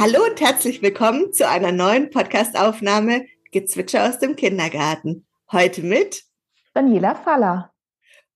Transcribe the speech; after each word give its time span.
Hallo 0.00 0.24
und 0.24 0.40
herzlich 0.40 0.80
willkommen 0.80 1.30
zu 1.34 1.46
einer 1.46 1.72
neuen 1.72 2.08
Podcastaufnahme 2.08 3.26
Gezwitscher 3.52 4.08
aus 4.08 4.18
dem 4.18 4.34
Kindergarten. 4.34 5.26
Heute 5.52 5.82
mit 5.82 6.22
Daniela 6.72 7.14
Faller 7.14 7.70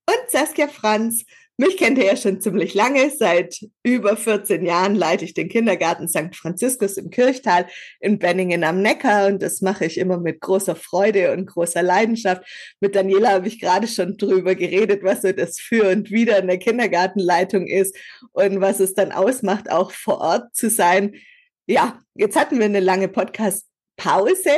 und 0.07 0.31
Saskia 0.31 0.69
Franz. 0.69 1.25
Mich 1.57 1.79
kennt 1.79 1.97
ihr 1.97 2.05
ja 2.05 2.17
schon 2.19 2.43
ziemlich 2.43 2.75
lange. 2.75 3.09
Seit 3.09 3.65
über 3.83 4.15
14 4.19 4.67
Jahren 4.67 4.95
leite 4.95 5.25
ich 5.25 5.33
den 5.33 5.49
Kindergarten 5.49 6.07
St. 6.07 6.37
Franziskus 6.37 6.99
im 6.99 7.09
Kirchtal 7.09 7.67
in 7.99 8.19
Benningen 8.19 8.63
am 8.63 8.83
Neckar 8.83 9.29
und 9.29 9.41
das 9.41 9.63
mache 9.63 9.87
ich 9.87 9.97
immer 9.97 10.19
mit 10.19 10.43
großer 10.43 10.77
Freude 10.77 11.33
und 11.33 11.47
großer 11.47 11.83
Leidenschaft. 11.83 12.43
Mit 12.81 12.95
Daniela 12.95 13.31
habe 13.31 13.49
ich 13.49 13.59
gerade 13.59 13.87
schon 13.87 14.19
drüber 14.19 14.55
geredet, 14.55 15.03
was 15.03 15.23
so 15.23 15.33
das 15.33 15.59
Für 15.59 15.89
und 15.89 16.11
Wider 16.11 16.41
in 16.41 16.47
der 16.47 16.59
Kindergartenleitung 16.59 17.67
ist 17.67 17.97
und 18.33 18.61
was 18.61 18.81
es 18.81 18.93
dann 18.93 19.13
ausmacht, 19.13 19.71
auch 19.71 19.93
vor 19.93 20.19
Ort 20.21 20.55
zu 20.55 20.69
sein. 20.69 21.15
Ja, 21.67 21.99
jetzt 22.15 22.37
hatten 22.37 22.59
wir 22.59 22.67
eine 22.67 22.81
lange 22.81 23.09
Podcast-Pause 23.09 24.51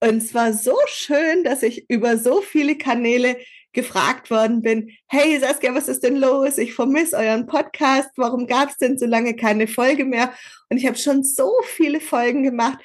und 0.00 0.16
es 0.16 0.34
war 0.34 0.52
so 0.52 0.76
schön, 0.88 1.44
dass 1.44 1.62
ich 1.62 1.88
über 1.88 2.18
so 2.18 2.40
viele 2.40 2.76
Kanäle 2.76 3.36
gefragt 3.72 4.30
worden 4.32 4.60
bin, 4.60 4.90
hey 5.06 5.38
Saskia, 5.38 5.72
was 5.74 5.86
ist 5.86 6.02
denn 6.02 6.16
los? 6.16 6.58
Ich 6.58 6.74
vermisse 6.74 7.16
euren 7.16 7.46
Podcast. 7.46 8.10
Warum 8.16 8.48
gab 8.48 8.70
es 8.70 8.78
denn 8.78 8.98
so 8.98 9.06
lange 9.06 9.36
keine 9.36 9.68
Folge 9.68 10.04
mehr? 10.04 10.32
Und 10.68 10.78
ich 10.78 10.86
habe 10.86 10.98
schon 10.98 11.22
so 11.22 11.52
viele 11.64 12.00
Folgen 12.00 12.42
gemacht, 12.42 12.78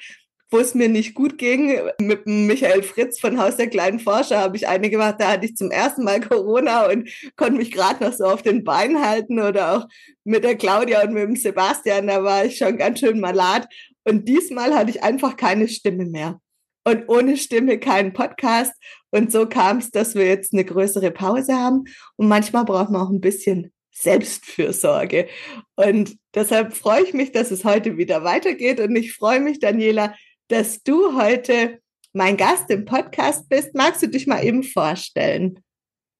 wo 0.50 0.58
es 0.58 0.74
mir 0.74 0.88
nicht 0.88 1.14
gut 1.14 1.38
ging. 1.38 1.80
Mit 2.00 2.26
Michael 2.26 2.82
Fritz 2.82 3.18
von 3.18 3.40
Haus 3.40 3.56
der 3.56 3.68
kleinen 3.68 3.98
Forscher 3.98 4.38
habe 4.38 4.56
ich 4.56 4.68
eine 4.68 4.90
gemacht, 4.90 5.16
da 5.18 5.32
hatte 5.32 5.46
ich 5.46 5.56
zum 5.56 5.70
ersten 5.70 6.04
Mal 6.04 6.20
Corona 6.20 6.90
und 6.90 7.08
konnte 7.36 7.56
mich 7.56 7.72
gerade 7.72 8.04
noch 8.04 8.12
so 8.12 8.24
auf 8.24 8.42
den 8.42 8.64
Beinen 8.64 9.04
halten 9.04 9.40
oder 9.40 9.76
auch 9.76 9.88
mit 10.24 10.44
der 10.44 10.56
Claudia 10.56 11.02
und 11.02 11.14
mit 11.14 11.24
dem 11.24 11.36
Sebastian, 11.36 12.06
da 12.06 12.22
war 12.22 12.44
ich 12.44 12.58
schon 12.58 12.76
ganz 12.76 13.00
schön 13.00 13.20
malat. 13.20 13.66
Und 14.04 14.28
diesmal 14.28 14.74
hatte 14.74 14.90
ich 14.90 15.02
einfach 15.02 15.36
keine 15.36 15.68
Stimme 15.68 16.06
mehr 16.06 16.40
und 16.86 17.08
ohne 17.08 17.36
Stimme 17.36 17.78
keinen 17.78 18.12
Podcast. 18.12 18.72
Und 19.10 19.32
so 19.32 19.46
kam 19.46 19.78
es, 19.78 19.90
dass 19.90 20.14
wir 20.14 20.26
jetzt 20.26 20.52
eine 20.52 20.64
größere 20.64 21.10
Pause 21.10 21.54
haben. 21.54 21.84
Und 22.14 22.28
manchmal 22.28 22.64
braucht 22.64 22.90
man 22.90 23.02
auch 23.02 23.10
ein 23.10 23.20
bisschen 23.20 23.72
Selbstfürsorge. 23.90 25.26
Und 25.74 26.16
deshalb 26.34 26.74
freue 26.74 27.02
ich 27.02 27.14
mich, 27.14 27.32
dass 27.32 27.50
es 27.50 27.64
heute 27.64 27.96
wieder 27.96 28.22
weitergeht. 28.22 28.78
Und 28.78 28.94
ich 28.94 29.14
freue 29.14 29.40
mich, 29.40 29.58
Daniela, 29.58 30.14
dass 30.48 30.82
du 30.82 31.20
heute 31.20 31.80
mein 32.12 32.36
Gast 32.36 32.70
im 32.70 32.84
Podcast 32.84 33.48
bist. 33.48 33.74
Magst 33.74 34.02
du 34.02 34.08
dich 34.08 34.26
mal 34.26 34.42
eben 34.44 34.62
vorstellen? 34.62 35.60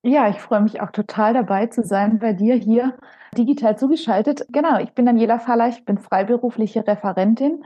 Ja, 0.03 0.29
ich 0.29 0.37
freue 0.37 0.61
mich 0.61 0.81
auch 0.81 0.91
total 0.91 1.35
dabei 1.35 1.67
zu 1.67 1.83
sein 1.83 2.19
bei 2.19 2.33
dir 2.33 2.55
hier 2.55 2.97
digital 3.37 3.77
zugeschaltet. 3.77 4.47
Genau, 4.51 4.79
ich 4.79 4.93
bin 4.93 5.07
Daniela 5.07 5.39
Faller, 5.39 5.69
ich 5.69 5.85
bin 5.85 5.99
freiberufliche 5.99 6.87
Referentin 6.87 7.65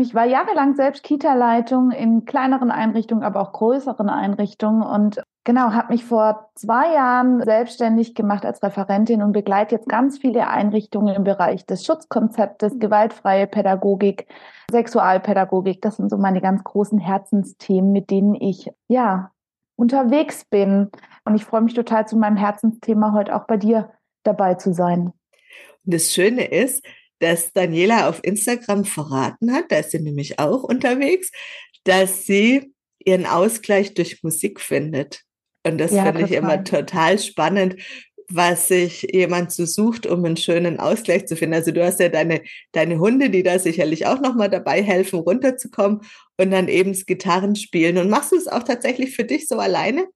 ich 0.00 0.14
war 0.14 0.24
jahrelang 0.24 0.74
selbst 0.74 1.02
Kita-Leitung 1.02 1.90
in 1.90 2.24
kleineren 2.24 2.70
Einrichtungen, 2.70 3.24
aber 3.24 3.40
auch 3.40 3.52
größeren 3.52 4.08
Einrichtungen 4.08 4.82
und 4.82 5.22
genau, 5.44 5.72
habe 5.72 5.92
mich 5.92 6.04
vor 6.04 6.50
zwei 6.54 6.94
Jahren 6.94 7.42
selbstständig 7.42 8.14
gemacht 8.14 8.44
als 8.44 8.62
Referentin 8.62 9.22
und 9.22 9.32
begleite 9.32 9.74
jetzt 9.74 9.88
ganz 9.88 10.18
viele 10.18 10.48
Einrichtungen 10.48 11.14
im 11.14 11.24
Bereich 11.24 11.66
des 11.66 11.84
Schutzkonzeptes, 11.84 12.78
gewaltfreie 12.78 13.46
Pädagogik, 13.46 14.26
Sexualpädagogik. 14.70 15.82
Das 15.82 15.96
sind 15.96 16.10
so 16.10 16.16
meine 16.16 16.40
ganz 16.40 16.62
großen 16.64 16.98
Herzensthemen, 16.98 17.92
mit 17.92 18.10
denen 18.10 18.34
ich 18.34 18.70
ja 18.88 19.30
unterwegs 19.76 20.44
bin. 20.44 20.90
Und 21.24 21.34
ich 21.34 21.44
freue 21.44 21.62
mich 21.62 21.74
total 21.74 22.06
zu 22.06 22.16
meinem 22.16 22.36
Herzensthema 22.36 23.12
heute 23.12 23.34
auch 23.34 23.46
bei 23.46 23.56
dir 23.56 23.92
dabei 24.22 24.54
zu 24.54 24.72
sein. 24.72 25.12
Und 25.84 25.94
das 25.94 26.12
Schöne 26.12 26.44
ist, 26.44 26.84
dass 27.18 27.52
Daniela 27.52 28.08
auf 28.08 28.22
Instagram 28.24 28.84
verraten 28.84 29.52
hat, 29.52 29.66
da 29.70 29.76
ist 29.78 29.92
sie 29.92 30.00
nämlich 30.00 30.38
auch 30.38 30.64
unterwegs, 30.64 31.30
dass 31.84 32.26
sie 32.26 32.74
ihren 33.04 33.26
Ausgleich 33.26 33.94
durch 33.94 34.22
Musik 34.22 34.60
findet. 34.60 35.22
Und 35.66 35.78
das 35.78 35.92
ja, 35.92 36.04
finde 36.04 36.22
ich 36.22 36.32
immer 36.32 36.64
total 36.64 37.18
spannend, 37.18 37.76
was 38.28 38.68
sich 38.68 39.06
jemand 39.12 39.52
so 39.52 39.64
sucht, 39.64 40.06
um 40.06 40.24
einen 40.24 40.36
schönen 40.36 40.80
Ausgleich 40.80 41.26
zu 41.26 41.36
finden. 41.36 41.54
Also 41.54 41.70
du 41.70 41.84
hast 41.84 42.00
ja 42.00 42.08
deine, 42.08 42.42
deine 42.72 42.98
Hunde, 42.98 43.30
die 43.30 43.42
da 43.42 43.58
sicherlich 43.58 44.06
auch 44.06 44.20
nochmal 44.20 44.48
dabei 44.48 44.82
helfen, 44.82 45.18
runterzukommen 45.18 46.00
und 46.38 46.50
dann 46.50 46.68
eben 46.68 46.92
das 46.92 47.06
Gitarrenspielen. 47.06 47.98
Und 47.98 48.10
machst 48.10 48.32
du 48.32 48.36
es 48.36 48.48
auch 48.48 48.62
tatsächlich 48.62 49.14
für 49.14 49.24
dich 49.24 49.48
so 49.48 49.58
alleine? 49.58 50.06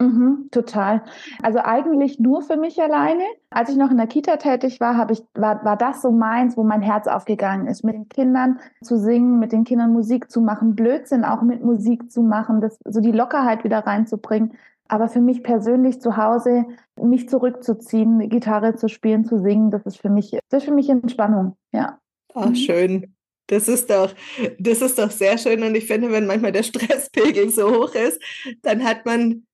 Mhm, 0.00 0.48
total. 0.52 1.02
Also 1.42 1.58
eigentlich 1.58 2.20
nur 2.20 2.42
für 2.42 2.56
mich 2.56 2.80
alleine. 2.80 3.24
Als 3.50 3.68
ich 3.68 3.76
noch 3.76 3.90
in 3.90 3.96
der 3.96 4.06
Kita 4.06 4.36
tätig 4.36 4.80
war, 4.80 4.96
habe 4.96 5.12
ich, 5.12 5.24
war, 5.34 5.64
war 5.64 5.76
das 5.76 6.02
so 6.02 6.12
meins, 6.12 6.56
wo 6.56 6.62
mein 6.62 6.82
Herz 6.82 7.08
aufgegangen 7.08 7.66
ist, 7.66 7.82
mit 7.82 7.96
den 7.96 8.08
Kindern 8.08 8.60
zu 8.80 8.96
singen, 8.96 9.40
mit 9.40 9.50
den 9.50 9.64
Kindern 9.64 9.92
Musik 9.92 10.30
zu 10.30 10.40
machen, 10.40 10.76
Blödsinn 10.76 11.24
auch 11.24 11.42
mit 11.42 11.64
Musik 11.64 12.12
zu 12.12 12.22
machen, 12.22 12.60
das, 12.60 12.78
so 12.84 13.00
die 13.00 13.10
Lockerheit 13.10 13.64
wieder 13.64 13.80
reinzubringen. 13.80 14.52
Aber 14.88 15.08
für 15.08 15.20
mich 15.20 15.42
persönlich 15.42 16.00
zu 16.00 16.16
Hause, 16.16 16.64
mich 17.00 17.28
zurückzuziehen, 17.28 18.28
Gitarre 18.28 18.74
zu 18.74 18.88
spielen, 18.88 19.24
zu 19.24 19.38
singen, 19.38 19.70
das 19.70 19.84
ist 19.84 19.98
für 19.98 20.10
mich, 20.10 20.30
das 20.48 20.62
ist 20.62 20.68
für 20.68 20.74
mich 20.74 20.88
Entspannung, 20.88 21.56
ja. 21.72 21.98
Ach, 22.34 22.48
mhm. 22.48 22.54
schön. 22.54 23.14
Das 23.48 23.66
ist 23.66 23.88
doch, 23.88 24.14
das 24.58 24.82
ist 24.82 24.98
doch 24.98 25.10
sehr 25.10 25.38
schön. 25.38 25.62
Und 25.62 25.74
ich 25.74 25.86
finde, 25.86 26.10
wenn 26.12 26.26
manchmal 26.26 26.52
der 26.52 26.62
Stresspegel 26.64 27.50
so 27.50 27.70
hoch 27.70 27.94
ist, 27.94 28.20
dann 28.62 28.84
hat 28.84 29.06
man 29.06 29.46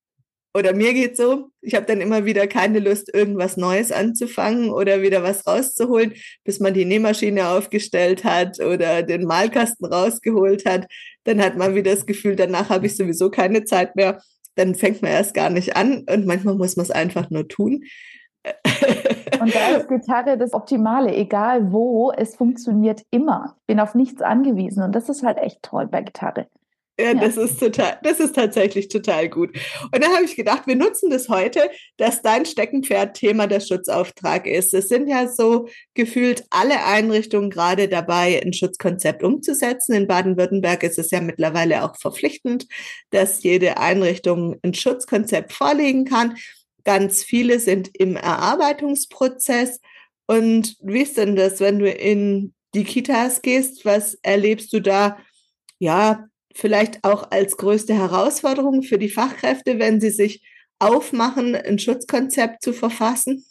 oder 0.57 0.73
mir 0.73 0.95
geht 0.95 1.17
so, 1.17 1.51
ich 1.63 1.75
habe 1.75 1.87
dann 1.87 2.01
immer 2.01 2.25
wieder 2.25 2.47
keine 2.47 2.79
Lust, 2.79 3.13
irgendwas 3.13 3.57
Neues 3.57 3.91
anzufangen 3.91 4.71
oder 4.71 5.03
wieder 5.03 5.25
was 5.25 5.45
rauszuholen, 5.49 6.15
bis 6.45 6.61
man 6.61 6.75
die 6.75 6.85
Nähmaschine 6.85 7.49
aufgestellt 7.49 8.23
hat 8.23 8.61
oder 8.61 9.03
den 9.03 9.25
Malkasten 9.25 9.85
rausgeholt 9.85 10.65
hat. 10.65 10.87
Dann 11.25 11.43
hat 11.43 11.57
man 11.57 11.75
wieder 11.75 11.93
das 11.93 12.07
Gefühl, 12.07 12.37
danach 12.37 12.69
habe 12.69 12.87
ich 12.87 12.97
sowieso 12.97 13.31
keine 13.31 13.65
Zeit 13.65 13.97
mehr. 13.97 14.23
Dann 14.57 14.75
fängt 14.75 15.03
man 15.03 15.11
erst 15.11 15.35
gar 15.35 15.51
nicht 15.51 15.77
an 15.77 16.05
und 16.11 16.27
manchmal 16.27 16.55
muss 16.55 16.77
man 16.77 16.85
es 16.85 16.91
einfach 16.91 17.31
nur 17.31 17.49
tun. 17.49 17.85
Und 19.41 19.55
da 19.55 19.77
ist 19.77 19.89
Gitarre 19.89 20.37
das 20.37 20.53
Optimale, 20.53 21.15
egal 21.15 21.73
wo, 21.73 22.13
es 22.13 22.37
funktioniert 22.37 23.03
immer. 23.11 23.57
Ich 23.61 23.67
bin 23.67 23.81
auf 23.81 23.95
nichts 23.95 24.23
angewiesen 24.23 24.83
und 24.83 24.95
das 24.95 25.09
ist 25.09 25.23
halt 25.23 25.39
echt 25.39 25.63
toll 25.63 25.87
bei 25.87 26.03
Gitarre. 26.03 26.47
Ja, 26.99 27.07
ja, 27.07 27.15
das 27.15 27.37
ist 27.37 27.59
total, 27.59 27.99
das 28.05 28.21
ist 28.21 28.37
tatsächlich 28.37 28.87
total 28.87 29.29
gut. 29.29 29.51
Und 29.93 30.05
da 30.05 30.15
habe 30.15 30.25
ich 30.25 30.37
gedacht, 30.37 30.69
wir 30.69 30.77
nutzen 30.77 31.11
das 31.11 31.29
heute, 31.29 31.69
dass 31.97 32.23
dein 32.23 32.47
Steckenpferd 32.47 33.17
Thema 33.17 33.49
der 33.49 33.59
Schutzauftrag 33.59 34.47
ist. 34.47 34.73
Es 34.75 34.89
sind 34.89 35.09
ja 35.09 35.27
so 35.27 35.67
gefühlt 35.95 36.45
alle 36.51 36.85
Einrichtungen 36.85 37.51
gerade 37.51 37.89
dabei, 37.89 38.41
ein 38.45 38.53
Schutzkonzept 38.53 39.25
umzusetzen. 39.25 39.95
In 39.95 40.07
Baden-Württemberg 40.07 40.85
ist 40.85 41.01
es 41.01 41.11
ja 41.11 41.21
mittlerweile 41.21 41.83
auch 41.83 41.97
verpflichtend, 41.97 42.69
dass 43.11 43.43
jede 43.43 43.79
Einrichtung 43.79 44.61
ein 44.63 44.73
Schutzkonzept 44.73 45.53
vorlegen 45.53 46.05
kann. 46.05 46.37
Ganz 46.85 47.25
viele 47.25 47.59
sind 47.59 47.91
im 47.99 48.15
Erarbeitungsprozess. 48.15 49.81
Und 50.27 50.77
wie 50.81 51.03
ist 51.03 51.17
denn 51.19 51.35
das, 51.35 51.59
wenn 51.59 51.81
du 51.81 51.91
in 51.91 52.55
die 52.73 52.85
Kitas 52.85 53.43
gehst? 53.43 53.85
Was 53.85 54.15
erlebst 54.23 54.73
du 54.73 54.81
da? 54.81 55.19
Ja, 55.81 56.29
vielleicht 56.55 57.05
auch 57.05 57.31
als 57.31 57.57
größte 57.57 57.95
Herausforderung 57.95 58.83
für 58.83 58.99
die 58.99 59.09
Fachkräfte, 59.09 59.79
wenn 59.79 60.01
sie 60.01 60.11
sich 60.11 60.43
aufmachen, 60.79 61.55
ein 61.55 61.79
Schutzkonzept 61.79 62.63
zu 62.63 62.73
verfassen? 62.73 63.45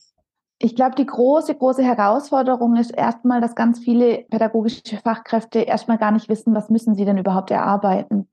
Ich 0.60 0.76
glaube, 0.76 0.96
die 0.96 1.06
große, 1.06 1.56
große 1.56 1.84
Herausforderung 1.84 2.78
ist 2.78 2.92
erstmal, 2.92 3.42
dass 3.42 3.56
ganz 3.56 3.80
viele 3.80 4.26
pädagogische 4.30 4.98
Fachkräfte 5.04 5.60
erstmal 5.60 5.98
gar 5.98 6.12
nicht 6.12 6.30
wissen, 6.30 6.56
was 6.56 6.70
müssen 6.70 6.96
sie 6.96 7.04
denn 7.04 7.18
überhaupt 7.18 7.52
erarbeiten. 7.52 8.30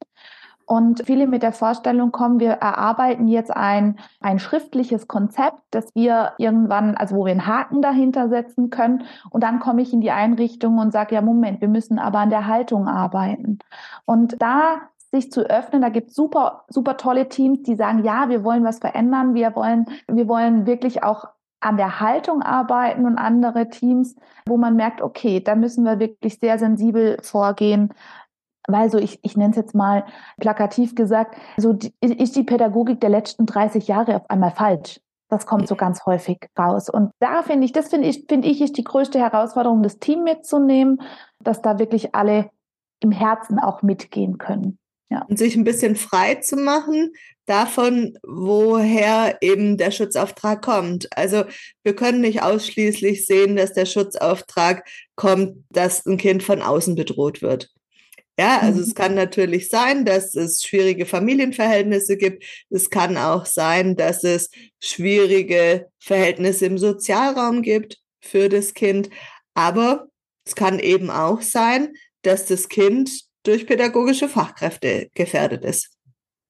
Und 0.71 1.03
viele 1.05 1.27
mit 1.27 1.43
der 1.43 1.51
Vorstellung 1.51 2.13
kommen, 2.13 2.39
wir 2.39 2.53
erarbeiten 2.53 3.27
jetzt 3.27 3.51
ein, 3.51 3.99
ein 4.21 4.39
schriftliches 4.39 5.09
Konzept, 5.09 5.59
das 5.73 5.93
wir 5.97 6.35
irgendwann, 6.39 6.95
also 6.95 7.17
wo 7.17 7.25
wir 7.25 7.33
einen 7.33 7.49
Haken 7.49 7.83
dahinter 7.83 8.29
setzen 8.29 8.71
können. 8.71 9.03
Und 9.31 9.43
dann 9.43 9.59
komme 9.59 9.83
ich 9.83 9.93
in 9.93 10.01
die 10.01 10.13
Einrichtung 10.13 10.79
und 10.79 10.93
sage, 10.93 11.17
ja, 11.17 11.23
Moment, 11.23 11.61
wir 11.61 11.67
müssen 11.67 11.99
aber 11.99 12.21
an 12.21 12.31
der 12.31 12.47
Haltung 12.47 12.87
arbeiten. 12.87 13.59
Und 14.05 14.41
da 14.41 14.83
sich 15.11 15.33
zu 15.33 15.41
öffnen. 15.41 15.83
Da 15.83 15.89
gibt 15.89 16.11
es 16.11 16.15
super, 16.15 16.63
super 16.69 16.97
tolle 16.97 17.29
Teams, 17.29 17.65
die 17.65 17.75
sagen, 17.75 18.05
ja, 18.05 18.29
wir 18.29 18.45
wollen 18.45 18.63
was 18.63 18.79
verändern. 18.79 19.35
Wir 19.35 19.57
wollen, 19.57 19.87
wir 20.07 20.29
wollen 20.29 20.67
wirklich 20.67 21.03
auch 21.03 21.25
an 21.59 21.79
der 21.79 21.99
Haltung 21.99 22.43
arbeiten 22.43 23.07
und 23.07 23.19
andere 23.19 23.71
Teams, 23.71 24.15
wo 24.47 24.57
man 24.57 24.77
merkt, 24.77 25.03
okay, 25.03 25.41
da 25.41 25.57
müssen 25.57 25.85
wir 25.85 25.99
wirklich 25.99 26.39
sehr 26.39 26.61
sensibel 26.61 27.19
vorgehen 27.23 27.93
weil 28.69 28.91
so, 28.91 28.99
ich, 28.99 29.19
ich 29.23 29.37
nenne 29.37 29.51
es 29.51 29.57
jetzt 29.57 29.75
mal 29.75 30.05
plakativ 30.39 30.95
gesagt, 30.95 31.37
so 31.57 31.73
die, 31.73 31.93
ist 32.01 32.37
die 32.37 32.45
Pädagogik 32.45 33.01
der 33.01 33.11
letzten 33.11 33.47
30 33.47 33.89
Jahre 33.89 34.17
auf 34.17 34.31
einmal 34.31 34.51
falsch. 34.51 35.01
Das 35.29 35.47
kommt 35.47 35.69
so 35.69 35.77
ganz 35.77 36.05
häufig 36.07 36.39
raus. 36.59 36.91
Und 36.91 37.13
da 37.21 37.43
finde 37.43 37.65
ich, 37.65 37.73
das 37.73 37.89
finde 37.89 38.09
ich, 38.09 38.25
finde 38.29 38.49
ich, 38.49 38.61
ist 38.61 38.77
die 38.77 38.85
größte 38.85 39.21
Herausforderung, 39.21 39.83
das 39.83 40.01
Team 40.01 40.25
mitzunehmen, 40.25 41.01
dass 41.39 41.63
da 41.63 41.79
wirklich 41.79 42.15
alle 42.15 42.51
im 43.01 43.13
Herzen 43.13 43.61
auch 43.61 43.83
mitgehen 43.83 44.39
können. 44.39 44.79
Ja. 45.09 45.25
Und 45.29 45.39
sich 45.39 45.57
ein 45.57 45.65
bisschen 45.65 45.97
frei 45.97 46.37
zu 46.37 46.57
machen 46.57 47.13
davon, 47.47 48.17
woher 48.23 49.39
eben 49.41 49.77
der 49.77 49.91
Schutzauftrag 49.91 50.63
kommt. 50.63 51.09
Also 51.17 51.45
wir 51.83 51.97
können 51.97 52.21
nicht 52.21 52.43
ausschließlich 52.43 53.27
sehen, 53.27 53.57
dass 53.57 53.73
der 53.73 53.87
Schutzauftrag 53.87 54.85
kommt, 55.17 55.65
dass 55.71 56.07
ein 56.07 56.17
Kind 56.17 56.45
von 56.45 56.63
außen 56.63 56.95
bedroht 56.95 57.43
wird. 57.43 57.71
Ja, 58.41 58.61
also 58.61 58.79
mhm. 58.79 58.85
es 58.85 58.95
kann 58.95 59.15
natürlich 59.15 59.69
sein, 59.69 60.07
dass 60.07 60.35
es 60.35 60.63
schwierige 60.63 61.05
Familienverhältnisse 61.05 62.17
gibt. 62.17 62.43
Es 62.71 62.89
kann 62.89 63.19
auch 63.19 63.45
sein, 63.45 63.97
dass 63.97 64.25
es 64.25 64.51
schwierige 64.83 65.91
Verhältnisse 65.99 66.65
im 66.65 66.79
Sozialraum 66.79 67.61
gibt 67.61 67.99
für 68.23 68.49
das 68.49 68.73
Kind. 68.73 69.11
Aber 69.53 70.07
es 70.47 70.55
kann 70.55 70.79
eben 70.79 71.11
auch 71.11 71.43
sein, 71.43 71.93
dass 72.23 72.47
das 72.47 72.71
Kind 72.71 73.11
durch 73.43 73.67
pädagogische 73.67 74.27
Fachkräfte 74.27 75.11
gefährdet 75.15 75.63
ist. 75.63 75.91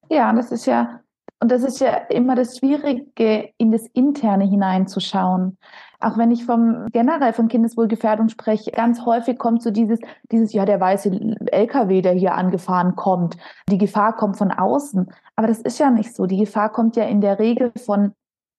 Ja, 0.09 0.31
das 0.31 0.49
ist 0.53 0.67
ja, 0.67 1.01
und 1.41 1.51
das 1.51 1.61
ist 1.61 1.81
ja 1.81 1.93
immer 2.09 2.35
das 2.37 2.57
Schwierige, 2.57 3.49
in 3.57 3.73
das 3.73 3.85
Interne 3.87 4.45
hineinzuschauen. 4.49 5.57
Auch 6.01 6.17
wenn 6.17 6.31
ich 6.31 6.45
vom 6.45 6.87
generell 6.91 7.33
von 7.33 7.47
Kindeswohlgefährdung 7.47 8.29
spreche, 8.29 8.71
ganz 8.71 9.05
häufig 9.05 9.37
kommt 9.37 9.61
so 9.61 9.71
dieses, 9.71 9.99
dieses, 10.31 10.51
ja, 10.51 10.65
der 10.65 10.79
weiße 10.79 11.11
LKW, 11.51 12.01
der 12.01 12.13
hier 12.13 12.33
angefahren 12.33 12.95
kommt. 12.95 13.37
Die 13.69 13.77
Gefahr 13.77 14.15
kommt 14.15 14.37
von 14.37 14.51
außen. 14.51 15.11
Aber 15.35 15.47
das 15.47 15.59
ist 15.59 15.79
ja 15.79 15.91
nicht 15.91 16.15
so. 16.15 16.25
Die 16.25 16.37
Gefahr 16.37 16.71
kommt 16.71 16.95
ja 16.95 17.03
in 17.03 17.21
der 17.21 17.39
Regel 17.39 17.71
von 17.85 18.13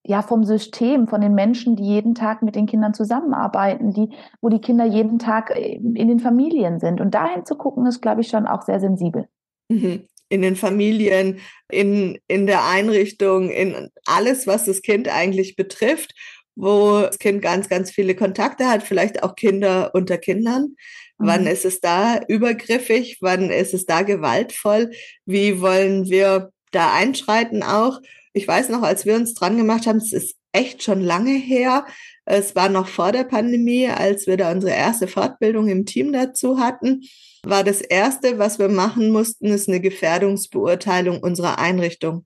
ja 0.05 0.21
vom 0.21 0.43
System, 0.43 1.07
von 1.07 1.21
den 1.21 1.33
Menschen, 1.33 1.75
die 1.75 1.83
jeden 1.83 2.13
Tag 2.15 2.41
mit 2.41 2.55
den 2.55 2.65
Kindern 2.65 2.93
zusammenarbeiten, 2.93 3.93
die, 3.93 4.09
wo 4.41 4.49
die 4.49 4.59
Kinder 4.59 4.85
jeden 4.85 5.17
Tag 5.19 5.51
äh, 5.51 5.75
in 5.75 6.07
den 6.07 6.19
Familien 6.19 6.79
sind. 6.79 6.99
Und 6.99 7.13
dahin 7.13 7.45
zu 7.45 7.55
gucken, 7.55 7.85
ist, 7.85 8.01
glaube 8.01 8.21
ich, 8.21 8.27
schon 8.27 8.45
auch 8.45 8.63
sehr 8.63 8.79
sensibel. 8.79 9.27
Mhm. 9.69 10.07
In 10.29 10.41
den 10.41 10.55
Familien, 10.55 11.39
in, 11.69 12.17
in 12.27 12.47
der 12.47 12.67
Einrichtung, 12.67 13.49
in 13.49 13.89
alles, 14.05 14.47
was 14.47 14.65
das 14.65 14.81
Kind 14.81 15.07
eigentlich 15.07 15.55
betrifft, 15.55 16.13
wo 16.55 17.01
das 17.01 17.19
Kind 17.19 17.41
ganz, 17.41 17.69
ganz 17.69 17.91
viele 17.91 18.15
Kontakte 18.15 18.67
hat, 18.67 18.83
vielleicht 18.83 19.23
auch 19.23 19.35
Kinder 19.35 19.91
unter 19.93 20.17
Kindern. 20.17 20.75
Mhm. 21.17 21.27
Wann 21.27 21.47
ist 21.47 21.65
es 21.65 21.79
da 21.79 22.19
übergriffig? 22.27 23.17
Wann 23.21 23.49
ist 23.49 23.73
es 23.73 23.85
da 23.85 24.01
gewaltvoll? 24.01 24.91
Wie 25.25 25.61
wollen 25.61 26.09
wir 26.09 26.51
da 26.71 26.93
einschreiten 26.93 27.63
auch? 27.63 27.99
Ich 28.33 28.47
weiß 28.47 28.69
noch, 28.69 28.81
als 28.81 29.05
wir 29.05 29.15
uns 29.15 29.33
dran 29.33 29.57
gemacht 29.57 29.85
haben, 29.85 29.97
es 29.97 30.13
ist 30.13 30.35
echt 30.51 30.83
schon 30.83 31.01
lange 31.01 31.33
her. 31.33 31.85
Es 32.25 32.55
war 32.55 32.69
noch 32.69 32.87
vor 32.87 33.11
der 33.11 33.25
Pandemie, 33.25 33.87
als 33.87 34.27
wir 34.27 34.37
da 34.37 34.51
unsere 34.51 34.73
erste 34.73 35.07
Fortbildung 35.07 35.67
im 35.67 35.85
Team 35.85 36.13
dazu 36.13 36.59
hatten, 36.59 37.01
war 37.43 37.63
das 37.63 37.81
erste, 37.81 38.39
was 38.39 38.59
wir 38.59 38.69
machen 38.69 39.11
mussten, 39.11 39.47
ist 39.47 39.67
eine 39.67 39.81
Gefährdungsbeurteilung 39.81 41.19
unserer 41.21 41.59
Einrichtung. 41.59 42.25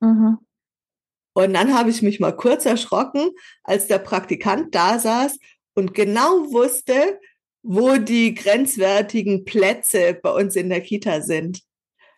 Mhm. 0.00 0.38
Und 1.36 1.52
dann 1.52 1.74
habe 1.74 1.90
ich 1.90 2.00
mich 2.00 2.18
mal 2.18 2.34
kurz 2.34 2.64
erschrocken, 2.64 3.28
als 3.62 3.88
der 3.88 3.98
Praktikant 3.98 4.74
da 4.74 4.98
saß 4.98 5.38
und 5.74 5.92
genau 5.92 6.50
wusste, 6.50 7.20
wo 7.62 7.98
die 7.98 8.34
grenzwertigen 8.34 9.44
Plätze 9.44 10.18
bei 10.22 10.30
uns 10.30 10.56
in 10.56 10.70
der 10.70 10.80
Kita 10.80 11.20
sind. 11.20 11.60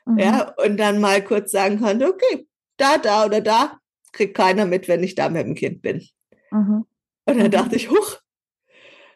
Mhm. 0.06 0.18
Ja, 0.20 0.54
und 0.64 0.76
dann 0.76 1.00
mal 1.00 1.20
kurz 1.24 1.50
sagen 1.50 1.80
konnte, 1.80 2.06
okay, 2.06 2.46
da, 2.76 2.96
da 2.96 3.26
oder 3.26 3.40
da, 3.40 3.78
kriegt 4.12 4.36
keiner 4.36 4.66
mit, 4.66 4.86
wenn 4.86 5.02
ich 5.02 5.16
da 5.16 5.28
mit 5.28 5.44
dem 5.44 5.56
Kind 5.56 5.82
bin. 5.82 6.06
Mhm. 6.52 6.84
Und 7.24 7.38
dann 7.38 7.46
mhm. 7.46 7.50
dachte 7.50 7.74
ich, 7.74 7.90
huch, 7.90 8.20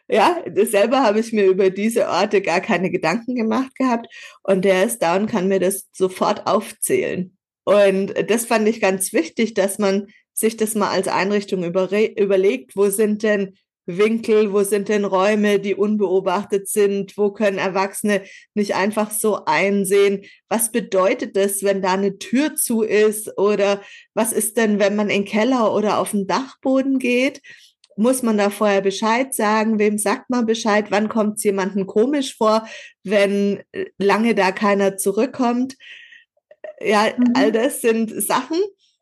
ja, 0.09 0.43
selber 0.65 0.99
habe 0.99 1.21
ich 1.21 1.31
mir 1.31 1.45
über 1.45 1.69
diese 1.69 2.09
Orte 2.09 2.41
gar 2.41 2.59
keine 2.59 2.91
Gedanken 2.91 3.35
gemacht 3.35 3.73
gehabt. 3.75 4.07
Und 4.43 4.65
der 4.65 4.83
ist 4.83 4.99
da 4.99 5.15
und 5.15 5.27
kann 5.27 5.47
mir 5.47 5.61
das 5.61 5.87
sofort 5.93 6.45
aufzählen. 6.45 7.37
Und 7.63 8.13
das 8.29 8.45
fand 8.45 8.67
ich 8.67 8.81
ganz 8.81 9.13
wichtig, 9.13 9.53
dass 9.53 9.79
man 9.79 10.07
sich 10.33 10.57
das 10.57 10.75
mal 10.75 10.89
als 10.89 11.07
Einrichtung 11.07 11.63
überlegt, 11.63 12.75
wo 12.75 12.89
sind 12.89 13.23
denn 13.23 13.55
Winkel, 13.85 14.53
wo 14.53 14.63
sind 14.63 14.87
denn 14.87 15.03
Räume, 15.03 15.59
die 15.59 15.75
unbeobachtet 15.75 16.69
sind, 16.69 17.17
wo 17.17 17.31
können 17.31 17.57
Erwachsene 17.57 18.23
nicht 18.53 18.75
einfach 18.75 19.11
so 19.11 19.43
einsehen, 19.45 20.23
was 20.47 20.71
bedeutet 20.71 21.35
das, 21.35 21.63
wenn 21.63 21.81
da 21.81 21.93
eine 21.93 22.17
Tür 22.17 22.55
zu 22.55 22.83
ist? 22.83 23.37
Oder 23.37 23.81
was 24.13 24.31
ist 24.31 24.57
denn, 24.57 24.79
wenn 24.79 24.95
man 24.95 25.09
in 25.09 25.23
den 25.23 25.25
Keller 25.25 25.73
oder 25.73 25.99
auf 25.99 26.11
den 26.11 26.27
Dachboden 26.27 26.97
geht, 26.97 27.41
muss 27.95 28.23
man 28.23 28.37
da 28.37 28.49
vorher 28.49 28.81
Bescheid 28.81 29.33
sagen, 29.33 29.77
wem 29.79 29.97
sagt 29.97 30.29
man 30.29 30.45
Bescheid, 30.45 30.85
wann 30.89 31.09
kommt 31.09 31.37
es 31.37 31.43
jemandem 31.43 31.85
komisch 31.85 32.35
vor, 32.35 32.67
wenn 33.03 33.61
lange 33.97 34.33
da 34.33 34.51
keiner 34.51 34.97
zurückkommt. 34.97 35.75
Ja, 36.83 37.05
mhm. 37.17 37.33
all 37.35 37.51
das 37.51 37.81
sind 37.81 38.09
Sachen, 38.09 38.57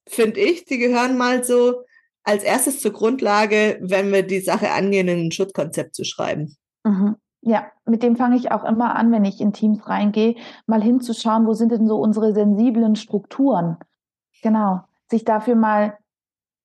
finde 0.07 0.39
ich, 0.39 0.65
die 0.65 0.77
gehören 0.77 1.17
mal 1.17 1.43
so 1.43 1.83
als 2.23 2.43
erstes 2.43 2.79
zur 2.79 2.93
Grundlage, 2.93 3.79
wenn 3.81 4.11
wir 4.11 4.23
die 4.23 4.41
Sache 4.41 4.71
angehen, 4.71 5.09
ein 5.09 5.31
Schutzkonzept 5.31 5.95
zu 5.95 6.03
schreiben. 6.03 6.55
Mhm. 6.83 7.15
Ja, 7.41 7.65
mit 7.85 8.03
dem 8.03 8.15
fange 8.15 8.35
ich 8.35 8.51
auch 8.51 8.63
immer 8.63 8.95
an, 8.95 9.11
wenn 9.11 9.25
ich 9.25 9.41
in 9.41 9.53
Teams 9.53 9.87
reingehe, 9.87 10.35
mal 10.67 10.81
hinzuschauen, 10.81 11.47
wo 11.47 11.53
sind 11.53 11.71
denn 11.71 11.87
so 11.87 11.97
unsere 11.97 12.33
sensiblen 12.33 12.95
Strukturen. 12.95 13.77
Genau, 14.43 14.81
sich 15.09 15.25
dafür 15.25 15.55
mal 15.55 15.97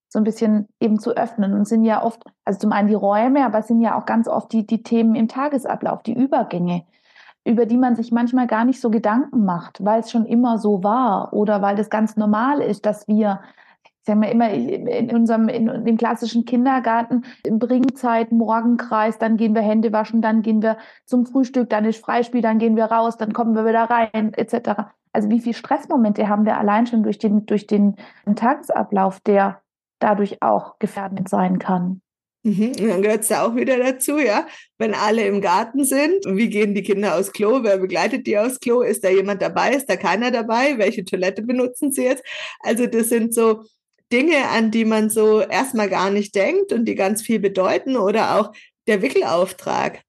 so 0.08 0.20
ein 0.20 0.24
bisschen 0.24 0.68
eben 0.80 0.98
zu 0.98 1.16
öffnen. 1.16 1.54
Und 1.54 1.66
sind 1.66 1.84
ja 1.84 2.02
oft, 2.02 2.22
also 2.44 2.58
zum 2.58 2.72
einen 2.72 2.88
die 2.88 2.94
Räume, 2.94 3.44
aber 3.44 3.58
es 3.58 3.68
sind 3.68 3.80
ja 3.80 3.98
auch 3.98 4.06
ganz 4.06 4.28
oft 4.28 4.52
die, 4.52 4.66
die 4.66 4.82
Themen 4.82 5.14
im 5.14 5.28
Tagesablauf, 5.28 6.02
die 6.02 6.14
Übergänge, 6.14 6.84
über 7.46 7.64
die 7.64 7.76
man 7.76 7.94
sich 7.94 8.10
manchmal 8.10 8.46
gar 8.46 8.64
nicht 8.64 8.80
so 8.80 8.90
Gedanken 8.90 9.44
macht, 9.44 9.84
weil 9.84 10.00
es 10.00 10.10
schon 10.10 10.26
immer 10.26 10.58
so 10.58 10.82
war 10.82 11.32
oder 11.32 11.62
weil 11.62 11.76
das 11.76 11.90
ganz 11.90 12.16
normal 12.16 12.60
ist, 12.60 12.84
dass 12.86 13.06
wir 13.06 13.40
sagen 14.02 14.22
wir 14.22 14.30
immer 14.30 14.50
in 14.50 15.10
unserem 15.10 15.48
in, 15.48 15.84
dem 15.84 15.96
klassischen 15.96 16.44
Kindergarten 16.44 17.24
Bringzeit, 17.48 18.30
Morgenkreis, 18.30 19.18
dann 19.18 19.36
gehen 19.36 19.54
wir 19.54 19.62
Hände 19.62 19.92
waschen, 19.92 20.22
dann 20.22 20.42
gehen 20.42 20.62
wir 20.62 20.76
zum 21.04 21.26
Frühstück, 21.26 21.70
dann 21.70 21.84
ist 21.84 22.04
Freispiel, 22.04 22.40
dann 22.40 22.58
gehen 22.58 22.76
wir 22.76 22.84
raus, 22.84 23.16
dann 23.16 23.32
kommen 23.32 23.54
wir 23.54 23.66
wieder 23.66 23.84
rein, 23.84 24.32
etc. 24.34 24.92
Also 25.12 25.28
wie 25.30 25.40
viele 25.40 25.54
Stressmomente 25.54 26.28
haben 26.28 26.44
wir 26.44 26.56
allein 26.56 26.86
schon 26.86 27.02
durch 27.02 27.18
den 27.18 27.46
durch 27.46 27.66
den, 27.66 27.96
Tagesablauf, 28.36 29.20
der 29.20 29.60
dadurch 29.98 30.42
auch 30.42 30.78
gefährdend 30.78 31.28
sein 31.28 31.58
kann. 31.58 32.00
Mhm. 32.46 32.68
Und 32.78 32.86
dann 32.86 33.02
gehört 33.02 33.22
es 33.22 33.28
da 33.28 33.44
auch 33.44 33.56
wieder 33.56 33.76
dazu, 33.76 34.18
ja. 34.18 34.46
Wenn 34.78 34.94
alle 34.94 35.26
im 35.26 35.40
Garten 35.40 35.84
sind, 35.84 36.24
wie 36.26 36.48
gehen 36.48 36.74
die 36.74 36.84
Kinder 36.84 37.18
aufs 37.18 37.32
Klo? 37.32 37.64
Wer 37.64 37.78
begleitet 37.78 38.24
die 38.28 38.38
aufs 38.38 38.60
Klo? 38.60 38.82
Ist 38.82 39.02
da 39.02 39.08
jemand 39.08 39.42
dabei? 39.42 39.74
Ist 39.74 39.86
da 39.86 39.96
keiner 39.96 40.30
dabei? 40.30 40.78
Welche 40.78 41.04
Toilette 41.04 41.42
benutzen 41.42 41.90
sie 41.90 42.04
jetzt? 42.04 42.22
Also 42.60 42.86
das 42.86 43.08
sind 43.08 43.34
so 43.34 43.64
Dinge, 44.12 44.48
an 44.50 44.70
die 44.70 44.84
man 44.84 45.10
so 45.10 45.40
erstmal 45.40 45.88
gar 45.88 46.10
nicht 46.10 46.36
denkt 46.36 46.72
und 46.72 46.84
die 46.84 46.94
ganz 46.94 47.20
viel 47.20 47.40
bedeuten 47.40 47.96
oder 47.96 48.38
auch 48.38 48.52
der 48.86 49.02
Wickelauftrag. 49.02 50.02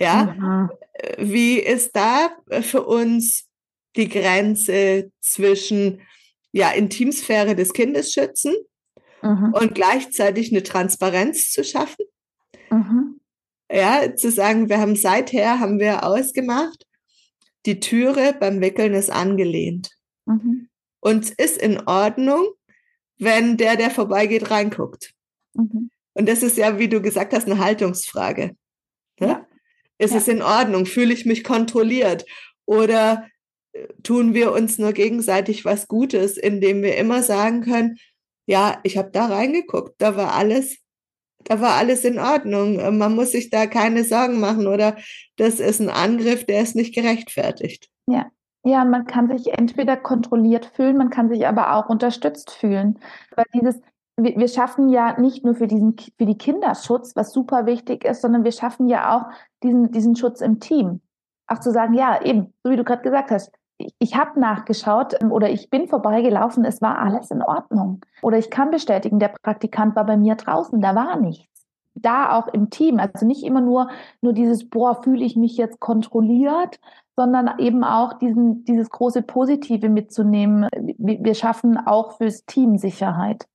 Ja, 0.00 0.34
mhm. 0.36 0.70
wie 1.18 1.60
ist 1.60 1.94
da 1.94 2.30
für 2.62 2.84
uns 2.84 3.46
die 3.94 4.08
Grenze 4.08 5.12
zwischen 5.20 6.00
ja, 6.50 6.70
Intimsphäre 6.70 7.54
des 7.54 7.72
Kindes 7.72 8.12
schützen 8.12 8.56
mhm. 9.26 9.52
und 9.52 9.74
gleichzeitig 9.74 10.50
eine 10.52 10.62
Transparenz 10.62 11.50
zu 11.50 11.64
schaffen? 11.64 12.04
Mhm. 12.70 13.20
Ja, 13.70 14.14
zu 14.14 14.30
sagen, 14.30 14.68
wir 14.68 14.78
haben 14.78 14.96
seither 14.96 15.58
haben 15.58 15.80
wir 15.80 16.04
ausgemacht, 16.04 16.86
die 17.66 17.80
Türe 17.80 18.34
beim 18.38 18.60
Wickeln 18.60 18.94
ist 18.94 19.10
angelehnt. 19.10 19.90
Mhm. 20.24 20.68
Und 21.00 21.24
es 21.24 21.30
ist 21.30 21.58
in 21.58 21.86
Ordnung, 21.86 22.46
wenn 23.18 23.56
der, 23.56 23.76
der 23.76 23.90
vorbeigeht, 23.90 24.50
reinguckt. 24.50 25.12
Mhm. 25.54 25.90
Und 26.14 26.28
das 26.28 26.42
ist 26.42 26.56
ja, 26.56 26.78
wie 26.78 26.88
du 26.88 27.02
gesagt 27.02 27.32
hast, 27.34 27.46
eine 27.46 27.58
Haltungsfrage. 27.58 28.56
Ne? 29.20 29.26
Ja. 29.26 29.46
Ist 29.98 30.12
ja. 30.12 30.18
es 30.18 30.28
in 30.28 30.42
Ordnung? 30.42 30.86
Fühle 30.86 31.12
ich 31.12 31.26
mich 31.26 31.44
kontrolliert? 31.44 32.24
Oder 32.64 33.28
äh, 33.72 33.86
tun 34.02 34.34
wir 34.34 34.52
uns 34.52 34.78
nur 34.78 34.92
gegenseitig 34.92 35.64
was 35.64 35.88
Gutes, 35.88 36.36
indem 36.36 36.82
wir 36.82 36.96
immer 36.96 37.22
sagen 37.22 37.62
können, 37.62 37.98
ja, 38.46 38.78
ich 38.84 38.96
habe 38.96 39.10
da 39.10 39.26
reingeguckt, 39.26 39.94
da 39.98 40.16
war 40.16 40.34
alles, 40.34 40.78
da 41.44 41.60
war 41.60 41.74
alles 41.74 42.04
in 42.04 42.18
Ordnung. 42.18 42.78
Äh, 42.78 42.90
man 42.90 43.14
muss 43.14 43.32
sich 43.32 43.50
da 43.50 43.66
keine 43.66 44.04
Sorgen 44.04 44.40
machen 44.40 44.66
oder 44.66 44.96
das 45.36 45.60
ist 45.60 45.80
ein 45.80 45.90
Angriff, 45.90 46.46
der 46.46 46.62
ist 46.62 46.76
nicht 46.76 46.94
gerechtfertigt. 46.94 47.90
Ja, 48.06 48.30
ja, 48.64 48.84
man 48.84 49.06
kann 49.06 49.28
sich 49.28 49.56
entweder 49.56 49.96
kontrolliert 49.96 50.66
fühlen, 50.66 50.96
man 50.96 51.10
kann 51.10 51.28
sich 51.28 51.46
aber 51.46 51.74
auch 51.74 51.88
unterstützt 51.88 52.50
fühlen. 52.50 52.98
Weil 53.34 53.44
dieses, 53.54 53.80
wir, 54.16 54.48
schaffen 54.48 54.88
ja 54.88 55.18
nicht 55.20 55.44
nur 55.44 55.54
für 55.54 55.66
diesen, 55.66 55.96
für 55.96 56.26
die 56.26 56.38
Kinderschutz, 56.38 57.14
was 57.14 57.32
super 57.32 57.66
wichtig 57.66 58.04
ist, 58.04 58.22
sondern 58.22 58.44
wir 58.44 58.52
schaffen 58.52 58.88
ja 58.88 59.16
auch 59.16 59.32
diesen, 59.62 59.92
diesen 59.92 60.16
Schutz 60.16 60.40
im 60.40 60.58
Team. 60.58 61.00
Auch 61.46 61.60
zu 61.60 61.70
sagen, 61.70 61.94
ja, 61.94 62.20
eben, 62.22 62.52
so 62.64 62.70
wie 62.70 62.76
du 62.76 62.82
gerade 62.82 63.02
gesagt 63.02 63.30
hast, 63.30 63.52
ich, 63.78 64.16
habe 64.16 64.40
nachgeschaut 64.40 65.14
ähm, 65.20 65.32
oder 65.32 65.50
ich 65.50 65.70
bin 65.70 65.88
vorbeigelaufen, 65.88 66.64
es 66.64 66.80
war 66.80 66.98
alles 66.98 67.30
in 67.30 67.42
Ordnung. 67.42 68.00
Oder 68.22 68.38
ich 68.38 68.50
kann 68.50 68.70
bestätigen, 68.70 69.18
der 69.18 69.34
Praktikant 69.42 69.96
war 69.96 70.04
bei 70.04 70.16
mir 70.16 70.34
draußen, 70.34 70.80
da 70.80 70.94
war 70.94 71.18
nichts. 71.20 71.66
da 71.94 72.36
auch 72.38 72.48
im 72.48 72.70
Team, 72.70 72.98
also 72.98 73.26
nicht 73.26 73.42
immer 73.42 73.60
nur, 73.60 73.88
nur 74.20 74.32
dieses, 74.32 74.68
boah, 74.68 75.02
fühle 75.02 75.24
ich 75.24 75.36
mich 75.36 75.56
jetzt 75.56 75.80
kontrolliert, 75.80 76.78
sondern 77.16 77.58
eben 77.58 77.82
auch 77.84 78.18
diesen, 78.18 78.64
dieses 78.64 78.90
große 78.90 79.22
Positive 79.22 79.88
mitzunehmen. 79.88 80.68
Wir 80.98 81.34
schaffen 81.34 81.78
auch 81.78 82.18
fürs 82.18 82.44
Team 82.44 82.76
Sicherheit. 82.76 83.46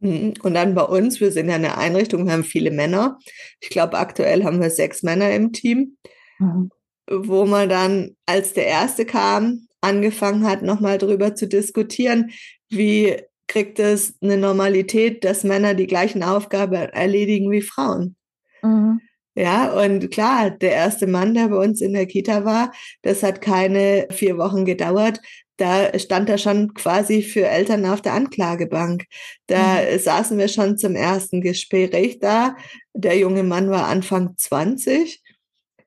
Mhm. 0.00 0.34
Und 0.42 0.54
dann 0.54 0.74
bei 0.74 0.82
uns, 0.82 1.20
wir 1.20 1.30
sind 1.30 1.48
ja 1.48 1.56
eine 1.56 1.76
Einrichtung, 1.76 2.26
wir 2.26 2.32
haben 2.32 2.44
viele 2.44 2.70
Männer. 2.70 3.18
Ich 3.60 3.68
glaube, 3.68 3.98
aktuell 3.98 4.44
haben 4.44 4.60
wir 4.60 4.70
sechs 4.70 5.02
Männer 5.02 5.30
im 5.30 5.52
Team, 5.52 5.96
mhm. 6.38 6.70
Wo 7.10 7.44
man 7.44 7.68
dann, 7.68 8.16
als 8.26 8.52
der 8.52 8.66
erste 8.66 9.04
kam, 9.04 9.66
angefangen 9.80 10.46
hat, 10.46 10.62
nochmal 10.62 10.98
drüber 10.98 11.34
zu 11.34 11.46
diskutieren, 11.46 12.30
wie 12.68 13.16
kriegt 13.46 13.78
es 13.78 14.14
eine 14.22 14.38
Normalität, 14.38 15.24
dass 15.24 15.44
Männer 15.44 15.74
die 15.74 15.86
gleichen 15.86 16.22
Aufgaben 16.22 16.74
erledigen 16.74 17.50
wie 17.50 17.62
Frauen. 17.62 18.16
Mhm. 18.62 19.00
Ja, 19.36 19.72
und 19.72 20.10
klar, 20.12 20.50
der 20.50 20.72
erste 20.72 21.08
Mann, 21.08 21.34
der 21.34 21.48
bei 21.48 21.56
uns 21.56 21.80
in 21.80 21.92
der 21.92 22.06
Kita 22.06 22.44
war, 22.44 22.72
das 23.02 23.22
hat 23.22 23.40
keine 23.40 24.06
vier 24.10 24.38
Wochen 24.38 24.64
gedauert. 24.64 25.20
Da 25.56 25.96
stand 25.98 26.28
er 26.28 26.38
schon 26.38 26.72
quasi 26.74 27.22
für 27.22 27.46
Eltern 27.46 27.84
auf 27.86 28.00
der 28.00 28.14
Anklagebank. 28.14 29.04
Da 29.48 29.80
mhm. 29.80 29.98
saßen 29.98 30.38
wir 30.38 30.48
schon 30.48 30.78
zum 30.78 30.94
ersten 30.94 31.40
Gespräch 31.40 32.20
da. 32.20 32.56
Der 32.92 33.18
junge 33.18 33.42
Mann 33.42 33.70
war 33.70 33.88
Anfang 33.88 34.36
20 34.36 35.23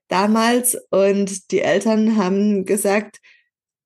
damals 0.07 0.77
und 0.89 1.51
die 1.51 1.61
Eltern 1.61 2.17
haben 2.17 2.65
gesagt, 2.65 3.19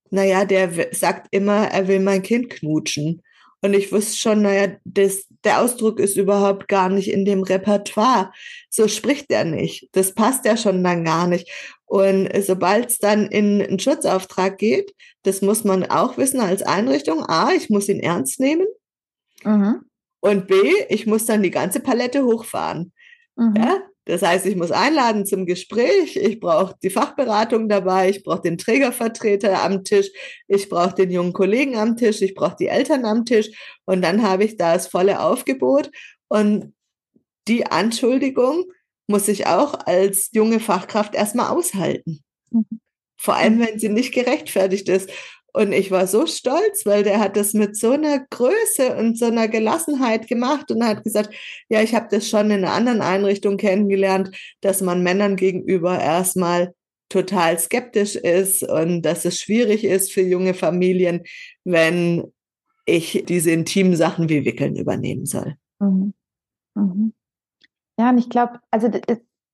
naja, 0.09 0.45
der 0.45 0.89
sagt 0.91 1.27
immer, 1.31 1.67
er 1.71 1.87
will 1.87 1.99
mein 1.99 2.21
Kind 2.21 2.49
knutschen. 2.49 3.21
Und 3.63 3.75
ich 3.75 3.91
wusste 3.91 4.17
schon, 4.17 4.41
naja, 4.41 4.75
das, 4.85 5.25
der 5.43 5.61
Ausdruck 5.61 5.99
ist 5.99 6.17
überhaupt 6.17 6.67
gar 6.67 6.89
nicht 6.89 7.11
in 7.11 7.25
dem 7.25 7.43
Repertoire. 7.43 8.31
So 8.69 8.87
spricht 8.87 9.31
er 9.31 9.45
nicht. 9.45 9.87
Das 9.91 10.13
passt 10.13 10.45
ja 10.45 10.57
schon 10.57 10.83
dann 10.83 11.05
gar 11.05 11.27
nicht. 11.27 11.49
Und 11.85 12.29
sobald 12.43 12.89
es 12.89 12.97
dann 12.97 13.27
in 13.27 13.61
einen 13.61 13.79
Schutzauftrag 13.79 14.57
geht, 14.57 14.95
das 15.23 15.41
muss 15.41 15.63
man 15.63 15.85
auch 15.85 16.17
wissen 16.17 16.39
als 16.39 16.63
Einrichtung. 16.63 17.23
A, 17.23 17.51
ich 17.53 17.69
muss 17.69 17.87
ihn 17.87 17.99
ernst 17.99 18.39
nehmen. 18.39 18.65
Mhm. 19.43 19.81
Und 20.21 20.47
B, 20.47 20.55
ich 20.89 21.05
muss 21.05 21.25
dann 21.25 21.43
die 21.43 21.51
ganze 21.51 21.81
Palette 21.81 22.23
hochfahren. 22.25 22.91
Mhm. 23.35 23.55
Ja? 23.57 23.77
Das 24.05 24.23
heißt, 24.23 24.45
ich 24.47 24.55
muss 24.55 24.71
einladen 24.71 25.25
zum 25.25 25.45
Gespräch, 25.45 26.15
ich 26.15 26.39
brauche 26.39 26.75
die 26.81 26.89
Fachberatung 26.89 27.69
dabei, 27.69 28.09
ich 28.09 28.23
brauche 28.23 28.41
den 28.41 28.57
Trägervertreter 28.57 29.61
am 29.61 29.83
Tisch, 29.83 30.09
ich 30.47 30.69
brauche 30.69 30.95
den 30.95 31.11
jungen 31.11 31.33
Kollegen 31.33 31.77
am 31.77 31.95
Tisch, 31.95 32.21
ich 32.21 32.33
brauche 32.33 32.55
die 32.59 32.67
Eltern 32.67 33.05
am 33.05 33.25
Tisch. 33.25 33.49
Und 33.85 34.01
dann 34.01 34.23
habe 34.23 34.43
ich 34.43 34.57
da 34.57 34.73
das 34.73 34.87
volle 34.87 35.19
Aufgebot. 35.19 35.91
Und 36.29 36.73
die 37.47 37.67
Anschuldigung 37.67 38.65
muss 39.07 39.27
ich 39.27 39.45
auch 39.45 39.75
als 39.85 40.29
junge 40.33 40.59
Fachkraft 40.59 41.13
erstmal 41.13 41.49
aushalten. 41.49 42.23
Mhm. 42.49 42.81
Vor 43.17 43.35
allem, 43.35 43.59
wenn 43.59 43.77
sie 43.77 43.89
nicht 43.89 44.13
gerechtfertigt 44.13 44.89
ist. 44.89 45.11
Und 45.53 45.73
ich 45.73 45.91
war 45.91 46.07
so 46.07 46.25
stolz, 46.27 46.85
weil 46.85 47.03
der 47.03 47.19
hat 47.19 47.35
das 47.35 47.53
mit 47.53 47.75
so 47.75 47.91
einer 47.91 48.25
Größe 48.29 48.95
und 48.95 49.17
so 49.17 49.25
einer 49.25 49.47
Gelassenheit 49.47 50.27
gemacht 50.27 50.71
und 50.71 50.83
hat 50.83 51.03
gesagt, 51.03 51.33
ja, 51.69 51.81
ich 51.81 51.93
habe 51.93 52.07
das 52.09 52.29
schon 52.29 52.45
in 52.51 52.63
einer 52.63 52.73
anderen 52.73 53.01
Einrichtung 53.01 53.57
kennengelernt, 53.57 54.35
dass 54.61 54.81
man 54.81 55.03
Männern 55.03 55.35
gegenüber 55.35 55.99
erstmal 55.99 56.73
total 57.09 57.59
skeptisch 57.59 58.15
ist 58.15 58.63
und 58.63 59.01
dass 59.01 59.25
es 59.25 59.39
schwierig 59.39 59.83
ist 59.83 60.13
für 60.13 60.21
junge 60.21 60.53
Familien, 60.53 61.23
wenn 61.65 62.31
ich 62.85 63.25
diese 63.27 63.51
intimen 63.51 63.95
Sachen 63.95 64.29
wie 64.29 64.45
Wickeln 64.45 64.75
übernehmen 64.75 65.25
soll. 65.25 65.55
Mhm. 65.79 66.13
Mhm. 66.75 67.13
Ja, 67.99 68.09
und 68.09 68.17
ich 68.17 68.29
glaube, 68.29 68.59
also 68.71 68.89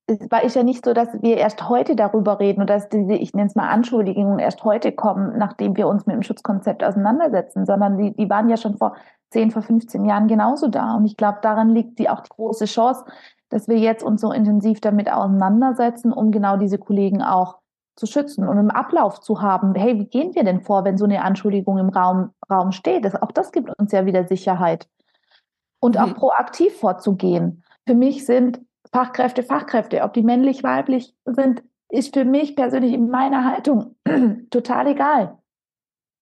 war 0.07 0.43
ist 0.43 0.55
ja 0.55 0.63
nicht 0.63 0.85
so, 0.85 0.93
dass 0.93 1.09
wir 1.21 1.37
erst 1.37 1.67
heute 1.67 1.95
darüber 1.95 2.39
reden 2.39 2.61
oder 2.61 2.75
dass 2.75 2.89
diese, 2.89 3.13
ich 3.13 3.33
nenne 3.33 3.49
es 3.49 3.55
mal 3.55 3.67
Anschuldigungen 3.67 4.39
erst 4.39 4.63
heute 4.63 4.91
kommen, 4.93 5.37
nachdem 5.37 5.75
wir 5.75 5.87
uns 5.87 6.05
mit 6.05 6.15
dem 6.15 6.23
Schutzkonzept 6.23 6.83
auseinandersetzen, 6.83 7.65
sondern 7.65 7.97
die, 7.97 8.15
die 8.15 8.29
waren 8.29 8.49
ja 8.49 8.57
schon 8.57 8.77
vor 8.77 8.95
10, 9.31 9.51
vor 9.51 9.61
15 9.61 10.05
Jahren 10.05 10.27
genauso 10.27 10.69
da. 10.69 10.95
Und 10.95 11.05
ich 11.05 11.17
glaube, 11.17 11.39
daran 11.41 11.69
liegt 11.69 11.99
die 11.99 12.09
auch 12.09 12.21
die 12.21 12.29
große 12.29 12.65
Chance, 12.65 13.03
dass 13.49 13.67
wir 13.67 13.77
jetzt 13.77 14.03
uns 14.03 14.21
so 14.21 14.31
intensiv 14.31 14.79
damit 14.79 15.11
auseinandersetzen, 15.11 16.13
um 16.13 16.31
genau 16.31 16.57
diese 16.57 16.77
Kollegen 16.77 17.21
auch 17.21 17.57
zu 17.97 18.05
schützen 18.05 18.47
und 18.47 18.57
im 18.57 18.69
Ablauf 18.69 19.19
zu 19.19 19.41
haben, 19.41 19.73
hey, 19.75 19.99
wie 19.99 20.05
gehen 20.05 20.35
wir 20.35 20.43
denn 20.43 20.61
vor, 20.61 20.85
wenn 20.85 20.97
so 20.97 21.05
eine 21.05 21.23
Anschuldigung 21.23 21.79
im 21.79 21.89
Raum, 21.89 22.29
Raum 22.49 22.71
steht? 22.71 23.03
Das, 23.03 23.21
auch 23.21 23.31
das 23.31 23.51
gibt 23.51 23.77
uns 23.77 23.91
ja 23.91 24.05
wieder 24.05 24.25
Sicherheit. 24.25 24.87
Und 25.79 25.95
mhm. 25.95 26.01
auch 26.01 26.13
proaktiv 26.13 26.77
vorzugehen. 26.77 27.63
Für 27.85 27.95
mich 27.95 28.25
sind 28.25 28.61
Fachkräfte, 28.91 29.43
Fachkräfte, 29.43 30.03
ob 30.03 30.13
die 30.13 30.23
männlich, 30.23 30.63
weiblich 30.63 31.15
sind, 31.25 31.63
ist 31.89 32.13
für 32.13 32.25
mich 32.25 32.55
persönlich 32.55 32.93
in 32.93 33.09
meiner 33.09 33.45
Haltung 33.45 33.95
total 34.49 34.87
egal. 34.87 35.37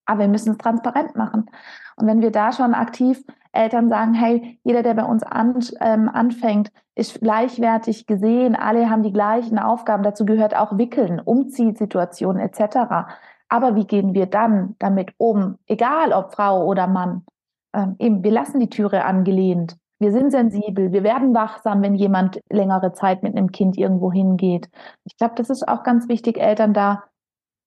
Aber 0.06 0.22
wir 0.22 0.28
müssen 0.28 0.52
es 0.52 0.58
transparent 0.58 1.16
machen. 1.16 1.50
Und 1.96 2.08
wenn 2.08 2.22
wir 2.22 2.32
da 2.32 2.52
schon 2.52 2.74
aktiv 2.74 3.24
Eltern 3.52 3.90
sagen, 3.90 4.14
hey, 4.14 4.60
jeder, 4.64 4.84
der 4.84 4.94
bei 4.94 5.04
uns 5.04 5.24
an, 5.24 5.60
ähm, 5.80 6.10
anfängt, 6.10 6.72
ist 6.94 7.22
gleichwertig 7.22 8.06
gesehen, 8.06 8.56
alle 8.56 8.90
haben 8.90 9.04
die 9.04 9.14
gleichen 9.14 9.58
Aufgaben, 9.58 10.04
dazu 10.04 10.26
gehört 10.26 10.56
auch 10.56 10.78
Wickeln, 10.78 11.20
Umziehsituationen 11.20 12.42
etc. 12.42 13.08
Aber 13.48 13.76
wie 13.76 13.86
gehen 13.86 14.14
wir 14.14 14.28
dann 14.28 14.76
damit 14.80 15.14
um, 15.18 15.58
egal 15.68 16.12
ob 16.14 16.34
Frau 16.34 16.66
oder 16.66 16.88
Mann? 16.88 17.26
Ähm, 17.74 17.96
eben, 18.00 18.24
wir 18.24 18.32
lassen 18.32 18.60
die 18.60 18.70
Türe 18.70 19.06
angelehnt. 19.06 19.78
Wir 20.00 20.12
sind 20.12 20.32
sensibel, 20.32 20.92
wir 20.92 21.04
werden 21.04 21.34
wachsam, 21.34 21.82
wenn 21.82 21.96
jemand 21.96 22.42
längere 22.50 22.94
Zeit 22.94 23.24
mit 23.24 23.36
einem 23.36 23.52
Kind 23.52 23.78
irgendwo 23.78 24.12
hingeht. 24.12 24.68
Ich 25.06 25.16
glaube, 25.18 25.36
das 25.38 25.50
ist 25.50 25.68
auch 25.68 25.84
ganz 25.84 26.10
wichtig, 26.10 26.38
Eltern 26.38 26.74
da 26.74 27.06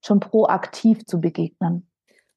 schon 0.05 0.21
proaktiv 0.21 1.05
zu 1.07 1.21
begegnen. 1.21 1.89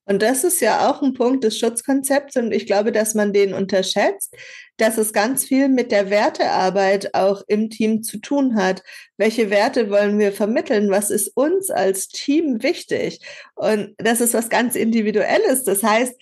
Und 0.06 0.22
das 0.22 0.44
ist 0.44 0.60
ja 0.62 0.90
auch 0.90 1.02
ein 1.02 1.14
Punkt 1.14 1.44
des 1.44 1.58
Schutzkonzepts 1.58 2.36
und 2.36 2.52
ich 2.52 2.66
glaube, 2.66 2.92
dass 2.92 3.14
man 3.14 3.34
den 3.34 3.54
unterschätzt, 3.54 4.36
dass 4.78 4.98
es 4.98 5.14
ganz 5.14 5.46
viel 5.46 5.70
mit 5.70 5.92
der 5.92 6.10
Wertearbeit 6.10 7.14
auch 7.14 7.44
im 7.48 7.70
Team 7.70 8.02
zu 8.02 8.18
tun 8.18 8.56
hat. 8.56 8.82
Welche 9.18 9.50
Werte 9.50 9.90
wollen 9.90 10.18
wir 10.18 10.32
vermitteln? 10.32 10.90
Was 10.90 11.12
ist 11.12 11.32
uns 11.36 11.70
als 11.70 12.08
Team 12.08 12.64
wichtig? 12.64 13.26
Und 13.56 13.94
das 14.00 14.22
ist 14.22 14.34
was 14.34 14.50
ganz 14.50 14.76
Individuelles. 14.76 15.64
Das 15.64 15.84
heißt, 15.84 16.16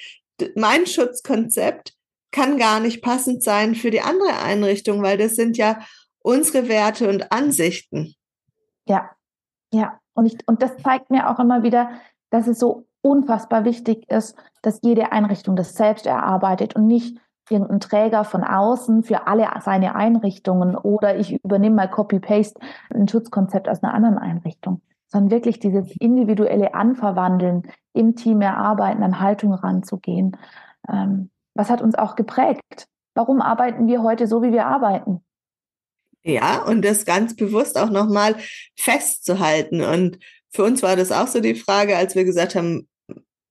mein 0.56 0.86
Schutzkonzept 0.86 1.94
kann 2.31 2.57
gar 2.57 2.79
nicht 2.79 3.01
passend 3.01 3.43
sein 3.43 3.75
für 3.75 3.91
die 3.91 4.01
andere 4.01 4.39
Einrichtung, 4.43 5.01
weil 5.01 5.17
das 5.17 5.36
sind 5.36 5.57
ja 5.57 5.79
unsere 6.21 6.67
Werte 6.67 7.09
und 7.09 7.31
Ansichten. 7.31 8.13
Ja, 8.86 9.09
ja. 9.74 10.00
Und, 10.13 10.25
ich, 10.25 10.38
und 10.48 10.62
das 10.62 10.77
zeigt 10.77 11.09
mir 11.09 11.29
auch 11.29 11.39
immer 11.39 11.63
wieder, 11.63 11.91
dass 12.29 12.48
es 12.48 12.59
so 12.59 12.86
unfassbar 13.01 13.63
wichtig 13.63 14.09
ist, 14.09 14.36
dass 14.62 14.81
jede 14.83 15.12
Einrichtung 15.12 15.55
das 15.55 15.75
selbst 15.75 16.05
erarbeitet 16.05 16.75
und 16.75 16.88
nicht 16.88 17.17
irgendein 17.50 17.79
Träger 17.79 18.24
von 18.25 18.43
außen 18.43 19.03
für 19.03 19.27
alle 19.27 19.48
seine 19.62 19.95
Einrichtungen 19.95 20.75
oder 20.75 21.17
ich 21.17 21.43
übernehme 21.43 21.77
mal 21.77 21.89
Copy-Paste 21.89 22.59
ein 22.93 23.07
Schutzkonzept 23.07 23.69
aus 23.69 23.81
einer 23.81 23.93
anderen 23.93 24.17
Einrichtung, 24.17 24.81
sondern 25.07 25.31
wirklich 25.31 25.59
dieses 25.59 25.95
individuelle 25.98 26.74
Anverwandeln 26.74 27.63
im 27.93 28.15
Team 28.15 28.41
erarbeiten, 28.41 29.03
an 29.03 29.19
Haltung 29.19 29.53
ranzugehen. 29.53 30.38
Ähm, 30.88 31.31
was 31.60 31.70
hat 31.70 31.82
uns 31.82 31.96
auch 31.96 32.16
geprägt? 32.16 32.88
Warum 33.16 33.42
arbeiten 33.42 33.88
wir 33.88 34.01
heute 34.01 34.28
so, 34.28 34.42
wie 34.42 34.54
wir 34.54 34.66
arbeiten? 34.66 35.22
Ja, 36.24 36.63
und 36.63 36.84
das 36.86 37.04
ganz 37.04 37.36
bewusst 37.36 37.78
auch 37.78 37.89
nochmal 37.89 38.38
festzuhalten. 38.78 39.82
Und 39.82 40.20
für 40.51 40.63
uns 40.63 40.82
war 40.82 40.96
das 40.96 41.12
auch 41.12 41.28
so 41.28 41.42
die 41.42 41.56
Frage, 41.56 41.98
als 41.98 42.16
wir 42.16 42.24
gesagt 42.24 42.56
haben, 42.56 42.88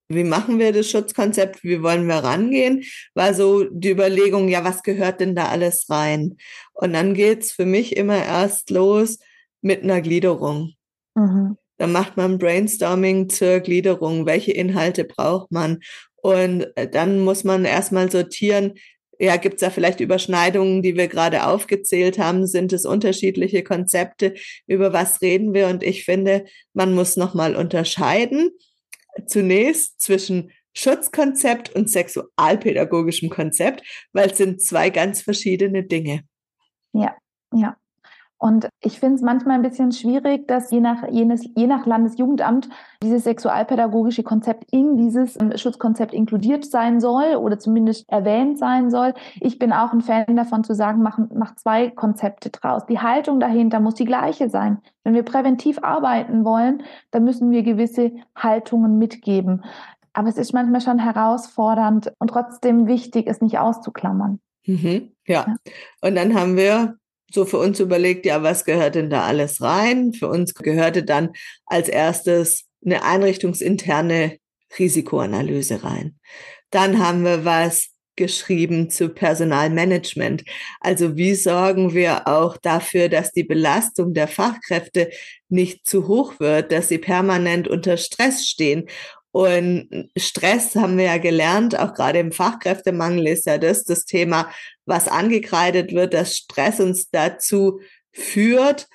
wie 0.07 0.23
machen 0.23 0.57
wir 0.57 0.73
das 0.73 0.89
Schutzkonzept, 0.89 1.63
wie 1.63 1.83
wollen 1.83 2.07
wir 2.07 2.15
rangehen, 2.15 2.83
war 3.13 3.35
so 3.35 3.65
die 3.65 3.91
Überlegung, 3.91 4.47
ja, 4.47 4.63
was 4.63 4.81
gehört 4.81 5.19
denn 5.19 5.35
da 5.35 5.49
alles 5.49 5.85
rein? 5.87 6.37
Und 6.73 6.93
dann 6.93 7.13
geht's 7.13 7.51
für 7.51 7.65
mich 7.65 7.95
immer 7.95 8.17
erst 8.17 8.71
los 8.71 9.19
mit 9.61 9.83
einer 9.83 10.01
Gliederung. 10.01 10.73
Mhm. 11.13 11.57
Dann 11.77 11.91
macht 11.91 12.17
man 12.17 12.39
Brainstorming 12.39 13.29
zur 13.29 13.61
Gliederung. 13.61 14.25
Welche 14.25 14.51
Inhalte 14.51 15.05
braucht 15.05 15.51
man? 15.51 15.79
Und 16.21 16.67
äh, 16.75 16.89
dann 16.89 17.19
muss 17.19 17.43
man 17.43 17.65
erstmal 17.65 18.11
sortieren, 18.11 18.73
ja, 19.21 19.35
gibt 19.35 19.55
es 19.55 19.61
da 19.61 19.69
vielleicht 19.69 19.99
Überschneidungen, 19.99 20.81
die 20.81 20.95
wir 20.95 21.09
gerade 21.09 21.45
aufgezählt 21.45 22.17
haben? 22.19 22.47
Sind 22.47 22.71
es 22.71 22.85
unterschiedliche 22.85 23.63
Konzepte? 23.63 24.33
Über 24.65 24.93
was 24.93 25.21
reden 25.21 25.53
wir? 25.53 25.67
Und 25.67 25.83
ich 25.83 26.05
finde, 26.05 26.45
man 26.73 26.95
muss 26.95 27.17
nochmal 27.17 27.57
unterscheiden. 27.57 28.51
Zunächst 29.27 29.99
zwischen 29.99 30.51
Schutzkonzept 30.73 31.75
und 31.75 31.89
sexualpädagogischem 31.89 33.29
Konzept, 33.29 33.83
weil 34.13 34.29
es 34.29 34.37
sind 34.37 34.61
zwei 34.61 34.89
ganz 34.89 35.21
verschiedene 35.21 35.83
Dinge. 35.83 36.23
Ja, 36.93 37.15
ja. 37.53 37.75
Und 38.41 38.69
ich 38.81 39.01
finde 39.01 39.15
es 39.15 39.21
manchmal 39.21 39.55
ein 39.55 39.61
bisschen 39.61 39.91
schwierig, 39.91 40.47
dass 40.47 40.71
je 40.71 40.79
nach, 40.79 41.05
jenes, 41.09 41.43
je 41.55 41.67
nach 41.67 41.85
Landesjugendamt 41.85 42.69
dieses 43.03 43.25
sexualpädagogische 43.25 44.23
Konzept 44.23 44.71
in 44.71 44.95
dieses 44.95 45.37
ähm, 45.41 45.57
Schutzkonzept 45.57 46.13
inkludiert 46.13 46.63
sein 46.63 47.01
soll 47.01 47.35
oder 47.35 47.59
zumindest 47.59 48.09
erwähnt 48.09 48.57
sein 48.57 48.89
soll. 48.91 49.13
Ich 49.41 49.59
bin 49.59 49.73
auch 49.73 49.91
ein 49.91 49.99
Fan 49.99 50.37
davon 50.37 50.63
zu 50.63 50.73
sagen, 50.73 51.01
mach, 51.01 51.19
mach 51.33 51.55
zwei 51.55 51.89
Konzepte 51.89 52.49
draus. 52.49 52.85
Die 52.85 52.99
Haltung 52.99 53.41
dahinter 53.41 53.81
muss 53.81 53.95
die 53.95 54.05
gleiche 54.05 54.49
sein. 54.49 54.77
Wenn 55.03 55.15
wir 55.15 55.23
präventiv 55.23 55.83
arbeiten 55.83 56.45
wollen, 56.45 56.83
dann 57.11 57.25
müssen 57.25 57.51
wir 57.51 57.63
gewisse 57.63 58.13
Haltungen 58.37 58.97
mitgeben. 58.97 59.65
Aber 60.13 60.29
es 60.29 60.37
ist 60.37 60.53
manchmal 60.53 60.79
schon 60.79 60.99
herausfordernd 60.99 62.13
und 62.19 62.29
trotzdem 62.29 62.87
wichtig, 62.87 63.27
es 63.27 63.41
nicht 63.41 63.59
auszuklammern. 63.59 64.39
Mhm, 64.65 65.11
ja. 65.27 65.45
ja. 65.45 65.55
Und 66.01 66.15
dann 66.15 66.33
haben 66.35 66.55
wir 66.55 66.95
so 67.31 67.45
für 67.45 67.57
uns 67.57 67.79
überlegt, 67.79 68.25
ja, 68.25 68.43
was 68.43 68.65
gehört 68.65 68.95
denn 68.95 69.09
da 69.09 69.23
alles 69.23 69.61
rein? 69.61 70.13
Für 70.13 70.27
uns 70.27 70.53
gehörte 70.53 71.03
dann 71.03 71.29
als 71.65 71.87
erstes 71.87 72.65
eine 72.83 73.03
einrichtungsinterne 73.03 74.37
Risikoanalyse 74.77 75.83
rein. 75.83 76.19
Dann 76.69 76.99
haben 76.99 77.23
wir 77.23 77.45
was 77.45 77.89
geschrieben 78.15 78.89
zu 78.89 79.09
Personalmanagement. 79.09 80.43
Also 80.81 81.15
wie 81.15 81.35
sorgen 81.35 81.93
wir 81.93 82.27
auch 82.27 82.57
dafür, 82.57 83.07
dass 83.07 83.31
die 83.31 83.45
Belastung 83.45 84.13
der 84.13 84.27
Fachkräfte 84.27 85.09
nicht 85.47 85.87
zu 85.87 86.07
hoch 86.07 86.37
wird, 86.39 86.71
dass 86.73 86.89
sie 86.89 86.97
permanent 86.97 87.69
unter 87.69 87.95
Stress 87.95 88.45
stehen 88.45 88.89
und 89.31 90.09
Stress 90.17 90.75
haben 90.75 90.97
wir 90.97 91.05
ja 91.05 91.17
gelernt, 91.17 91.77
auch 91.77 91.93
gerade 91.93 92.19
im 92.19 92.31
Fachkräftemangel 92.31 93.27
ist 93.27 93.45
ja 93.45 93.59
das 93.59 93.83
das 93.83 94.05
Thema, 94.05 94.49
was 94.89 95.07
angekreidet 95.07 95.93
wird, 95.93 96.13
dass 96.13 96.35
Stress 96.35 96.79
uns 96.79 97.09
dazu 97.09 97.79
führt, 98.11 98.87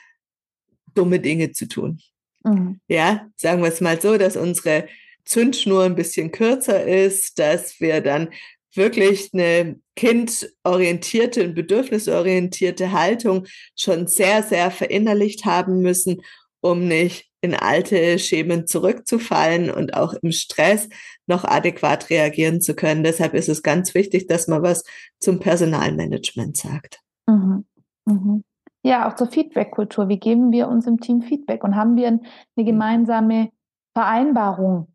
dumme 0.95 1.21
Dinge 1.21 1.53
zu 1.53 1.67
tun. 1.69 2.01
Mhm. 2.45 2.81
Ja, 2.89 3.29
sagen 3.37 3.63
wir 3.63 3.69
es 3.69 3.81
mal 3.81 4.01
so, 4.01 4.19
dass 4.19 4.37
unsere 4.37 4.89
Zündschnur 5.25 5.85
ein 5.85 5.95
bisschen 5.95 6.33
kürzer 6.33 6.85
ist, 6.85 7.39
dass 7.39 7.81
wir 7.81 8.01
dann 8.01 8.29
wirklich 8.75 9.31
eine 9.33 9.81
kindorientierte 9.95 11.45
und 11.45 11.55
bedürfnisorientierte 11.55 12.91
Haltung 12.93 13.47
schon 13.77 14.09
sehr, 14.09 14.43
sehr 14.43 14.71
verinnerlicht 14.73 15.45
haben 15.45 15.81
müssen, 15.81 16.23
um 16.61 16.89
nicht 16.89 17.31
in 17.45 17.55
alte 17.55 18.19
Schemen 18.19 18.67
zurückzufallen 18.67 19.71
und 19.71 19.95
auch 19.95 20.15
im 20.15 20.33
Stress 20.33 20.89
noch 21.27 21.45
adäquat 21.45 22.09
reagieren 22.09 22.63
zu 22.63 22.75
können. 22.75 23.05
Deshalb 23.05 23.35
ist 23.35 23.51
es 23.51 23.63
ganz 23.63 23.95
wichtig, 23.95 24.27
dass 24.27 24.49
man 24.49 24.63
was 24.63 24.83
zum 25.21 25.41
Personalmanagement 25.41 26.57
sagt. 26.57 27.01
Mhm. 27.27 27.67
Mhm. 28.07 28.45
Ja, 28.83 29.09
auch 29.09 29.15
zur 29.15 29.29
Feedback-Kultur. 29.29 30.09
Wie 30.09 30.19
geben 30.19 30.53
wir 30.53 30.69
uns 30.69 30.87
im 30.87 31.01
Team 31.01 31.23
Feedback? 31.23 31.65
Und 31.65 31.77
haben 31.77 31.97
wir 31.97 32.09
eine 32.09 32.65
gemeinsame 32.65 33.51
Vereinbarung? 33.93 34.89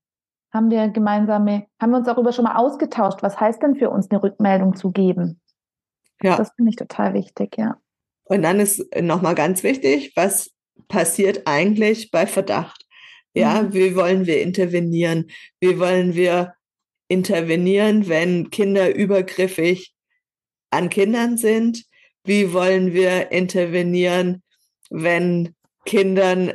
Haben 0.52 0.72
wir 0.72 0.88
gemeinsame, 0.90 1.68
haben 1.80 1.92
wir 1.92 1.98
uns 1.98 2.08
darüber 2.08 2.32
schon 2.32 2.46
mal 2.46 2.56
ausgetauscht? 2.56 3.22
Was 3.22 3.40
heißt 3.40 3.62
denn 3.62 3.76
für 3.76 3.92
uns 3.92 4.10
eine 4.10 4.24
Rückmeldung 4.24 4.76
zu 4.76 4.92
geben? 4.92 5.40
Ja. 6.22 6.36
Das 6.36 6.52
finde 6.56 6.72
ich 6.72 6.76
total 6.76 7.14
wichtig, 7.14 7.58
ja. 7.58 7.78
Und 8.24 8.42
dann 8.42 8.60
ist 8.60 8.84
nochmal 9.00 9.36
ganz 9.36 9.64
wichtig, 9.64 10.14
was 10.16 10.52
passiert 10.90 11.44
eigentlich 11.46 12.12
bei 12.12 12.28
Verdacht? 12.28 12.86
Ja, 13.34 13.62
mhm. 13.62 13.74
wie 13.74 13.96
wollen 13.96 14.26
wir 14.26 14.42
intervenieren? 14.42 15.32
Wie 15.62 15.80
wollen 15.80 16.16
wir 16.16 16.56
intervenieren, 17.08 18.10
wenn 18.10 18.50
Kinder 18.50 18.94
übergriffig 18.94 19.94
an 20.72 20.90
Kindern 20.90 21.38
sind? 21.38 21.86
Wie 22.26 22.52
wollen 22.52 22.94
wir 22.94 23.32
intervenieren, 23.32 24.44
wenn 24.90 25.56
Kindern 25.86 26.54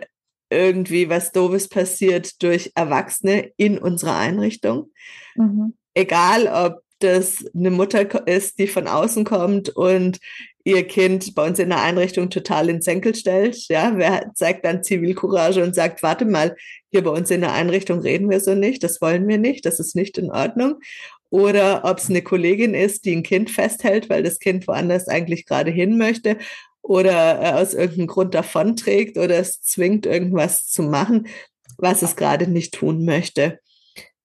irgendwie 0.50 1.08
was 1.08 1.32
Doofes 1.32 1.68
passiert 1.68 2.42
durch 2.42 2.70
Erwachsene 2.74 3.52
in 3.56 3.78
unserer 3.78 4.16
Einrichtung? 4.16 4.92
Mhm. 5.36 5.74
Egal, 5.94 6.48
ob 6.48 6.82
das 7.00 7.44
eine 7.54 7.70
Mutter 7.70 8.26
ist, 8.26 8.58
die 8.58 8.66
von 8.66 8.86
außen 8.86 9.24
kommt 9.24 9.70
und 9.70 10.20
ihr 10.64 10.87
Kind 10.87 11.35
bei 11.35 11.47
uns 11.47 11.59
in 11.59 11.68
der 11.68 11.83
Einrichtung 11.83 12.30
total 12.30 12.71
in 12.71 12.80
Senkel 12.80 13.14
stellt. 13.14 13.68
Ja, 13.68 13.92
wer 13.97 14.33
zeigt 14.35 14.65
dann 14.65 14.82
Zivilcourage 14.82 15.62
und 15.62 15.75
sagt, 15.75 16.02
warte 16.02 16.25
mal, 16.25 16.56
hier 16.91 17.04
bei 17.04 17.10
uns 17.10 17.30
in 17.30 17.43
der 17.43 17.52
Einrichtung 17.52 18.00
reden 18.00 18.30
wir 18.30 18.41
so 18.41 18.54
nicht, 18.54 18.82
das 18.82 19.00
wollen 19.00 19.28
wir 19.28 19.38
nicht, 19.38 19.67
das 19.67 19.78
ist 19.78 19.95
nicht 19.95 20.17
in 20.17 20.30
Ordnung. 20.30 20.76
Oder 21.28 21.84
ob 21.84 21.99
es 21.99 22.08
eine 22.08 22.23
Kollegin 22.23 22.75
ist, 22.75 23.04
die 23.04 23.15
ein 23.15 23.23
Kind 23.23 23.50
festhält, 23.50 24.08
weil 24.08 24.23
das 24.23 24.38
Kind 24.38 24.67
woanders 24.67 25.08
eigentlich 25.08 25.47
gerade 25.47 25.71
hin 25.71 25.99
möchte 25.99 26.38
oder 26.80 27.43
äh, 27.43 27.52
aus 27.52 27.75
irgendeinem 27.75 28.06
Grund 28.06 28.34
davonträgt 28.34 29.19
oder 29.19 29.38
es 29.38 29.60
zwingt, 29.62 30.06
irgendwas 30.06 30.67
zu 30.67 30.82
machen, 30.82 31.26
was 31.76 32.02
es 32.02 32.17
gerade 32.17 32.47
nicht 32.47 32.75
tun 32.75 33.04
möchte. 33.04 33.58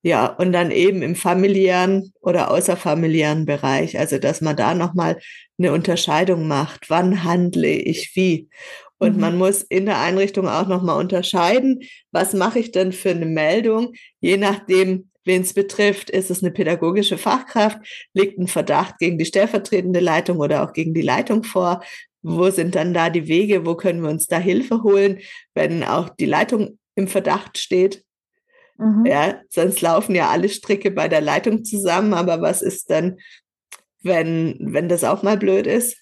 Ja, 0.02 0.28
und 0.28 0.54
dann 0.54 0.72
eben 0.72 1.02
im 1.02 1.16
familiären 1.16 2.14
oder 2.22 2.52
außerfamiliären 2.52 3.46
Bereich, 3.46 4.00
also 4.00 4.18
dass 4.18 4.40
man 4.40 4.56
da 4.56 4.74
nochmal 4.74 5.20
eine 5.58 5.74
Unterscheidung 5.74 6.48
macht, 6.48 6.90
wann 6.90 7.26
handle 7.26 7.68
ich 7.68 8.16
wie. 8.16 8.48
Und 8.98 9.16
mhm. 9.16 9.22
man 9.22 9.38
muss 9.38 9.64
in 9.64 9.86
der 9.86 10.00
Einrichtung 10.00 10.48
auch 10.48 10.68
nochmal 10.68 10.98
unterscheiden, 11.00 11.82
was 12.12 12.34
mache 12.34 12.60
ich 12.60 12.72
denn 12.72 12.94
für 12.94 13.10
eine 13.10 13.26
Meldung, 13.26 13.94
je 14.22 14.38
nachdem, 14.38 15.10
wen 15.26 15.42
es 15.42 15.54
betrifft. 15.54 16.10
Ist 16.10 16.32
es 16.32 16.44
eine 16.44 16.52
pädagogische 16.52 17.18
Fachkraft? 17.18 17.80
Liegt 18.14 18.40
ein 18.40 18.48
Verdacht 18.48 19.00
gegen 19.00 19.18
die 19.18 19.26
stellvertretende 19.26 20.00
Leitung 20.00 20.38
oder 20.40 20.64
auch 20.64 20.74
gegen 20.74 20.94
die 20.94 21.02
Leitung 21.02 21.44
vor? 21.44 21.84
Wo 22.22 22.50
sind 22.50 22.76
dann 22.76 22.94
da 22.94 23.10
die 23.10 23.28
Wege? 23.28 23.66
Wo 23.66 23.76
können 23.76 24.02
wir 24.02 24.10
uns 24.10 24.28
da 24.28 24.38
Hilfe 24.38 24.84
holen, 24.84 25.20
wenn 25.54 25.84
auch 25.84 26.10
die 26.10 26.26
Leitung 26.26 26.80
im 26.96 27.08
Verdacht 27.08 27.58
steht? 27.58 28.04
Mhm. 28.80 29.06
Ja, 29.06 29.36
sonst 29.50 29.82
laufen 29.82 30.16
ja 30.16 30.30
alle 30.30 30.48
Stricke 30.48 30.90
bei 30.90 31.10
der 31.10 31.22
Leitung 31.22 31.66
zusammen, 31.66 32.14
aber 32.14 32.42
was 32.42 32.62
ist 32.62 32.90
denn, 32.90 33.20
wenn, 34.02 34.58
wenn 34.62 34.88
das 34.88 35.04
auch 35.04 35.22
mal 35.22 35.38
blöd 35.38 35.68
ist? 35.68 35.98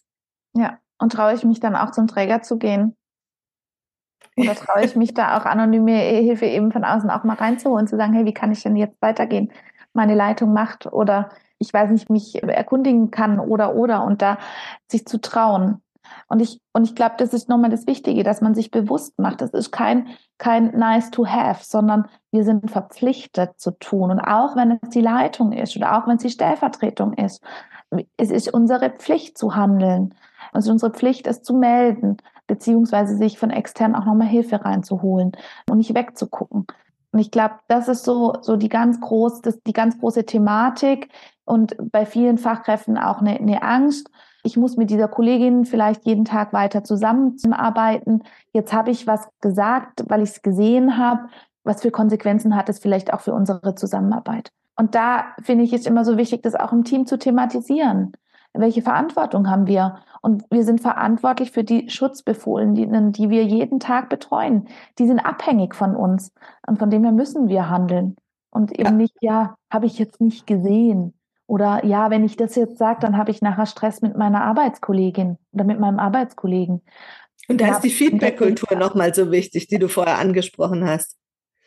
Ja, 0.54 0.78
und 1.00 1.12
traue 1.12 1.34
ich 1.34 1.44
mich 1.44 1.60
dann 1.60 1.76
auch 1.76 1.92
zum 1.92 2.08
Träger 2.08 2.44
zu 2.44 2.60
gehen? 2.60 2.96
Oder 4.38 4.54
traue 4.56 4.86
ich 4.86 4.96
mich 4.96 5.16
da 5.16 5.38
auch 5.38 5.46
anonyme 5.46 5.98
Hilfe 5.98 6.46
eben 6.46 6.72
von 6.72 6.84
außen 6.84 7.10
auch 7.10 7.24
mal 7.24 7.36
reinzuholen 7.36 7.86
und 7.86 7.88
zu 7.88 7.98
sagen, 7.98 8.14
hey, 8.14 8.26
wie 8.26 8.34
kann 8.34 8.52
ich 8.52 8.62
denn 8.62 8.76
jetzt 8.76 9.02
weitergehen? 9.02 9.52
Meine 9.94 10.14
Leitung 10.14 10.54
macht 10.54 10.86
oder 10.86 11.30
ich 11.58 11.74
weiß 11.74 11.90
nicht, 11.90 12.12
mich 12.12 12.44
erkundigen 12.44 13.10
kann 13.10 13.40
oder 13.40 13.74
oder 13.74 14.04
und 14.04 14.22
da 14.22 14.38
sich 14.88 15.08
zu 15.08 15.20
trauen. 15.20 15.82
Und 16.28 16.42
ich, 16.42 16.62
und 16.74 16.84
ich 16.84 16.96
glaube, 16.96 17.16
das 17.18 17.34
ist 17.34 17.50
nochmal 17.50 17.70
das 17.70 17.88
Wichtige, 17.88 18.24
dass 18.24 18.42
man 18.42 18.56
sich 18.56 18.72
bewusst 18.72 19.18
macht. 19.20 19.42
Das 19.42 19.52
ist 19.52 19.72
kein, 19.72 20.08
kein 20.38 20.78
nice 20.78 21.12
to 21.12 21.26
have, 21.26 21.64
sondern 21.64 22.08
wir 22.32 22.44
sind 22.44 22.70
verpflichtet 22.70 23.60
zu 23.60 23.72
tun. 23.72 24.12
Und 24.12 24.20
auch 24.20 24.56
wenn 24.56 24.80
es 24.82 24.90
die 24.90 25.02
Leitung 25.02 25.52
ist 25.52 25.76
oder 25.76 25.98
auch 25.98 26.08
wenn 26.08 26.18
es 26.18 26.24
die 26.24 26.30
Stellvertretung 26.30 27.14
ist, 27.14 27.42
es 28.18 28.32
ist 28.32 28.54
unsere 28.54 28.90
Pflicht 28.90 29.38
zu 29.38 29.56
handeln. 29.56 30.14
Es 30.54 30.66
ist 30.66 30.72
unsere 30.72 30.92
Pflicht, 30.92 31.28
es 31.28 31.42
zu 31.42 31.54
melden, 31.54 32.18
beziehungsweise 32.48 33.16
sich 33.16 33.40
von 33.40 33.50
extern 33.50 33.96
auch 33.96 34.06
nochmal 34.06 34.28
Hilfe 34.28 34.64
reinzuholen 34.64 35.32
und 35.70 35.78
nicht 35.78 35.94
wegzugucken. 35.94 36.68
Und 37.12 37.20
ich 37.20 37.32
glaube, 37.32 37.56
das 37.68 37.88
ist 37.88 38.04
so, 38.04 38.36
so 38.42 38.58
die 38.58 38.70
ganz 38.70 39.00
groß, 39.00 39.42
das, 39.42 39.62
die 39.64 39.74
ganz 39.74 39.98
große 40.00 40.26
Thematik 40.26 41.10
und 41.46 41.76
bei 41.92 42.06
vielen 42.06 42.38
Fachkräften 42.38 42.98
auch 42.98 43.22
eine, 43.22 43.40
eine 43.40 43.62
Angst 43.62 44.10
ich 44.48 44.56
muss 44.56 44.78
mit 44.78 44.90
dieser 44.90 45.10
Kollegin 45.10 45.66
vielleicht 45.66 46.06
jeden 46.06 46.24
Tag 46.24 46.54
weiter 46.54 46.82
zusammenarbeiten. 46.82 48.24
Jetzt 48.54 48.72
habe 48.72 48.92
ich 48.92 49.06
was 49.06 49.28
gesagt, 49.42 50.06
weil 50.08 50.24
ich 50.24 50.30
es 50.30 50.42
gesehen 50.42 50.98
habe. 50.98 51.28
Was 51.68 51.82
für 51.82 51.92
Konsequenzen 51.92 52.56
hat 52.56 52.70
es 52.70 52.80
vielleicht 52.80 53.14
auch 53.14 53.20
für 53.20 53.34
unsere 53.34 53.76
Zusammenarbeit? 53.76 54.52
Und 54.78 54.96
da 54.96 55.26
finde 55.44 55.66
ich 55.66 55.74
es 55.74 55.86
immer 55.86 56.06
so 56.06 56.18
wichtig, 56.18 56.44
das 56.44 56.56
auch 56.56 56.72
im 56.72 56.84
Team 56.84 57.06
zu 57.06 57.18
thematisieren. 57.18 58.14
Welche 58.54 58.82
Verantwortung 58.82 59.50
haben 59.50 59.68
wir? 59.68 59.98
Und 60.22 60.46
wir 60.50 60.64
sind 60.64 60.82
verantwortlich 60.82 61.52
für 61.52 61.64
die 61.64 61.90
Schutzbefohlenen, 61.90 63.12
die 63.12 63.30
wir 63.30 63.44
jeden 63.44 63.80
Tag 63.80 64.10
betreuen. 64.10 64.68
Die 64.98 65.08
sind 65.08 65.20
abhängig 65.20 65.76
von 65.76 65.96
uns. 65.96 66.32
Und 66.66 66.80
von 66.80 66.90
dem 66.90 67.04
her 67.04 67.12
müssen 67.12 67.50
wir 67.50 67.70
handeln. 67.70 68.16
Und 68.50 68.72
eben 68.72 68.86
ja. 68.86 68.92
nicht, 68.92 69.16
ja, 69.22 69.58
habe 69.70 69.86
ich 69.86 70.00
jetzt 70.00 70.22
nicht 70.22 70.48
gesehen. 70.48 71.14
Oder 71.48 71.86
ja, 71.86 72.10
wenn 72.10 72.24
ich 72.24 72.36
das 72.36 72.56
jetzt 72.56 72.78
sage, 72.78 73.00
dann 73.02 73.18
habe 73.18 73.32
ich 73.32 73.42
nachher 73.42 73.66
Stress 73.66 74.02
mit 74.02 74.18
meiner 74.18 74.42
Arbeitskollegin 74.42 75.38
oder 75.52 75.64
mit 75.64 75.80
meinem 75.80 76.00
Arbeitskollegen. 76.00 76.82
Und 77.48 77.62
da 77.62 77.72
ist 77.72 77.82
die 77.82 77.90
Feedback-Kultur 77.90 78.78
nochmal 78.78 79.14
so 79.14 79.32
wichtig, 79.32 79.68
die 79.68 79.80
du 79.80 79.88
vorher 79.88 80.18
angesprochen 80.18 80.86
hast. 80.86 81.16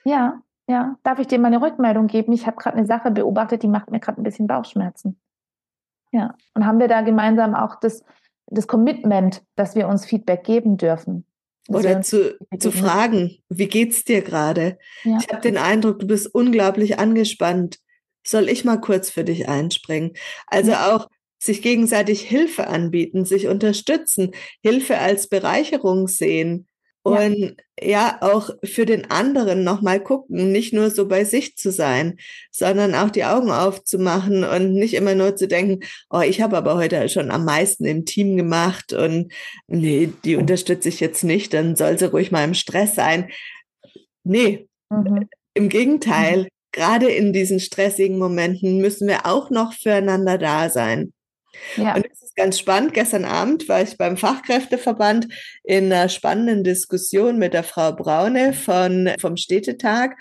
Ja, 0.05 0.41
ja. 0.69 0.97
Darf 1.03 1.19
ich 1.19 1.27
dir 1.27 1.39
mal 1.39 1.49
eine 1.49 1.63
Rückmeldung 1.63 2.07
geben? 2.07 2.33
Ich 2.33 2.47
habe 2.47 2.57
gerade 2.57 2.77
eine 2.77 2.87
Sache 2.87 3.11
beobachtet, 3.11 3.63
die 3.63 3.69
macht 3.69 3.91
mir 3.91 4.01
gerade 4.01 4.21
ein 4.21 4.25
bisschen 4.25 4.47
Bauchschmerzen. 4.47 5.21
Ja. 6.13 6.35
Und 6.55 6.67
haben 6.67 6.79
wir 6.79 6.89
da 6.89 7.03
gemeinsam 7.03 7.55
auch 7.55 7.77
das, 7.77 8.03
das 8.47 8.67
Commitment, 8.67 9.43
dass 9.57 9.75
wir 9.75 9.89
uns 9.89 10.05
Feedback 10.07 10.45
geben 10.45 10.77
dürfen? 10.77 11.25
Oder 11.69 12.03
zu, 12.03 12.37
zu 12.59 12.73
fragen, 12.73 13.39
wie 13.49 13.69
geht's 13.69 14.05
dir 14.05 14.23
gerade? 14.23 14.79
Ja. 15.05 15.19
Ich 15.21 15.29
habe 15.29 15.43
den 15.43 15.57
Eindruck, 15.57 16.01
du 16.01 16.07
bist 16.07 16.35
unglaublich 16.35 16.99
angespannt 16.99 17.79
soll 18.27 18.49
ich 18.49 18.65
mal 18.65 18.81
kurz 18.81 19.11
für 19.11 19.25
dich 19.25 19.49
einspringen? 19.49 20.13
Also 20.47 20.73
auch 20.75 21.09
sich 21.39 21.63
gegenseitig 21.63 22.23
Hilfe 22.23 22.67
anbieten, 22.67 23.25
sich 23.25 23.49
unterstützen, 23.49 24.33
Hilfe 24.63 24.99
als 24.99 25.29
Bereicherung 25.29 26.07
sehen 26.07 26.67
und 27.11 27.57
ja, 27.81 27.91
ja 27.91 28.19
auch 28.21 28.51
für 28.65 28.87
den 28.87 29.11
anderen 29.11 29.65
nochmal 29.65 30.01
gucken, 30.03 30.53
nicht 30.53 30.73
nur 30.73 30.91
so 30.91 31.09
bei 31.09 31.25
sich 31.25 31.57
zu 31.57 31.71
sein, 31.71 32.19
sondern 32.51 32.95
auch 32.95 33.11
die 33.11 33.25
Augen 33.25 33.51
aufzumachen 33.51 34.45
und 34.45 34.75
nicht 34.75 34.95
immer 34.95 35.15
nur 35.15 35.37
zu 35.37 35.49
denken, 35.49 35.81
oh, 36.11 36.21
ich 36.21 36.41
habe 36.41 36.57
aber 36.57 36.77
heute 36.77 37.09
schon 37.09 37.31
am 37.31 37.45
meisten 37.45 37.85
im 37.85 38.05
Team 38.05 38.37
gemacht 38.37 38.93
und 38.93 39.33
nee, 39.67 40.13
die 40.25 40.37
unterstütze 40.37 40.89
ich 40.89 41.01
jetzt 41.01 41.25
nicht, 41.25 41.55
dann 41.55 41.77
soll 41.77 41.99
sie 41.99 42.11
ruhig 42.11 42.31
mal 42.31 42.45
im 42.45 42.55
Stress 42.55 42.95
sein. 42.95 43.31
Nee, 44.25 44.69
mhm. 44.91 45.29
im 45.55 45.69
Gegenteil, 45.69 46.43
mhm. 46.43 46.49
gerade 46.73 47.11
in 47.11 47.33
diesen 47.33 47.61
stressigen 47.61 48.19
Momenten 48.19 48.81
müssen 48.81 49.09
wir 49.09 49.27
auch 49.27 49.51
noch 49.51 49.73
füreinander 49.73 50.39
da 50.39 50.69
sein. 50.69 51.13
Ja. 51.77 51.95
Und 51.95 52.07
es 52.11 52.23
ist 52.23 52.37
ganz 52.37 52.59
spannend. 52.59 52.95
Gestern 52.95 53.25
Abend 53.25 53.69
war 53.69 53.83
ich 53.83 53.97
beim 53.97 54.17
Fachkräfteverband 54.17 55.29
in 55.65 55.93
einer 55.93 56.09
spannenden 56.09 56.65
Diskussion 56.65 57.39
mit 57.39 57.55
der 57.55 57.65
Frau 57.65 57.93
Braune 57.93 58.53
von, 58.53 59.11
vom 59.21 59.37
Städtetag. 59.37 60.17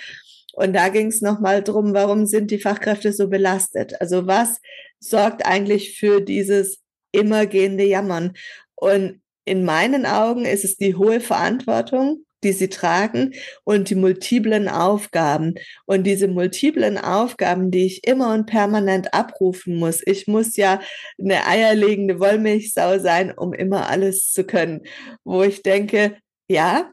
Und 0.54 0.74
da 0.74 0.90
ging 0.90 1.08
es 1.08 1.22
nochmal 1.22 1.64
drum, 1.64 1.94
warum 1.94 2.26
sind 2.26 2.52
die 2.52 2.60
Fachkräfte 2.60 3.14
so 3.14 3.30
belastet? 3.30 4.00
Also 4.02 4.28
was 4.28 4.60
sorgt 5.00 5.46
eigentlich 5.46 5.98
für 5.98 6.22
dieses 6.22 6.80
immergehende 7.12 7.86
Jammern? 7.86 8.34
Und 8.76 9.22
in 9.46 9.64
meinen 9.64 10.06
Augen 10.06 10.46
ist 10.46 10.64
es 10.64 10.78
die 10.78 10.96
hohe 10.96 11.22
Verantwortung, 11.22 12.26
die 12.44 12.52
sie 12.52 12.70
tragen 12.70 13.34
und 13.64 13.90
die 13.90 13.96
multiplen 13.96 14.68
Aufgaben. 14.68 15.56
Und 15.86 16.04
diese 16.04 16.28
multiplen 16.28 16.98
Aufgaben, 16.98 17.72
die 17.72 17.86
ich 17.86 18.08
immer 18.08 18.34
und 18.34 18.46
permanent 18.46 19.14
abrufen 19.14 19.78
muss. 19.78 20.02
Ich 20.06 20.28
muss 20.28 20.56
ja 20.56 20.80
eine 21.20 21.46
eierlegende 21.46 22.20
Wollmilchsau 22.20 23.00
sein, 23.00 23.32
um 23.36 23.54
immer 23.54 23.90
alles 23.90 24.32
zu 24.32 24.44
können. 24.44 24.82
Wo 25.24 25.44
ich 25.44 25.64
denke, 25.64 26.18
ja, 26.50 26.92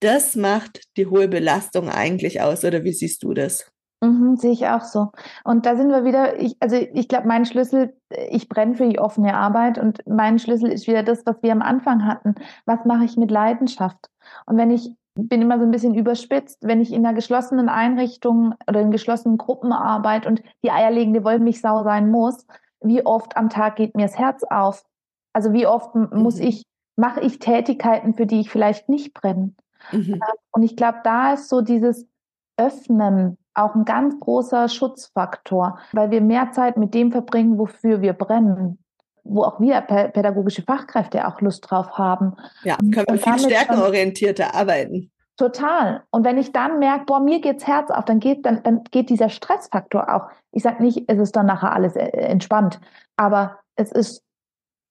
das 0.00 0.36
macht 0.36 0.82
die 0.96 1.06
hohe 1.06 1.28
Belastung 1.28 1.88
eigentlich 1.88 2.40
aus. 2.40 2.64
Oder 2.64 2.84
wie 2.84 2.92
siehst 2.92 3.22
du 3.22 3.34
das? 3.34 3.72
Mhm, 4.02 4.36
sehe 4.36 4.50
ich 4.50 4.66
auch 4.66 4.82
so. 4.82 5.12
Und 5.44 5.64
da 5.64 5.76
sind 5.76 5.90
wir 5.90 6.04
wieder, 6.04 6.40
ich, 6.40 6.56
also 6.58 6.74
ich 6.74 7.06
glaube, 7.06 7.28
mein 7.28 7.46
Schlüssel, 7.46 7.96
ich 8.30 8.48
brenne 8.48 8.74
für 8.74 8.88
die 8.88 8.98
offene 8.98 9.34
Arbeit 9.34 9.78
und 9.78 10.00
mein 10.08 10.40
Schlüssel 10.40 10.72
ist 10.72 10.88
wieder 10.88 11.04
das, 11.04 11.24
was 11.24 11.40
wir 11.42 11.52
am 11.52 11.62
Anfang 11.62 12.04
hatten. 12.04 12.34
Was 12.66 12.84
mache 12.84 13.04
ich 13.04 13.16
mit 13.16 13.30
Leidenschaft? 13.30 14.11
Und 14.46 14.56
wenn 14.56 14.70
ich 14.70 14.90
bin 15.14 15.42
immer 15.42 15.58
so 15.58 15.64
ein 15.64 15.70
bisschen 15.70 15.94
überspitzt, 15.94 16.58
wenn 16.62 16.80
ich 16.80 16.92
in 16.92 17.04
einer 17.04 17.14
geschlossenen 17.14 17.68
Einrichtung 17.68 18.54
oder 18.66 18.80
in 18.80 18.90
geschlossenen 18.90 19.36
Gruppen 19.36 19.72
arbeite 19.72 20.28
und 20.28 20.42
die 20.64 20.70
eierlegende 20.70 21.24
Wollmilchsau 21.24 21.84
sein 21.84 22.10
muss, 22.10 22.46
wie 22.80 23.04
oft 23.04 23.36
am 23.36 23.50
Tag 23.50 23.76
geht 23.76 23.94
mir 23.94 24.06
das 24.06 24.18
Herz 24.18 24.42
auf? 24.44 24.84
Also 25.32 25.52
wie 25.52 25.66
oft 25.66 25.94
mhm. 25.94 26.08
muss 26.12 26.38
ich, 26.38 26.64
mache 26.96 27.20
ich 27.20 27.38
Tätigkeiten, 27.38 28.14
für 28.14 28.26
die 28.26 28.40
ich 28.40 28.50
vielleicht 28.50 28.88
nicht 28.88 29.12
brenne? 29.12 29.52
Mhm. 29.92 30.14
Äh, 30.14 30.32
und 30.52 30.62
ich 30.62 30.76
glaube, 30.76 30.98
da 31.04 31.34
ist 31.34 31.48
so 31.48 31.60
dieses 31.60 32.06
Öffnen 32.56 33.36
auch 33.54 33.74
ein 33.74 33.84
ganz 33.84 34.18
großer 34.18 34.68
Schutzfaktor, 34.68 35.78
weil 35.92 36.10
wir 36.10 36.22
mehr 36.22 36.52
Zeit 36.52 36.78
mit 36.78 36.94
dem 36.94 37.12
verbringen, 37.12 37.58
wofür 37.58 38.00
wir 38.00 38.14
brennen 38.14 38.81
wo 39.24 39.44
auch 39.44 39.60
wir 39.60 39.80
pädagogische 39.80 40.62
Fachkräfte 40.62 41.26
auch 41.26 41.40
Lust 41.40 41.70
drauf 41.70 41.98
haben. 41.98 42.34
Ja, 42.64 42.76
können 42.76 43.06
wir 43.08 43.18
viel 43.18 43.38
stärkenorientierter 43.38 44.54
arbeiten. 44.54 45.10
Total. 45.36 46.02
Und 46.10 46.24
wenn 46.24 46.38
ich 46.38 46.52
dann 46.52 46.78
merke, 46.78 47.06
boah, 47.06 47.20
mir 47.20 47.40
geht's 47.40 47.66
Herz 47.66 47.90
auf, 47.90 48.04
dann 48.04 48.20
geht, 48.20 48.44
dann, 48.44 48.62
dann 48.62 48.84
geht 48.90 49.08
dieser 49.08 49.28
Stressfaktor 49.28 50.14
auch. 50.14 50.28
Ich 50.52 50.62
sage 50.62 50.82
nicht, 50.82 51.04
es 51.08 51.18
ist 51.18 51.34
dann 51.34 51.46
nachher 51.46 51.72
alles 51.72 51.96
äh, 51.96 52.08
entspannt, 52.08 52.80
aber 53.16 53.58
es 53.74 53.90
ist, 53.90 54.22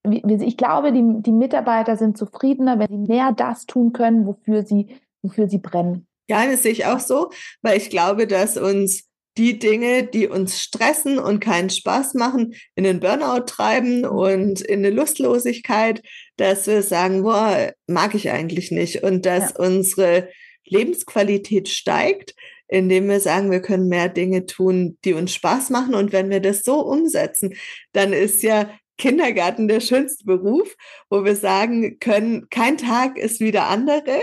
ich 0.04 0.58
glaube, 0.58 0.92
die, 0.92 1.04
die 1.22 1.32
Mitarbeiter 1.32 1.96
sind 1.96 2.18
zufriedener, 2.18 2.80
wenn 2.80 2.88
sie 2.88 3.14
mehr 3.14 3.32
das 3.34 3.68
tun 3.68 3.94
können, 3.94 4.26
wofür 4.26 4.66
sie, 4.66 5.00
wofür 5.22 5.48
sie 5.48 5.60
brennen. 5.60 6.08
Ja, 6.28 6.46
das 6.46 6.64
sehe 6.64 6.72
ich 6.72 6.86
auch 6.86 7.00
so, 7.00 7.30
weil 7.62 7.78
ich 7.78 7.90
glaube, 7.92 8.26
dass 8.26 8.58
uns 8.58 9.11
die 9.38 9.60
Dinge, 9.60 10.04
die 10.04 10.28
uns 10.28 10.62
stressen 10.62 11.18
und 11.18 11.40
keinen 11.40 11.70
Spaß 11.70 12.16
machen, 12.16 12.54
in 12.76 12.84
den 12.84 13.00
Burnout 13.00 13.46
treiben 13.46 14.06
und 14.06 14.62
in 14.62 14.80
eine 14.80 14.90
Lustlosigkeit, 14.90 16.02
dass 16.38 16.68
wir 16.68 16.82
sagen, 16.82 17.24
boah, 17.24 17.74
mag 17.88 18.14
ich 18.14 18.30
eigentlich 18.30 18.72
nicht. 18.72 19.04
Und 19.04 19.26
dass 19.26 19.52
ja. 19.52 19.60
unsere 19.60 20.30
Lebensqualität 20.66 21.70
steigt, 21.70 22.36
indem 22.68 23.10
wir 23.10 23.20
sagen, 23.20 23.52
wir 23.52 23.62
können 23.62 23.88
mehr 23.88 24.10
Dinge 24.10 24.46
tun, 24.46 24.98
die 25.06 25.14
uns 25.14 25.34
Spaß 25.34 25.70
machen. 25.70 25.94
Und 25.96 26.12
wenn 26.12 26.30
wir 26.30 26.40
das 26.40 26.64
so 26.64 26.80
umsetzen, 26.82 27.54
dann 27.94 28.14
ist 28.14 28.44
ja 28.44 28.70
Kindergarten 28.98 29.68
der 29.68 29.80
schönste 29.80 30.26
Beruf, 30.26 30.76
wo 31.10 31.24
wir 31.26 31.36
sagen 31.36 32.00
können, 32.00 32.50
kein 32.50 32.78
Tag 32.78 33.18
ist 33.18 33.40
wie 33.40 33.52
der 33.52 33.68
andere 33.68 34.22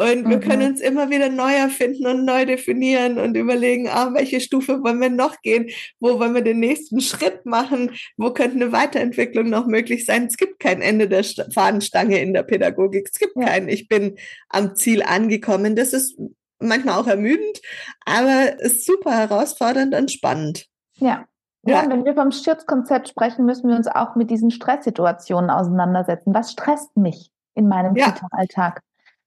und 0.00 0.26
wir 0.30 0.38
mhm. 0.38 0.40
können 0.40 0.72
uns 0.72 0.80
immer 0.80 1.10
wieder 1.10 1.28
neu 1.28 1.52
erfinden 1.52 2.06
und 2.06 2.24
neu 2.24 2.46
definieren 2.46 3.18
und 3.18 3.36
überlegen, 3.36 3.86
ah, 3.86 4.14
welche 4.14 4.40
Stufe 4.40 4.82
wollen 4.82 4.98
wir 4.98 5.10
noch 5.10 5.42
gehen? 5.42 5.68
Wo 5.98 6.18
wollen 6.18 6.32
wir 6.32 6.40
den 6.40 6.58
nächsten 6.58 7.02
Schritt 7.02 7.44
machen? 7.44 7.90
Wo 8.16 8.30
könnte 8.30 8.56
eine 8.56 8.72
Weiterentwicklung 8.72 9.50
noch 9.50 9.66
möglich 9.66 10.06
sein? 10.06 10.24
Es 10.24 10.38
gibt 10.38 10.58
kein 10.58 10.80
Ende 10.80 11.06
der 11.06 11.22
Fahnenstange 11.52 12.18
in 12.18 12.32
der 12.32 12.44
Pädagogik. 12.44 13.10
Es 13.12 13.18
gibt 13.18 13.36
ja. 13.36 13.44
keinen. 13.44 13.68
Ich 13.68 13.88
bin 13.88 14.16
am 14.48 14.74
Ziel 14.74 15.02
angekommen. 15.02 15.76
Das 15.76 15.92
ist 15.92 16.18
manchmal 16.58 16.98
auch 16.98 17.06
ermüdend, 17.06 17.60
aber 18.06 18.58
ist 18.58 18.86
super 18.86 19.12
herausfordernd 19.12 19.94
und 19.94 20.10
spannend. 20.10 20.64
Ja, 20.96 21.26
ja, 21.66 21.82
ja, 21.82 21.90
wenn 21.90 22.06
wir 22.06 22.14
vom 22.14 22.32
Schutzkonzept 22.32 23.10
sprechen, 23.10 23.44
müssen 23.44 23.68
wir 23.68 23.76
uns 23.76 23.86
auch 23.86 24.16
mit 24.16 24.30
diesen 24.30 24.50
Stresssituationen 24.50 25.50
auseinandersetzen. 25.50 26.32
Was 26.32 26.52
stresst 26.52 26.96
mich 26.96 27.30
in 27.54 27.68
meinem 27.68 27.96
ja. 27.96 28.14
Alltag? 28.30 28.82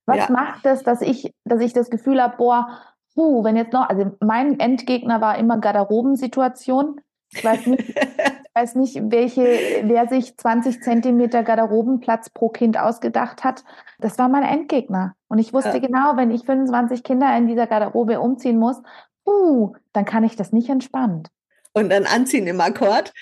Was 0.05 0.17
ja. 0.17 0.31
macht 0.31 0.65
es, 0.65 0.83
dass 0.83 1.01
ich, 1.01 1.33
dass 1.45 1.61
ich 1.61 1.73
das 1.73 1.89
Gefühl 1.89 2.21
habe, 2.21 2.37
boah, 2.37 2.79
puh, 3.15 3.43
wenn 3.43 3.55
jetzt 3.55 3.73
noch, 3.73 3.87
also 3.87 4.11
mein 4.19 4.59
Endgegner 4.59 5.21
war 5.21 5.37
immer 5.37 5.57
Garderobensituation. 5.57 6.99
Ich 7.31 7.43
weiß 7.43 7.67
nicht, 7.67 7.89
ich 7.89 8.55
weiß 8.55 8.75
nicht, 8.75 8.99
welche, 9.11 9.43
wer 9.83 10.07
sich 10.07 10.37
20 10.37 10.81
Zentimeter 10.81 11.43
Garderobenplatz 11.43 12.29
pro 12.29 12.49
Kind 12.49 12.77
ausgedacht 12.77 13.43
hat. 13.43 13.63
Das 13.99 14.17
war 14.17 14.29
mein 14.29 14.43
Endgegner. 14.43 15.15
Und 15.29 15.39
ich 15.39 15.53
wusste 15.53 15.77
ja. 15.77 15.79
genau, 15.79 16.17
wenn 16.17 16.31
ich 16.31 16.45
25 16.45 17.03
Kinder 17.03 17.35
in 17.37 17.47
dieser 17.47 17.67
Garderobe 17.67 18.19
umziehen 18.19 18.59
muss, 18.59 18.81
puh, 19.25 19.73
dann 19.93 20.05
kann 20.05 20.23
ich 20.23 20.35
das 20.35 20.51
nicht 20.51 20.69
entspannt 20.69 21.29
und 21.73 21.89
dann 21.89 22.05
anziehen 22.05 22.47
im 22.47 22.61
Akkord. 22.61 23.13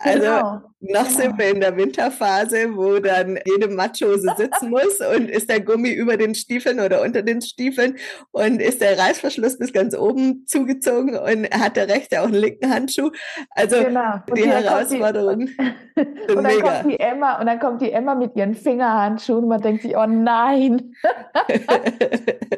Also 0.00 0.18
genau. 0.18 0.42
noch 0.80 1.04
genau. 1.04 1.04
sind 1.04 1.38
wir 1.38 1.48
in 1.50 1.60
der 1.60 1.76
Winterphase, 1.76 2.76
wo 2.76 2.98
dann 2.98 3.38
jede 3.44 3.68
Matschhose 3.68 4.34
sitzen 4.36 4.70
muss 4.70 5.00
und 5.00 5.30
ist 5.30 5.48
der 5.48 5.60
Gummi 5.60 5.90
über 5.90 6.16
den 6.16 6.34
Stiefeln 6.34 6.80
oder 6.80 7.02
unter 7.02 7.22
den 7.22 7.40
Stiefeln 7.40 7.96
und 8.32 8.60
ist 8.60 8.80
der 8.80 8.98
Reißverschluss 8.98 9.58
bis 9.58 9.72
ganz 9.72 9.96
oben 9.96 10.44
zugezogen 10.46 11.16
und 11.16 11.50
hat 11.50 11.76
der 11.76 11.88
rechte 11.88 12.20
auch 12.20 12.26
einen 12.26 12.34
linken 12.34 12.72
Handschuh. 12.72 13.10
Also 13.50 13.82
genau. 13.84 14.20
die 14.34 14.48
Herausforderungen 14.48 15.56
sind 15.96 16.36
und 16.36 16.42
dann 16.42 16.42
mega. 16.42 16.80
Kommt 16.80 16.92
die 16.92 17.00
Emma, 17.00 17.40
und 17.40 17.46
dann 17.46 17.60
kommt 17.60 17.82
die 17.82 17.92
Emma 17.92 18.14
mit 18.14 18.34
ihren 18.36 18.54
Fingerhandschuhen 18.54 19.44
und 19.44 19.48
man 19.48 19.60
denkt 19.60 19.82
sich, 19.82 19.96
oh 19.96 20.06
nein. 20.06 20.94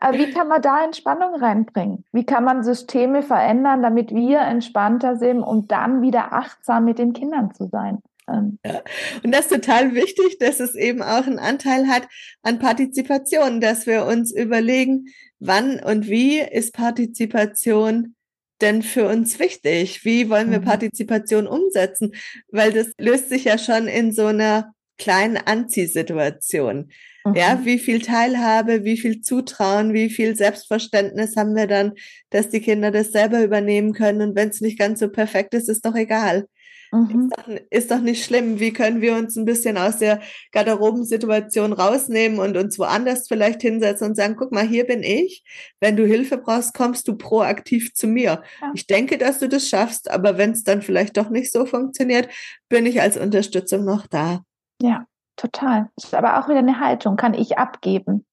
Aber 0.00 0.18
wie 0.18 0.30
kann 0.30 0.48
man 0.48 0.62
da 0.62 0.84
Entspannung 0.84 1.34
reinbringen? 1.34 2.04
Wie 2.12 2.24
kann 2.24 2.44
man 2.44 2.62
Systeme 2.62 3.22
verändern, 3.22 3.82
damit 3.82 4.14
wir 4.14 4.40
entspannter 4.40 5.16
sind, 5.16 5.42
um 5.42 5.68
dann 5.68 6.02
wieder 6.02 6.32
achtsam 6.32 6.84
mit 6.84 6.98
den 6.98 7.12
Kindern 7.12 7.54
zu 7.54 7.68
sein. 7.68 7.98
Ähm, 8.28 8.58
ja. 8.64 8.80
Und 9.22 9.32
das 9.32 9.46
ist 9.46 9.52
total 9.52 9.94
wichtig, 9.94 10.38
dass 10.38 10.60
es 10.60 10.74
eben 10.74 11.02
auch 11.02 11.26
einen 11.26 11.38
Anteil 11.38 11.88
hat 11.88 12.08
an 12.42 12.58
Partizipation, 12.58 13.60
dass 13.60 13.86
wir 13.86 14.06
uns 14.06 14.32
überlegen, 14.32 15.06
wann 15.38 15.80
und 15.80 16.08
wie 16.08 16.40
ist 16.40 16.72
Partizipation 16.72 18.14
denn 18.60 18.82
für 18.82 19.08
uns 19.08 19.38
wichtig? 19.38 20.04
Wie 20.04 20.30
wollen 20.30 20.50
wir 20.50 20.60
mhm. 20.60 20.64
Partizipation 20.64 21.46
umsetzen? 21.46 22.14
Weil 22.50 22.72
das 22.72 22.92
löst 22.98 23.28
sich 23.28 23.44
ja 23.44 23.58
schon 23.58 23.88
in 23.88 24.12
so 24.12 24.26
einer 24.26 24.72
kleinen 24.98 25.36
Anziehsituation. 25.36 26.90
Mhm. 27.24 27.34
Ja, 27.34 27.60
wie 27.64 27.78
viel 27.78 28.00
Teilhabe, 28.00 28.84
wie 28.84 28.96
viel 28.96 29.20
Zutrauen, 29.20 29.92
wie 29.92 30.10
viel 30.10 30.36
Selbstverständnis 30.36 31.36
haben 31.36 31.54
wir 31.54 31.66
dann, 31.66 31.92
dass 32.30 32.50
die 32.50 32.60
Kinder 32.60 32.90
das 32.90 33.12
selber 33.12 33.42
übernehmen 33.42 33.92
können. 33.92 34.22
Und 34.22 34.36
wenn 34.36 34.48
es 34.48 34.60
nicht 34.60 34.78
ganz 34.78 35.00
so 35.00 35.08
perfekt 35.08 35.54
ist, 35.54 35.68
ist 35.68 35.84
doch 35.86 35.94
egal. 35.94 36.46
Mhm. 36.92 37.30
Ist, 37.30 37.38
doch, 37.38 37.48
ist, 37.70 37.90
doch, 37.90 38.00
nicht 38.00 38.24
schlimm. 38.24 38.60
Wie 38.60 38.72
können 38.72 39.00
wir 39.00 39.16
uns 39.16 39.36
ein 39.36 39.46
bisschen 39.46 39.78
aus 39.78 39.98
der 39.98 40.20
Garderobensituation 40.52 41.72
rausnehmen 41.72 42.38
und 42.38 42.56
uns 42.56 42.78
woanders 42.78 43.28
vielleicht 43.28 43.62
hinsetzen 43.62 44.08
und 44.08 44.14
sagen, 44.14 44.36
guck 44.36 44.52
mal, 44.52 44.66
hier 44.66 44.84
bin 44.84 45.02
ich. 45.02 45.42
Wenn 45.80 45.96
du 45.96 46.06
Hilfe 46.06 46.36
brauchst, 46.36 46.74
kommst 46.74 47.08
du 47.08 47.16
proaktiv 47.16 47.94
zu 47.94 48.06
mir. 48.06 48.42
Ja. 48.60 48.72
Ich 48.74 48.86
denke, 48.86 49.16
dass 49.16 49.38
du 49.38 49.48
das 49.48 49.68
schaffst, 49.68 50.10
aber 50.10 50.36
wenn 50.36 50.50
es 50.50 50.64
dann 50.64 50.82
vielleicht 50.82 51.16
doch 51.16 51.30
nicht 51.30 51.50
so 51.50 51.64
funktioniert, 51.64 52.28
bin 52.68 52.84
ich 52.84 53.00
als 53.00 53.16
Unterstützung 53.16 53.86
noch 53.86 54.06
da. 54.06 54.42
Ja, 54.82 55.06
total. 55.36 55.90
Das 55.96 56.06
ist 56.06 56.14
aber 56.14 56.38
auch 56.38 56.48
wieder 56.48 56.58
eine 56.58 56.80
Haltung, 56.80 57.16
kann 57.16 57.34
ich 57.34 57.58
abgeben. 57.58 58.24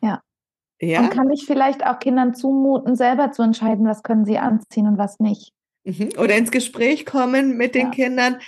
Ja. 0.00 0.22
ja. 0.80 1.00
Und 1.00 1.10
kann 1.10 1.30
ich 1.30 1.46
vielleicht 1.46 1.86
auch 1.86 1.98
Kindern 1.98 2.34
zumuten, 2.34 2.96
selber 2.96 3.32
zu 3.32 3.42
entscheiden, 3.42 3.86
was 3.86 4.02
können 4.02 4.24
sie 4.24 4.38
anziehen 4.38 4.86
und 4.86 4.98
was 4.98 5.20
nicht. 5.20 5.52
Mhm. 5.84 6.10
Oder 6.18 6.36
ins 6.36 6.50
Gespräch 6.50 7.06
kommen 7.06 7.56
mit 7.56 7.74
den 7.74 7.86
Ja. 7.86 7.90
Kindern. 7.90 8.38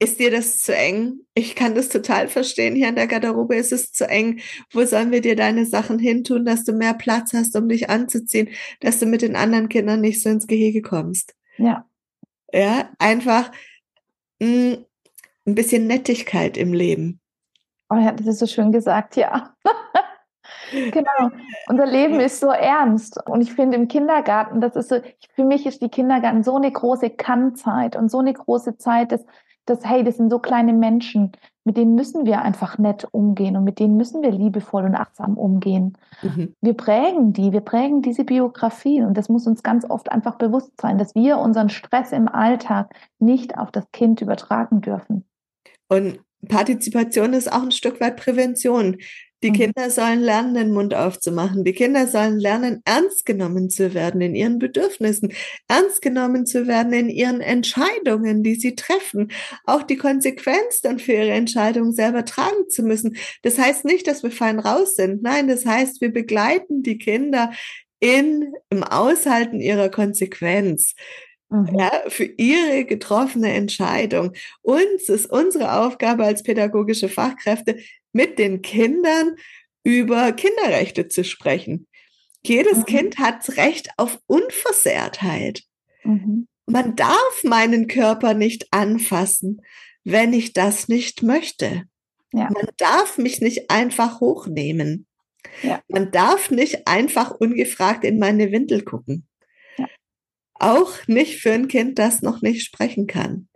Ist 0.00 0.18
dir 0.18 0.30
das 0.30 0.58
zu 0.58 0.74
eng? 0.74 1.20
Ich 1.34 1.54
kann 1.54 1.76
das 1.76 1.88
total 1.88 2.28
verstehen. 2.28 2.74
Hier 2.74 2.88
in 2.88 2.96
der 2.96 3.06
Garderobe 3.06 3.54
ist 3.54 3.72
es 3.72 3.92
zu 3.92 4.08
eng. 4.08 4.40
Wo 4.72 4.84
sollen 4.84 5.12
wir 5.12 5.20
dir 5.20 5.36
deine 5.36 5.66
Sachen 5.66 6.00
hintun, 6.00 6.44
dass 6.44 6.64
du 6.64 6.72
mehr 6.72 6.94
Platz 6.94 7.32
hast, 7.32 7.56
um 7.56 7.68
dich 7.68 7.88
anzuziehen, 7.88 8.48
dass 8.80 8.98
du 8.98 9.06
mit 9.06 9.22
den 9.22 9.36
anderen 9.36 9.68
Kindern 9.68 10.00
nicht 10.00 10.20
so 10.20 10.28
ins 10.28 10.48
Gehege 10.48 10.82
kommst? 10.82 11.34
Ja. 11.58 11.88
Ja, 12.52 12.90
einfach 12.98 13.50
mh, 14.40 14.78
ein 15.46 15.54
bisschen 15.54 15.86
Nettigkeit 15.86 16.56
im 16.56 16.72
Leben. 16.72 17.20
Oh 17.90 17.96
ja, 17.96 18.12
das 18.12 18.26
ist 18.26 18.38
so 18.38 18.46
schön 18.46 18.72
gesagt, 18.72 19.16
ja. 19.16 19.54
Genau. 20.70 21.30
Unser 21.68 21.86
Leben 21.86 22.20
ist 22.20 22.40
so 22.40 22.48
ernst. 22.48 23.20
Und 23.28 23.40
ich 23.40 23.52
finde 23.52 23.76
im 23.76 23.88
Kindergarten, 23.88 24.60
das 24.60 24.76
ist 24.76 24.88
so, 24.88 24.96
für 25.34 25.44
mich 25.44 25.66
ist 25.66 25.82
die 25.82 25.88
Kindergarten 25.88 26.42
so 26.42 26.56
eine 26.56 26.70
große 26.70 27.10
Kannzeit 27.10 27.96
und 27.96 28.10
so 28.10 28.18
eine 28.18 28.32
große 28.32 28.76
Zeit, 28.76 29.12
dass, 29.12 29.24
dass, 29.66 29.84
hey, 29.84 30.04
das 30.04 30.16
sind 30.16 30.30
so 30.30 30.38
kleine 30.38 30.72
Menschen, 30.72 31.32
mit 31.64 31.76
denen 31.76 31.94
müssen 31.94 32.26
wir 32.26 32.42
einfach 32.42 32.76
nett 32.78 33.08
umgehen 33.10 33.56
und 33.56 33.64
mit 33.64 33.78
denen 33.78 33.96
müssen 33.96 34.22
wir 34.22 34.30
liebevoll 34.30 34.84
und 34.84 34.94
achtsam 34.94 35.38
umgehen. 35.38 35.96
Mhm. 36.22 36.54
Wir 36.60 36.74
prägen 36.74 37.32
die, 37.32 37.52
wir 37.52 37.62
prägen 37.62 38.02
diese 38.02 38.24
Biografien 38.24 39.06
und 39.06 39.16
das 39.16 39.30
muss 39.30 39.46
uns 39.46 39.62
ganz 39.62 39.88
oft 39.88 40.12
einfach 40.12 40.36
bewusst 40.36 40.72
sein, 40.80 40.98
dass 40.98 41.14
wir 41.14 41.38
unseren 41.38 41.70
Stress 41.70 42.12
im 42.12 42.28
Alltag 42.28 42.94
nicht 43.18 43.56
auf 43.56 43.70
das 43.70 43.90
Kind 43.92 44.20
übertragen 44.20 44.82
dürfen. 44.82 45.24
Und 45.94 46.18
Partizipation 46.48 47.32
ist 47.32 47.50
auch 47.50 47.62
ein 47.62 47.70
Stück 47.70 48.00
weit 48.00 48.16
Prävention. 48.16 48.98
Die 49.44 49.50
Mhm. 49.50 49.54
Kinder 49.54 49.90
sollen 49.90 50.20
lernen, 50.20 50.54
den 50.54 50.72
Mund 50.72 50.94
aufzumachen. 50.94 51.64
Die 51.64 51.74
Kinder 51.74 52.06
sollen 52.06 52.38
lernen, 52.38 52.80
ernst 52.84 53.26
genommen 53.26 53.68
zu 53.68 53.92
werden 53.92 54.20
in 54.22 54.34
ihren 54.34 54.58
Bedürfnissen, 54.58 55.32
ernst 55.68 56.00
genommen 56.00 56.46
zu 56.46 56.66
werden 56.66 56.92
in 56.94 57.10
ihren 57.10 57.40
Entscheidungen, 57.40 58.42
die 58.42 58.54
sie 58.54 58.74
treffen, 58.74 59.30
auch 59.64 59.82
die 59.82 59.96
Konsequenz 59.96 60.80
dann 60.80 60.98
für 60.98 61.12
ihre 61.12 61.32
Entscheidungen 61.32 61.92
selber 61.92 62.24
tragen 62.24 62.68
zu 62.70 62.82
müssen. 62.82 63.16
Das 63.42 63.58
heißt 63.58 63.84
nicht, 63.84 64.06
dass 64.08 64.22
wir 64.22 64.30
fein 64.30 64.58
raus 64.58 64.96
sind. 64.96 65.22
Nein, 65.22 65.46
das 65.46 65.66
heißt, 65.66 66.00
wir 66.00 66.12
begleiten 66.12 66.82
die 66.82 66.98
Kinder 66.98 67.52
in, 68.00 68.52
im 68.70 68.82
Aushalten 68.82 69.60
ihrer 69.60 69.90
Konsequenz 69.90 70.94
Mhm. 71.54 71.78
ja, 71.78 72.02
für 72.08 72.24
ihre 72.24 72.84
getroffene 72.84 73.52
Entscheidung. 73.52 74.32
Uns 74.62 75.08
ist 75.08 75.26
unsere 75.26 75.78
Aufgabe 75.78 76.24
als 76.24 76.42
pädagogische 76.42 77.08
Fachkräfte, 77.08 77.78
mit 78.12 78.38
den 78.38 78.62
Kindern 78.62 79.36
über 79.84 80.32
Kinderrechte 80.32 81.08
zu 81.08 81.22
sprechen. 81.24 81.86
Jedes 82.44 82.78
Mhm. 82.78 82.84
Kind 82.86 83.18
hat 83.18 83.56
Recht 83.56 83.90
auf 83.96 84.18
Unversehrtheit. 84.26 85.62
Mhm. 86.02 86.48
Man 86.66 86.96
darf 86.96 87.44
meinen 87.44 87.86
Körper 87.86 88.34
nicht 88.34 88.66
anfassen, 88.70 89.60
wenn 90.02 90.32
ich 90.32 90.52
das 90.54 90.88
nicht 90.88 91.22
möchte. 91.22 91.84
Ja. 92.32 92.50
Man 92.50 92.66
darf 92.78 93.16
mich 93.18 93.40
nicht 93.40 93.70
einfach 93.70 94.20
hochnehmen. 94.20 95.06
Ja. 95.62 95.80
Man 95.88 96.10
darf 96.10 96.50
nicht 96.50 96.88
einfach 96.88 97.30
ungefragt 97.30 98.04
in 98.04 98.18
meine 98.18 98.50
Windel 98.50 98.82
gucken. 98.82 99.26
Auch 100.58 100.92
nicht 101.06 101.40
für 101.40 101.52
ein 101.52 101.68
Kind, 101.68 101.98
das 101.98 102.22
noch 102.22 102.42
nicht 102.42 102.64
sprechen 102.64 103.06
kann. 103.06 103.48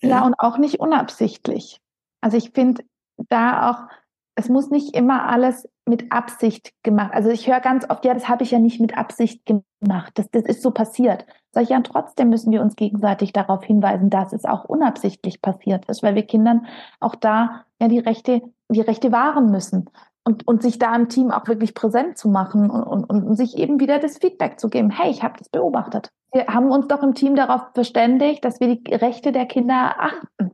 Ja, 0.00 0.24
und 0.24 0.34
auch 0.38 0.58
nicht 0.58 0.80
unabsichtlich. 0.80 1.80
Also 2.20 2.36
ich 2.36 2.50
finde 2.50 2.84
da 3.28 3.70
auch, 3.70 3.94
es 4.36 4.48
muss 4.48 4.70
nicht 4.70 4.96
immer 4.96 5.28
alles 5.28 5.68
mit 5.86 6.10
Absicht 6.10 6.72
gemacht. 6.82 7.12
Also 7.12 7.30
ich 7.30 7.46
höre 7.46 7.60
ganz 7.60 7.88
oft, 7.88 8.04
ja, 8.04 8.14
das 8.14 8.28
habe 8.28 8.42
ich 8.42 8.50
ja 8.50 8.58
nicht 8.58 8.80
mit 8.80 8.96
Absicht 8.96 9.42
gemacht. 9.46 10.12
Das, 10.14 10.30
das 10.30 10.44
ist 10.44 10.62
so 10.62 10.70
passiert. 10.70 11.26
Sag 11.52 11.64
ich 11.64 11.68
ja, 11.68 11.80
trotzdem 11.80 12.30
müssen 12.30 12.50
wir 12.52 12.62
uns 12.62 12.74
gegenseitig 12.74 13.32
darauf 13.32 13.64
hinweisen, 13.64 14.10
dass 14.10 14.32
es 14.32 14.44
auch 14.44 14.64
unabsichtlich 14.64 15.42
passiert 15.42 15.84
ist, 15.86 16.02
weil 16.02 16.14
wir 16.14 16.26
Kindern 16.26 16.66
auch 17.00 17.14
da 17.14 17.64
ja 17.80 17.88
die 17.88 17.98
Rechte, 17.98 18.42
die 18.68 18.80
Rechte 18.80 19.12
wahren 19.12 19.50
müssen. 19.50 19.90
Und, 20.26 20.48
und 20.48 20.62
sich 20.62 20.78
da 20.78 20.96
im 20.96 21.10
Team 21.10 21.30
auch 21.30 21.46
wirklich 21.48 21.74
präsent 21.74 22.16
zu 22.16 22.30
machen 22.30 22.70
und, 22.70 23.04
und, 23.04 23.24
und 23.24 23.36
sich 23.36 23.58
eben 23.58 23.78
wieder 23.78 23.98
das 23.98 24.16
Feedback 24.16 24.58
zu 24.58 24.70
geben, 24.70 24.88
hey, 24.88 25.10
ich 25.10 25.22
habe 25.22 25.34
das 25.38 25.50
beobachtet. 25.50 26.12
Wir 26.34 26.48
haben 26.48 26.70
uns 26.72 26.88
doch 26.88 27.02
im 27.02 27.14
Team 27.14 27.36
darauf 27.36 27.62
verständigt, 27.74 28.44
dass 28.44 28.58
wir 28.58 28.74
die 28.74 28.94
Rechte 28.94 29.30
der 29.30 29.46
Kinder 29.46 29.94
achten. 29.98 30.50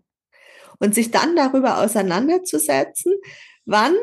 Und 0.79 0.95
sich 0.95 1.11
dann 1.11 1.35
darüber 1.37 1.79
auseinanderzusetzen, 1.79 3.15
wann 3.65 3.95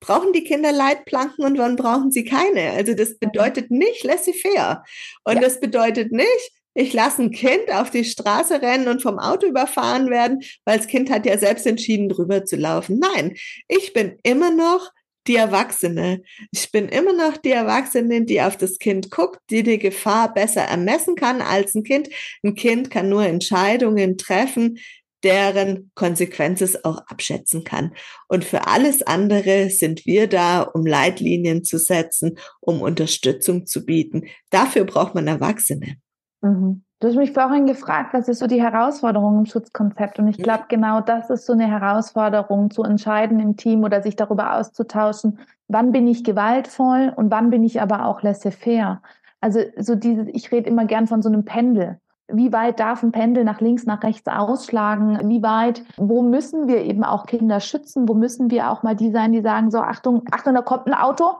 brauchen 0.00 0.32
die 0.32 0.44
Kinder 0.44 0.72
Leitplanken 0.72 1.44
und 1.44 1.58
wann 1.58 1.76
brauchen 1.76 2.10
sie 2.10 2.24
keine. 2.24 2.70
Also 2.70 2.94
das 2.94 3.18
bedeutet 3.18 3.70
nicht 3.70 4.04
laissez-faire. 4.04 4.84
Und 5.24 5.34
Ja. 5.34 5.40
das 5.40 5.60
bedeutet 5.60 6.12
nicht, 6.12 6.52
ich 6.74 6.92
lasse 6.92 7.22
ein 7.22 7.30
Kind 7.30 7.72
auf 7.72 7.90
die 7.90 8.04
Straße 8.04 8.62
rennen 8.62 8.88
und 8.88 9.02
vom 9.02 9.18
Auto 9.18 9.46
überfahren 9.46 10.08
werden, 10.10 10.40
weil 10.64 10.78
das 10.78 10.86
Kind 10.86 11.10
hat 11.10 11.26
ja 11.26 11.36
selbst 11.36 11.66
entschieden, 11.66 12.08
drüber 12.08 12.44
zu 12.44 12.56
laufen. 12.56 13.00
Nein, 13.00 13.34
ich 13.66 13.92
bin 13.92 14.18
immer 14.22 14.50
noch 14.50 14.90
die 15.28 15.36
Erwachsene. 15.36 16.22
Ich 16.50 16.72
bin 16.72 16.88
immer 16.88 17.12
noch 17.12 17.36
die 17.36 17.52
Erwachsene, 17.52 18.24
die 18.24 18.40
auf 18.42 18.56
das 18.56 18.78
Kind 18.78 19.10
guckt, 19.10 19.38
die 19.50 19.62
die 19.62 19.78
Gefahr 19.78 20.32
besser 20.32 20.62
ermessen 20.62 21.14
kann 21.14 21.42
als 21.42 21.74
ein 21.74 21.84
Kind. 21.84 22.08
Ein 22.42 22.54
Kind 22.54 22.90
kann 22.90 23.08
nur 23.08 23.24
Entscheidungen 23.24 24.16
treffen, 24.16 24.78
deren 25.22 25.90
Konsequenz 25.94 26.60
es 26.60 26.84
auch 26.84 26.98
abschätzen 27.06 27.64
kann. 27.64 27.92
Und 28.28 28.44
für 28.44 28.66
alles 28.66 29.02
andere 29.02 29.68
sind 29.70 30.06
wir 30.06 30.28
da, 30.28 30.62
um 30.62 30.86
Leitlinien 30.86 31.64
zu 31.64 31.78
setzen, 31.78 32.38
um 32.60 32.80
Unterstützung 32.80 33.66
zu 33.66 33.84
bieten. 33.84 34.28
Dafür 34.50 34.84
braucht 34.84 35.14
man 35.14 35.26
Erwachsene. 35.26 35.96
Mhm. 36.40 36.84
Du 37.00 37.06
hast 37.06 37.14
mich 37.14 37.32
vorhin 37.32 37.66
gefragt, 37.66 38.12
was 38.12 38.26
ist 38.26 38.40
so 38.40 38.48
die 38.48 38.60
Herausforderung 38.60 39.38
im 39.38 39.46
Schutzkonzept? 39.46 40.18
Und 40.18 40.26
ich 40.26 40.38
glaube, 40.38 40.64
genau 40.68 41.00
das 41.00 41.30
ist 41.30 41.46
so 41.46 41.52
eine 41.52 41.68
Herausforderung, 41.68 42.72
zu 42.72 42.82
entscheiden 42.82 43.38
im 43.38 43.56
Team 43.56 43.84
oder 43.84 44.02
sich 44.02 44.16
darüber 44.16 44.56
auszutauschen, 44.56 45.38
wann 45.68 45.92
bin 45.92 46.08
ich 46.08 46.24
gewaltvoll 46.24 47.12
und 47.14 47.30
wann 47.30 47.50
bin 47.50 47.62
ich 47.62 47.80
aber 47.80 48.04
auch 48.04 48.22
laissez-faire. 48.22 49.00
Also 49.40 49.60
so 49.76 49.94
dieses, 49.94 50.26
ich 50.32 50.50
rede 50.50 50.68
immer 50.68 50.86
gern 50.86 51.06
von 51.06 51.22
so 51.22 51.28
einem 51.28 51.44
Pendel. 51.44 52.00
Wie 52.26 52.52
weit 52.52 52.80
darf 52.80 53.04
ein 53.04 53.12
Pendel 53.12 53.44
nach 53.44 53.60
links, 53.60 53.86
nach 53.86 54.02
rechts 54.02 54.26
ausschlagen? 54.26 55.20
Wie 55.28 55.42
weit, 55.42 55.84
wo 55.96 56.22
müssen 56.22 56.66
wir 56.66 56.82
eben 56.82 57.04
auch 57.04 57.26
Kinder 57.26 57.60
schützen? 57.60 58.08
Wo 58.08 58.14
müssen 58.14 58.50
wir 58.50 58.70
auch 58.70 58.82
mal 58.82 58.96
die 58.96 59.12
sein, 59.12 59.30
die 59.30 59.40
sagen, 59.40 59.70
so, 59.70 59.78
Achtung, 59.78 60.24
Achtung, 60.32 60.54
da 60.54 60.62
kommt 60.62 60.88
ein 60.88 60.94
Auto. 60.94 61.30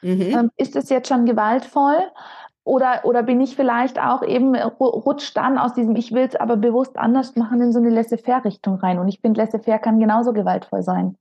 Mhm. 0.00 0.20
Ähm, 0.20 0.50
ist 0.56 0.74
das 0.74 0.88
jetzt 0.88 1.08
schon 1.08 1.26
gewaltvoll? 1.26 1.98
Oder, 2.64 3.00
oder 3.04 3.22
bin 3.22 3.40
ich 3.40 3.56
vielleicht 3.56 3.98
auch 3.98 4.22
eben, 4.22 4.54
äh, 4.54 4.64
ru- 4.64 5.02
rutscht 5.04 5.36
dann 5.36 5.58
aus 5.58 5.74
diesem, 5.74 5.96
ich 5.96 6.12
will 6.12 6.22
es 6.22 6.36
aber 6.36 6.56
bewusst 6.56 6.96
anders 6.96 7.34
machen, 7.34 7.60
in 7.60 7.72
so 7.72 7.78
eine 7.80 7.90
Laissez-faire-Richtung 7.90 8.76
rein. 8.76 8.98
Und 8.98 9.08
ich 9.08 9.20
finde, 9.20 9.40
Laissez-faire 9.40 9.78
kann 9.80 9.98
genauso 9.98 10.32
gewaltvoll 10.32 10.82
sein. 10.82 11.16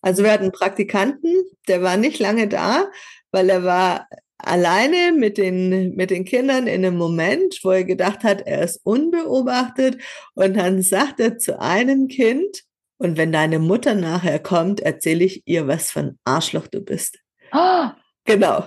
Also 0.00 0.22
wir 0.22 0.32
hatten 0.32 0.44
einen 0.44 0.52
Praktikanten, 0.52 1.34
der 1.66 1.82
war 1.82 1.96
nicht 1.96 2.20
lange 2.20 2.46
da, 2.46 2.84
weil 3.32 3.50
er 3.50 3.64
war 3.64 4.06
alleine 4.38 5.12
mit 5.12 5.38
den, 5.38 5.94
mit 5.96 6.10
den 6.10 6.24
Kindern 6.24 6.66
in 6.66 6.84
einem 6.84 6.96
Moment, 6.96 7.58
wo 7.62 7.70
er 7.70 7.84
gedacht 7.84 8.22
hat, 8.22 8.42
er 8.46 8.62
ist 8.62 8.80
unbeobachtet. 8.84 9.98
Und 10.34 10.56
dann 10.56 10.82
sagt 10.82 11.20
er 11.20 11.36
zu 11.38 11.60
einem 11.60 12.08
Kind, 12.08 12.62
und 12.96 13.16
wenn 13.16 13.32
deine 13.32 13.58
Mutter 13.58 13.94
nachher 13.94 14.38
kommt, 14.38 14.80
erzähle 14.80 15.24
ich 15.24 15.42
ihr, 15.46 15.66
was 15.66 15.90
für 15.90 16.00
ein 16.00 16.18
Arschloch 16.24 16.66
du 16.68 16.80
bist. 16.80 17.18
Oh, 17.52 17.86
Genau. 18.24 18.64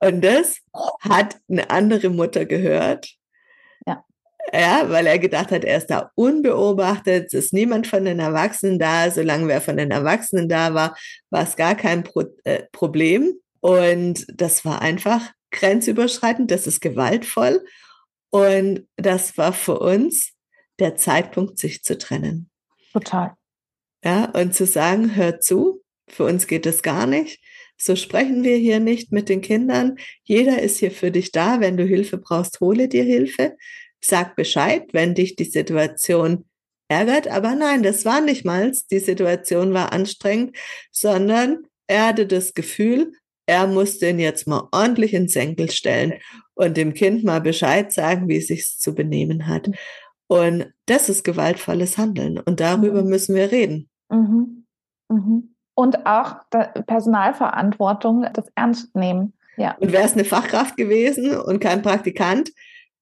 Und 0.00 0.22
das 0.22 0.58
hat 1.00 1.36
eine 1.48 1.70
andere 1.70 2.08
Mutter 2.08 2.46
gehört. 2.46 3.14
Ja. 3.86 4.04
Ja, 4.52 4.88
weil 4.88 5.06
er 5.06 5.18
gedacht 5.18 5.50
hat, 5.50 5.64
er 5.64 5.76
ist 5.76 5.88
da 5.88 6.10
unbeobachtet, 6.14 7.26
es 7.26 7.34
ist 7.34 7.52
niemand 7.52 7.86
von 7.86 8.04
den 8.04 8.18
Erwachsenen 8.18 8.78
da. 8.78 9.10
Solange 9.10 9.46
wer 9.48 9.60
von 9.60 9.76
den 9.76 9.90
Erwachsenen 9.90 10.48
da 10.48 10.74
war, 10.74 10.96
war 11.28 11.42
es 11.42 11.56
gar 11.56 11.74
kein 11.74 12.02
Pro 12.02 12.24
äh, 12.44 12.64
Problem. 12.72 13.34
Und 13.60 14.26
das 14.34 14.64
war 14.64 14.80
einfach 14.80 15.32
grenzüberschreitend, 15.50 16.50
das 16.50 16.66
ist 16.66 16.80
gewaltvoll. 16.80 17.64
Und 18.30 18.88
das 18.96 19.36
war 19.36 19.52
für 19.52 19.78
uns 19.78 20.32
der 20.78 20.96
Zeitpunkt, 20.96 21.58
sich 21.58 21.82
zu 21.82 21.98
trennen. 21.98 22.50
total. 22.92 23.36
Ja, 24.02 24.30
und 24.30 24.54
zu 24.54 24.64
sagen, 24.64 25.14
hör 25.14 25.40
zu, 25.40 25.82
für 26.08 26.24
uns 26.24 26.46
geht 26.46 26.64
es 26.64 26.82
gar 26.82 27.06
nicht. 27.06 27.42
So 27.80 27.96
sprechen 27.96 28.44
wir 28.44 28.56
hier 28.56 28.78
nicht 28.78 29.10
mit 29.10 29.28
den 29.28 29.40
Kindern. 29.40 29.96
Jeder 30.24 30.60
ist 30.60 30.78
hier 30.78 30.90
für 30.90 31.10
dich 31.10 31.32
da. 31.32 31.60
Wenn 31.60 31.76
du 31.76 31.84
Hilfe 31.84 32.18
brauchst, 32.18 32.60
hole 32.60 32.88
dir 32.88 33.04
Hilfe. 33.04 33.56
Sag 34.00 34.36
Bescheid, 34.36 34.84
wenn 34.92 35.14
dich 35.14 35.36
die 35.36 35.44
Situation 35.44 36.44
ärgert. 36.88 37.28
Aber 37.28 37.54
nein, 37.54 37.82
das 37.82 38.04
war 38.04 38.20
nicht 38.20 38.44
mal, 38.44 38.72
die 38.90 38.98
Situation 38.98 39.72
war 39.72 39.92
anstrengend, 39.92 40.56
sondern 40.90 41.64
er 41.86 42.08
hatte 42.08 42.26
das 42.26 42.54
Gefühl, 42.54 43.12
er 43.46 43.66
musste 43.66 44.08
ihn 44.10 44.18
jetzt 44.18 44.46
mal 44.46 44.68
ordentlich 44.72 45.14
ins 45.14 45.32
Senkel 45.32 45.70
stellen 45.70 46.14
und 46.54 46.76
dem 46.76 46.94
Kind 46.94 47.24
mal 47.24 47.40
Bescheid 47.40 47.92
sagen, 47.92 48.28
wie 48.28 48.36
es 48.36 48.46
sich 48.48 48.78
zu 48.78 48.94
benehmen 48.94 49.46
hat. 49.46 49.70
Und 50.28 50.72
das 50.86 51.08
ist 51.08 51.24
gewaltvolles 51.24 51.98
Handeln. 51.98 52.38
Und 52.38 52.60
darüber 52.60 53.02
Mhm. 53.02 53.08
müssen 53.08 53.34
wir 53.34 53.50
reden. 53.50 53.88
Mhm. 54.10 54.66
Mhm. 55.08 55.49
Und 55.74 56.06
auch 56.06 56.36
Personalverantwortung, 56.86 58.26
das 58.32 58.46
ernst 58.54 58.94
nehmen. 58.94 59.32
Ja. 59.56 59.76
Und 59.78 59.92
wäre 59.92 60.04
es 60.04 60.12
eine 60.12 60.24
Fachkraft 60.24 60.76
gewesen 60.76 61.36
und 61.36 61.60
kein 61.60 61.82
Praktikant, 61.82 62.50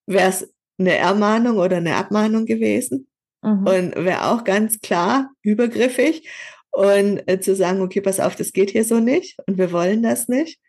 wäre 0.06 0.28
es 0.28 0.52
eine 0.78 0.96
Ermahnung 0.96 1.58
oder 1.58 1.78
eine 1.78 1.96
Abmahnung 1.96 2.46
gewesen 2.46 3.08
mhm. 3.42 3.66
und 3.66 4.04
wäre 4.04 4.26
auch 4.26 4.44
ganz 4.44 4.80
klar 4.80 5.30
übergriffig 5.42 6.28
und 6.70 7.22
äh, 7.26 7.40
zu 7.40 7.54
sagen, 7.54 7.80
okay, 7.80 8.00
pass 8.00 8.20
auf, 8.20 8.36
das 8.36 8.52
geht 8.52 8.70
hier 8.70 8.84
so 8.84 9.00
nicht 9.00 9.36
und 9.46 9.58
wir 9.58 9.72
wollen 9.72 10.02
das 10.02 10.28
nicht. 10.28 10.60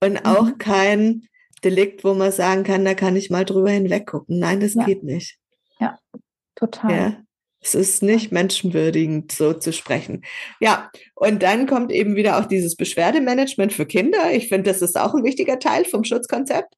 Und 0.00 0.14
mhm. 0.14 0.26
auch 0.26 0.58
kein 0.58 1.28
Delikt, 1.62 2.04
wo 2.04 2.14
man 2.14 2.32
sagen 2.32 2.64
kann, 2.64 2.84
da 2.84 2.94
kann 2.94 3.16
ich 3.16 3.30
mal 3.30 3.44
drüber 3.44 3.70
hinweggucken. 3.70 4.38
Nein, 4.38 4.60
das 4.60 4.74
ja. 4.74 4.84
geht 4.84 5.02
nicht. 5.02 5.38
Ja, 5.78 5.98
total. 6.54 6.92
Ja. 6.92 7.23
Es 7.64 7.74
ist 7.74 8.02
nicht 8.02 8.30
menschenwürdigend, 8.30 9.32
so 9.32 9.54
zu 9.54 9.72
sprechen. 9.72 10.22
Ja, 10.60 10.90
und 11.14 11.42
dann 11.42 11.66
kommt 11.66 11.90
eben 11.90 12.14
wieder 12.14 12.38
auch 12.38 12.44
dieses 12.44 12.76
Beschwerdemanagement 12.76 13.72
für 13.72 13.86
Kinder. 13.86 14.32
Ich 14.32 14.48
finde, 14.48 14.70
das 14.70 14.82
ist 14.82 15.00
auch 15.00 15.14
ein 15.14 15.24
wichtiger 15.24 15.58
Teil 15.58 15.86
vom 15.86 16.04
Schutzkonzept. 16.04 16.74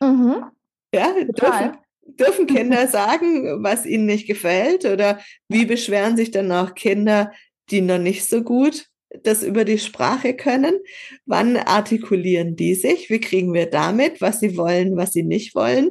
Mhm. 0.00 0.46
Ja, 0.94 1.12
dürfen, 1.12 1.76
dürfen 2.06 2.46
Kinder 2.46 2.86
sagen, 2.88 3.62
was 3.62 3.84
ihnen 3.84 4.06
nicht 4.06 4.26
gefällt? 4.26 4.86
Oder 4.86 5.20
wie 5.48 5.66
beschweren 5.66 6.16
sich 6.16 6.30
dann 6.30 6.50
auch 6.52 6.74
Kinder, 6.74 7.30
die 7.70 7.82
noch 7.82 7.98
nicht 7.98 8.26
so 8.26 8.42
gut 8.42 8.86
das 9.22 9.42
über 9.42 9.66
die 9.66 9.78
Sprache 9.78 10.34
können? 10.34 10.78
Wann 11.26 11.58
artikulieren 11.58 12.56
die 12.56 12.74
sich? 12.74 13.10
Wie 13.10 13.20
kriegen 13.20 13.52
wir 13.52 13.66
damit, 13.66 14.22
was 14.22 14.40
sie 14.40 14.56
wollen, 14.56 14.96
was 14.96 15.12
sie 15.12 15.22
nicht 15.22 15.54
wollen? 15.54 15.90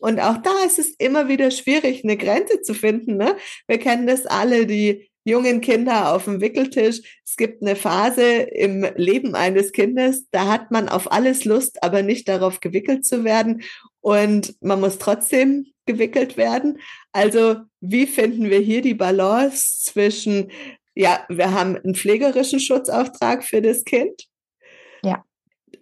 Und 0.00 0.18
auch 0.18 0.38
da 0.38 0.64
ist 0.64 0.78
es 0.78 0.94
immer 0.98 1.28
wieder 1.28 1.50
schwierig, 1.50 2.02
eine 2.02 2.16
Grenze 2.16 2.62
zu 2.62 2.74
finden. 2.74 3.16
Ne? 3.16 3.36
Wir 3.68 3.78
kennen 3.78 4.06
das 4.06 4.26
alle, 4.26 4.66
die 4.66 5.10
jungen 5.24 5.60
Kinder 5.60 6.14
auf 6.14 6.24
dem 6.24 6.40
Wickeltisch. 6.40 7.00
Es 7.24 7.36
gibt 7.36 7.62
eine 7.62 7.76
Phase 7.76 8.24
im 8.24 8.86
Leben 8.96 9.34
eines 9.34 9.72
Kindes, 9.72 10.26
da 10.30 10.46
hat 10.46 10.70
man 10.70 10.88
auf 10.88 11.12
alles 11.12 11.44
Lust, 11.44 11.82
aber 11.82 12.02
nicht 12.02 12.28
darauf 12.28 12.60
gewickelt 12.60 13.04
zu 13.04 13.24
werden. 13.24 13.62
Und 14.00 14.54
man 14.62 14.80
muss 14.80 14.98
trotzdem 14.98 15.66
gewickelt 15.86 16.36
werden. 16.36 16.78
Also 17.12 17.56
wie 17.80 18.06
finden 18.06 18.48
wir 18.48 18.60
hier 18.60 18.80
die 18.80 18.94
Balance 18.94 19.84
zwischen, 19.84 20.50
ja, 20.94 21.24
wir 21.28 21.52
haben 21.52 21.76
einen 21.76 21.94
pflegerischen 21.94 22.60
Schutzauftrag 22.60 23.44
für 23.44 23.60
das 23.60 23.84
Kind. 23.84 24.26
Ja. 25.02 25.24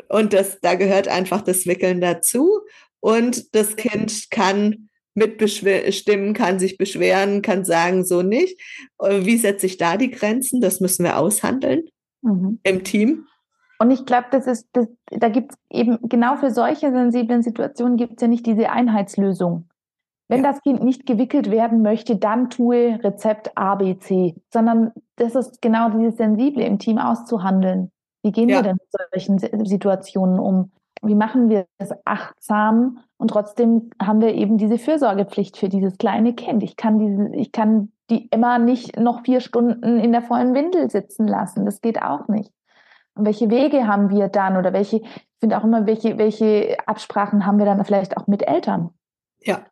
Und 0.08 0.32
das, 0.32 0.58
da 0.60 0.74
gehört 0.74 1.06
einfach 1.06 1.42
das 1.42 1.66
Wickeln 1.66 2.00
dazu 2.00 2.60
und 3.00 3.54
das 3.54 3.76
Kind 3.76 4.30
kann 4.30 4.88
mitbestimmen, 5.14 6.32
kann 6.32 6.58
sich 6.58 6.78
beschweren, 6.78 7.42
kann 7.42 7.64
sagen, 7.64 8.04
so 8.04 8.22
nicht. 8.22 8.60
Äh, 9.00 9.24
wie 9.24 9.36
setze 9.36 9.66
ich 9.66 9.76
da 9.76 9.96
die 9.96 10.10
Grenzen? 10.10 10.60
Das 10.60 10.80
müssen 10.80 11.04
wir 11.04 11.18
aushandeln 11.18 11.84
mhm. 12.22 12.60
im 12.62 12.84
Team. 12.84 13.26
Und 13.80 13.90
ich 13.90 14.06
glaube, 14.06 14.26
das 14.30 14.46
ist, 14.46 14.68
das, 14.72 14.88
da 15.06 15.28
gibt 15.28 15.52
es 15.52 15.58
eben 15.70 15.98
genau 16.08 16.36
für 16.36 16.50
solche 16.50 16.90
sensiblen 16.90 17.42
Situationen 17.42 17.96
gibt 17.96 18.14
es 18.16 18.22
ja 18.22 18.28
nicht 18.28 18.46
diese 18.46 18.70
Einheitslösung. 18.70 19.68
Wenn 20.28 20.42
ja. 20.42 20.52
das 20.52 20.62
Kind 20.62 20.82
nicht 20.82 21.06
gewickelt 21.06 21.50
werden 21.50 21.80
möchte, 21.82 22.16
dann 22.16 22.50
tue 22.50 22.98
Rezept 23.02 23.56
A, 23.56 23.76
B, 23.76 23.98
C, 23.98 24.34
sondern 24.52 24.92
das 25.16 25.34
ist 25.34 25.62
genau 25.62 25.90
dieses 25.90 26.16
Sensible 26.16 26.64
im 26.64 26.78
Team 26.78 26.98
auszuhandeln. 26.98 27.90
Wie 28.22 28.32
gehen 28.32 28.48
ja. 28.48 28.56
wir 28.56 28.62
denn 28.62 28.76
mit 28.76 29.30
solchen 29.38 29.66
Situationen 29.66 30.38
um? 30.38 30.72
Wie 31.02 31.14
machen 31.14 31.48
wir 31.48 31.66
das 31.78 31.90
achtsam 32.04 32.98
und 33.16 33.28
trotzdem 33.28 33.90
haben 34.00 34.20
wir 34.20 34.34
eben 34.34 34.58
diese 34.58 34.78
Fürsorgepflicht 34.78 35.56
für 35.56 35.68
dieses 35.68 35.98
kleine 35.98 36.34
Kind. 36.34 36.62
Ich 36.62 36.76
kann 36.76 36.98
diese, 36.98 37.34
ich 37.34 37.52
kann 37.52 37.92
die 38.10 38.26
immer 38.28 38.58
nicht 38.58 38.98
noch 38.98 39.22
vier 39.22 39.40
Stunden 39.40 39.98
in 39.98 40.12
der 40.12 40.22
vollen 40.22 40.54
Windel 40.54 40.90
sitzen 40.90 41.26
lassen. 41.26 41.66
Das 41.66 41.80
geht 41.80 42.00
auch 42.00 42.28
nicht. 42.28 42.52
Und 43.14 43.26
welche 43.26 43.50
Wege 43.50 43.86
haben 43.86 44.10
wir 44.10 44.28
dann 44.28 44.56
oder 44.56 44.72
welche, 44.72 44.98
ich 44.98 45.28
finde 45.40 45.58
auch 45.58 45.64
immer, 45.64 45.86
welche, 45.86 46.18
welche 46.18 46.76
Absprachen 46.86 47.44
haben 47.44 47.58
wir 47.58 47.66
dann 47.66 47.84
vielleicht 47.84 48.16
auch 48.16 48.26
mit 48.26 48.46
Eltern? 48.46 48.90
Ja. 49.42 49.66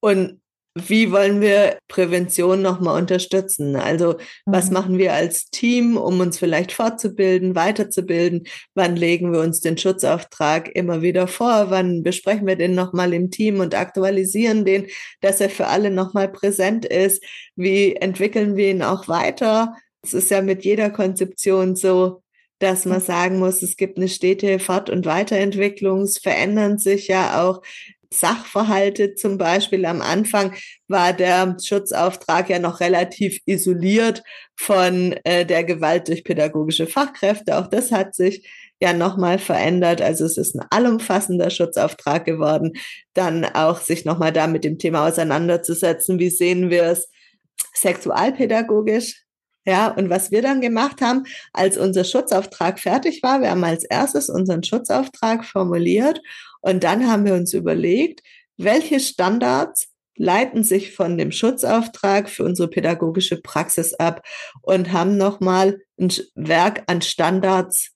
Und 0.00 0.40
wie 0.74 1.12
wollen 1.12 1.40
wir 1.40 1.78
Prävention 1.86 2.60
nochmal 2.60 3.00
unterstützen? 3.00 3.76
Also 3.76 4.16
was 4.44 4.66
mhm. 4.66 4.72
machen 4.72 4.98
wir 4.98 5.12
als 5.12 5.50
Team, 5.50 5.96
um 5.96 6.18
uns 6.18 6.38
vielleicht 6.38 6.72
fortzubilden, 6.72 7.54
weiterzubilden? 7.54 8.46
Wann 8.74 8.96
legen 8.96 9.32
wir 9.32 9.40
uns 9.40 9.60
den 9.60 9.78
Schutzauftrag 9.78 10.74
immer 10.74 11.00
wieder 11.00 11.28
vor? 11.28 11.70
Wann 11.70 12.02
besprechen 12.02 12.46
wir 12.46 12.56
den 12.56 12.74
nochmal 12.74 13.14
im 13.14 13.30
Team 13.30 13.60
und 13.60 13.74
aktualisieren 13.74 14.64
den, 14.64 14.88
dass 15.20 15.40
er 15.40 15.50
für 15.50 15.68
alle 15.68 15.90
nochmal 15.90 16.28
präsent 16.28 16.84
ist? 16.84 17.22
Wie 17.54 17.94
entwickeln 17.94 18.56
wir 18.56 18.70
ihn 18.70 18.82
auch 18.82 19.06
weiter? 19.06 19.76
Es 20.02 20.12
ist 20.12 20.30
ja 20.30 20.42
mit 20.42 20.64
jeder 20.64 20.90
Konzeption 20.90 21.76
so, 21.76 22.22
dass 22.58 22.84
man 22.84 23.00
sagen 23.00 23.38
muss, 23.38 23.62
es 23.62 23.76
gibt 23.76 23.96
eine 23.98 24.08
stete 24.08 24.58
Fort- 24.58 24.90
und 24.90 25.06
Weiterentwicklung. 25.06 26.02
Es 26.02 26.18
verändern 26.18 26.78
sich 26.78 27.08
ja 27.08 27.42
auch 27.42 27.62
Sachverhalte 28.14 29.14
zum 29.14 29.38
Beispiel. 29.38 29.84
Am 29.84 30.00
Anfang 30.00 30.54
war 30.88 31.12
der 31.12 31.56
Schutzauftrag 31.62 32.48
ja 32.48 32.58
noch 32.58 32.80
relativ 32.80 33.40
isoliert 33.46 34.22
von 34.56 35.14
äh, 35.24 35.44
der 35.44 35.64
Gewalt 35.64 36.08
durch 36.08 36.24
pädagogische 36.24 36.86
Fachkräfte. 36.86 37.58
Auch 37.58 37.66
das 37.66 37.92
hat 37.92 38.14
sich 38.14 38.48
ja 38.80 38.92
nochmal 38.92 39.38
verändert. 39.38 40.02
Also 40.02 40.24
es 40.24 40.36
ist 40.36 40.54
ein 40.54 40.66
allumfassender 40.70 41.50
Schutzauftrag 41.50 42.24
geworden. 42.24 42.72
Dann 43.14 43.44
auch 43.44 43.80
sich 43.80 44.04
nochmal 44.04 44.32
da 44.32 44.46
mit 44.46 44.64
dem 44.64 44.78
Thema 44.78 45.06
auseinanderzusetzen. 45.08 46.18
Wie 46.18 46.30
sehen 46.30 46.70
wir 46.70 46.84
es 46.84 47.08
sexualpädagogisch? 47.74 49.24
Ja, 49.66 49.88
und 49.88 50.10
was 50.10 50.30
wir 50.30 50.42
dann 50.42 50.60
gemacht 50.60 51.00
haben, 51.00 51.24
als 51.54 51.78
unser 51.78 52.04
Schutzauftrag 52.04 52.78
fertig 52.78 53.22
war, 53.22 53.40
wir 53.40 53.50
haben 53.50 53.64
als 53.64 53.84
erstes 53.84 54.28
unseren 54.28 54.62
Schutzauftrag 54.62 55.44
formuliert 55.46 56.20
und 56.64 56.82
dann 56.82 57.10
haben 57.10 57.26
wir 57.26 57.34
uns 57.34 57.52
überlegt, 57.52 58.22
welche 58.56 58.98
Standards 58.98 59.88
leiten 60.16 60.64
sich 60.64 60.94
von 60.94 61.18
dem 61.18 61.30
Schutzauftrag 61.30 62.30
für 62.30 62.42
unsere 62.44 62.68
pädagogische 62.68 63.38
Praxis 63.42 63.92
ab 63.92 64.26
und 64.62 64.90
haben 64.90 65.18
nochmal 65.18 65.82
ein 66.00 66.10
Werk 66.34 66.84
an 66.86 67.02
Standards 67.02 67.90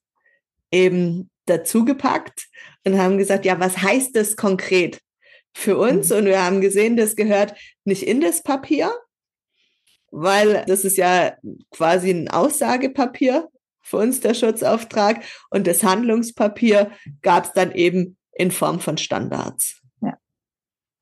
eben 0.71 1.31
dazugepackt 1.47 2.47
und 2.85 2.99
haben 2.99 3.17
gesagt, 3.17 3.43
ja, 3.45 3.59
was 3.59 3.79
heißt 3.79 4.15
das 4.15 4.35
konkret 4.35 4.99
für 5.51 5.77
uns? 5.79 6.09
Mhm. 6.09 6.17
Und 6.17 6.25
wir 6.25 6.43
haben 6.43 6.61
gesehen, 6.61 6.95
das 6.95 7.15
gehört 7.15 7.55
nicht 7.85 8.03
in 8.03 8.21
das 8.21 8.43
Papier, 8.43 8.93
weil 10.11 10.63
das 10.67 10.85
ist 10.85 10.97
ja 10.97 11.35
quasi 11.71 12.11
ein 12.11 12.29
Aussagepapier 12.29 13.47
für 13.81 13.97
uns, 13.97 14.19
der 14.19 14.35
Schutzauftrag. 14.35 15.23
Und 15.49 15.65
das 15.65 15.83
Handlungspapier 15.83 16.91
gab 17.23 17.45
es 17.45 17.53
dann 17.53 17.71
eben 17.71 18.17
in 18.39 18.51
Form 18.51 18.79
von 18.79 18.97
Standards. 18.97 19.81
Ja, 20.01 20.17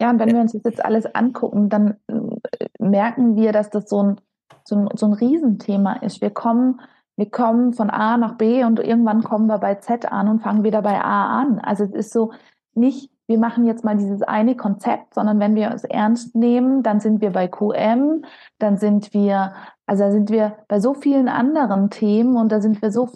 ja 0.01 0.09
und 0.09 0.19
wenn 0.19 0.29
ja. 0.29 0.35
wir 0.35 0.41
uns 0.41 0.53
das 0.53 0.63
jetzt 0.63 0.83
alles 0.83 1.05
angucken, 1.05 1.69
dann 1.69 1.97
äh, 2.07 2.65
merken 2.79 3.35
wir, 3.35 3.51
dass 3.51 3.69
das 3.69 3.87
so 3.87 4.01
ein, 4.01 4.21
so 4.63 4.75
ein, 4.75 4.89
so 4.95 5.05
ein 5.05 5.13
Riesenthema 5.13 5.93
ist. 5.93 6.19
Wir 6.19 6.31
kommen, 6.31 6.81
wir 7.15 7.29
kommen 7.29 7.73
von 7.73 7.91
A 7.91 8.17
nach 8.17 8.37
B 8.37 8.63
und 8.63 8.79
irgendwann 8.79 9.23
kommen 9.23 9.45
wir 9.45 9.59
bei 9.59 9.75
Z 9.75 10.11
an 10.11 10.27
und 10.27 10.41
fangen 10.41 10.63
wieder 10.63 10.81
bei 10.81 10.99
A 10.99 11.39
an. 11.39 11.59
Also 11.59 11.83
es 11.83 11.93
ist 11.93 12.11
so 12.11 12.33
nicht 12.73 13.11
wir 13.27 13.37
machen 13.37 13.65
jetzt 13.65 13.83
mal 13.83 13.97
dieses 13.97 14.21
eine 14.21 14.55
Konzept, 14.55 15.13
sondern 15.13 15.39
wenn 15.39 15.55
wir 15.55 15.71
es 15.71 15.83
ernst 15.83 16.33
nehmen, 16.35 16.81
dann 16.81 16.99
sind 17.01 17.21
wir 17.21 17.31
bei 17.31 17.47
QM, 17.47 18.23
dann 18.57 18.77
sind 18.77 19.13
wir, 19.13 19.53
also 19.85 20.05
da 20.05 20.11
sind 20.11 20.29
wir 20.29 20.57
bei 20.69 20.79
so 20.79 20.93
vielen 20.93 21.27
anderen 21.27 21.89
Themen 21.89 22.37
und 22.37 22.51
da 22.51 22.61
sind 22.61 22.81
wir 22.81 22.91
so, 22.91 23.09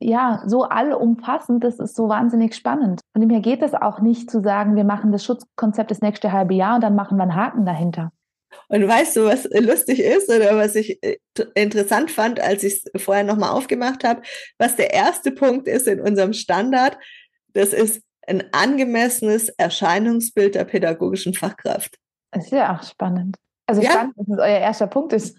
ja, 0.00 0.42
so 0.46 0.62
allumfassend, 0.64 1.62
das 1.62 1.78
ist 1.78 1.94
so 1.94 2.08
wahnsinnig 2.08 2.54
spannend. 2.54 3.02
Von 3.12 3.20
dem 3.20 3.30
her 3.30 3.40
geht 3.40 3.62
es 3.62 3.74
auch 3.74 4.00
nicht 4.00 4.30
zu 4.30 4.40
sagen, 4.42 4.74
wir 4.74 4.84
machen 4.84 5.12
das 5.12 5.24
Schutzkonzept 5.24 5.90
das 5.90 6.00
nächste 6.00 6.32
halbe 6.32 6.54
Jahr 6.54 6.76
und 6.76 6.82
dann 6.82 6.94
machen 6.94 7.18
wir 7.18 7.24
einen 7.24 7.36
Haken 7.36 7.66
dahinter. 7.66 8.10
Und 8.68 8.88
weißt 8.88 9.16
du, 9.16 9.24
was 9.26 9.46
lustig 9.52 10.00
ist 10.00 10.30
oder 10.30 10.56
was 10.56 10.74
ich 10.74 11.02
äh, 11.02 11.18
interessant 11.54 12.10
fand, 12.10 12.40
als 12.40 12.64
ich 12.64 12.84
es 12.94 13.02
vorher 13.02 13.24
nochmal 13.24 13.50
aufgemacht 13.50 14.04
habe, 14.04 14.22
was 14.58 14.76
der 14.76 14.92
erste 14.92 15.30
Punkt 15.30 15.68
ist 15.68 15.86
in 15.86 16.00
unserem 16.00 16.32
Standard, 16.32 16.98
das 17.52 17.72
ist 17.72 18.02
ein 18.28 18.44
angemessenes 18.52 19.48
Erscheinungsbild 19.48 20.54
der 20.54 20.64
pädagogischen 20.64 21.34
Fachkraft. 21.34 21.96
Das 22.30 22.44
ist 22.44 22.52
ja 22.52 22.76
auch 22.76 22.82
spannend. 22.82 23.36
Also 23.66 23.82
ja. 23.82 23.90
spannend, 23.90 24.14
dass 24.16 24.28
es 24.28 24.38
euer 24.38 24.58
erster 24.58 24.86
Punkt 24.86 25.12
ist. 25.12 25.38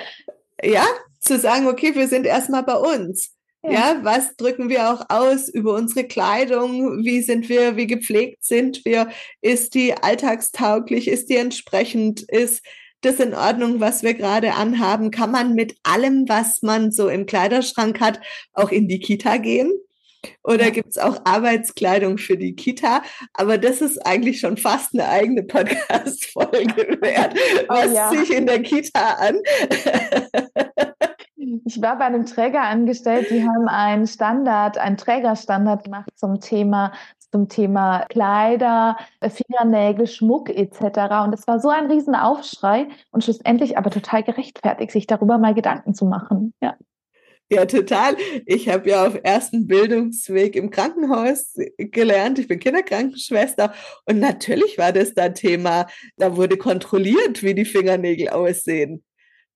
ja, 0.62 0.84
zu 1.20 1.38
sagen, 1.38 1.66
okay, 1.68 1.94
wir 1.94 2.08
sind 2.08 2.26
erstmal 2.26 2.62
bei 2.62 2.76
uns. 2.76 3.34
Ja. 3.62 3.72
ja. 3.72 4.00
was 4.02 4.36
drücken 4.36 4.68
wir 4.68 4.90
auch 4.90 5.04
aus 5.08 5.48
über 5.48 5.74
unsere 5.74 6.06
Kleidung? 6.06 7.04
Wie 7.04 7.22
sind 7.22 7.48
wir, 7.48 7.76
wie 7.76 7.86
gepflegt 7.86 8.44
sind 8.44 8.84
wir? 8.84 9.10
Ist 9.40 9.74
die 9.74 9.94
alltagstauglich? 9.94 11.08
Ist 11.08 11.28
die 11.28 11.36
entsprechend? 11.36 12.22
Ist 12.22 12.64
das 13.02 13.18
in 13.20 13.34
Ordnung, 13.34 13.80
was 13.80 14.02
wir 14.02 14.14
gerade 14.14 14.54
anhaben? 14.54 15.10
Kann 15.10 15.30
man 15.30 15.54
mit 15.54 15.76
allem, 15.82 16.28
was 16.28 16.62
man 16.62 16.90
so 16.90 17.08
im 17.08 17.26
Kleiderschrank 17.26 18.00
hat, 18.00 18.20
auch 18.52 18.70
in 18.70 18.88
die 18.88 19.00
Kita 19.00 19.36
gehen? 19.36 19.72
Oder 20.44 20.64
ja. 20.64 20.70
gibt 20.70 20.90
es 20.90 20.98
auch 20.98 21.18
Arbeitskleidung 21.24 22.18
für 22.18 22.36
die 22.36 22.54
Kita? 22.54 23.02
Aber 23.34 23.58
das 23.58 23.80
ist 23.80 24.04
eigentlich 24.06 24.40
schon 24.40 24.56
fast 24.56 24.94
eine 24.94 25.08
eigene 25.08 25.42
Podcast-Folge 25.42 26.98
wert. 27.00 27.34
Oh, 27.68 27.74
Was 27.74 27.92
ja. 27.92 28.10
ziehe 28.10 28.22
ich 28.22 28.34
in 28.34 28.46
der 28.46 28.62
Kita 28.62 29.14
an? 29.18 29.36
Ich 31.64 31.80
war 31.80 31.98
bei 31.98 32.04
einem 32.04 32.26
Träger 32.26 32.62
angestellt, 32.62 33.28
die 33.30 33.42
haben 33.42 33.68
einen 33.68 34.06
Standard, 34.06 34.78
einen 34.78 34.96
Trägerstandard 34.96 35.84
gemacht 35.84 36.08
zum 36.16 36.40
Thema 36.40 36.92
zum 37.32 37.48
Thema 37.48 38.04
Kleider, 38.08 38.96
Fingernägel, 39.22 40.06
Schmuck 40.06 40.48
etc. 40.50 41.24
Und 41.24 41.34
es 41.34 41.46
war 41.46 41.60
so 41.60 41.68
ein 41.68 41.86
Riesenaufschrei 41.90 42.88
und 43.12 43.24
schlussendlich 43.24 43.78
aber 43.78 43.90
total 43.90 44.22
gerechtfertigt, 44.22 44.92
sich 44.92 45.06
darüber 45.06 45.38
mal 45.38 45.54
Gedanken 45.54 45.94
zu 45.94 46.06
machen. 46.06 46.52
Ja. 46.60 46.74
Ja, 47.52 47.66
total. 47.66 48.16
Ich 48.46 48.68
habe 48.68 48.90
ja 48.90 49.08
auf 49.08 49.18
ersten 49.24 49.66
Bildungsweg 49.66 50.54
im 50.54 50.70
Krankenhaus 50.70 51.56
gelernt. 51.78 52.38
Ich 52.38 52.46
bin 52.46 52.60
Kinderkrankenschwester 52.60 53.74
und 54.04 54.20
natürlich 54.20 54.78
war 54.78 54.92
das 54.92 55.14
da 55.14 55.30
Thema. 55.30 55.88
Da 56.16 56.36
wurde 56.36 56.56
kontrolliert, 56.56 57.42
wie 57.42 57.54
die 57.54 57.64
Fingernägel 57.64 58.28
aussehen. 58.28 59.02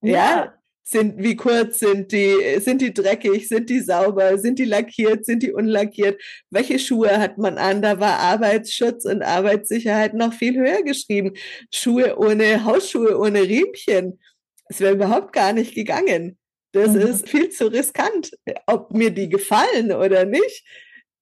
Ja, 0.02 0.12
ja 0.12 0.54
sind, 0.84 1.22
wie 1.22 1.34
kurz 1.34 1.78
sind 1.78 2.12
die, 2.12 2.60
sind 2.60 2.82
die 2.82 2.92
dreckig, 2.92 3.48
sind 3.48 3.70
die 3.70 3.80
sauber, 3.80 4.38
sind 4.38 4.58
die 4.58 4.66
lackiert, 4.66 5.24
sind 5.24 5.42
die 5.42 5.52
unlackiert, 5.52 6.20
welche 6.50 6.78
Schuhe 6.78 7.18
hat 7.18 7.38
man 7.38 7.56
an, 7.56 7.80
da 7.80 8.00
war 8.00 8.18
Arbeitsschutz 8.18 9.06
und 9.06 9.22
Arbeitssicherheit 9.22 10.12
noch 10.14 10.34
viel 10.34 10.56
höher 10.56 10.82
geschrieben. 10.82 11.32
Schuhe 11.72 12.18
ohne 12.18 12.64
Hausschuhe, 12.64 13.18
ohne 13.18 13.42
Riemchen. 13.42 14.20
Es 14.68 14.80
wäre 14.80 14.94
überhaupt 14.94 15.32
gar 15.32 15.52
nicht 15.54 15.74
gegangen. 15.74 16.38
Das 16.74 16.90
mhm. 16.90 17.00
ist 17.00 17.28
viel 17.28 17.50
zu 17.50 17.68
riskant. 17.68 18.32
Ob 18.66 18.92
mir 18.92 19.10
die 19.10 19.28
gefallen 19.28 19.92
oder 19.92 20.24
nicht, 20.24 20.66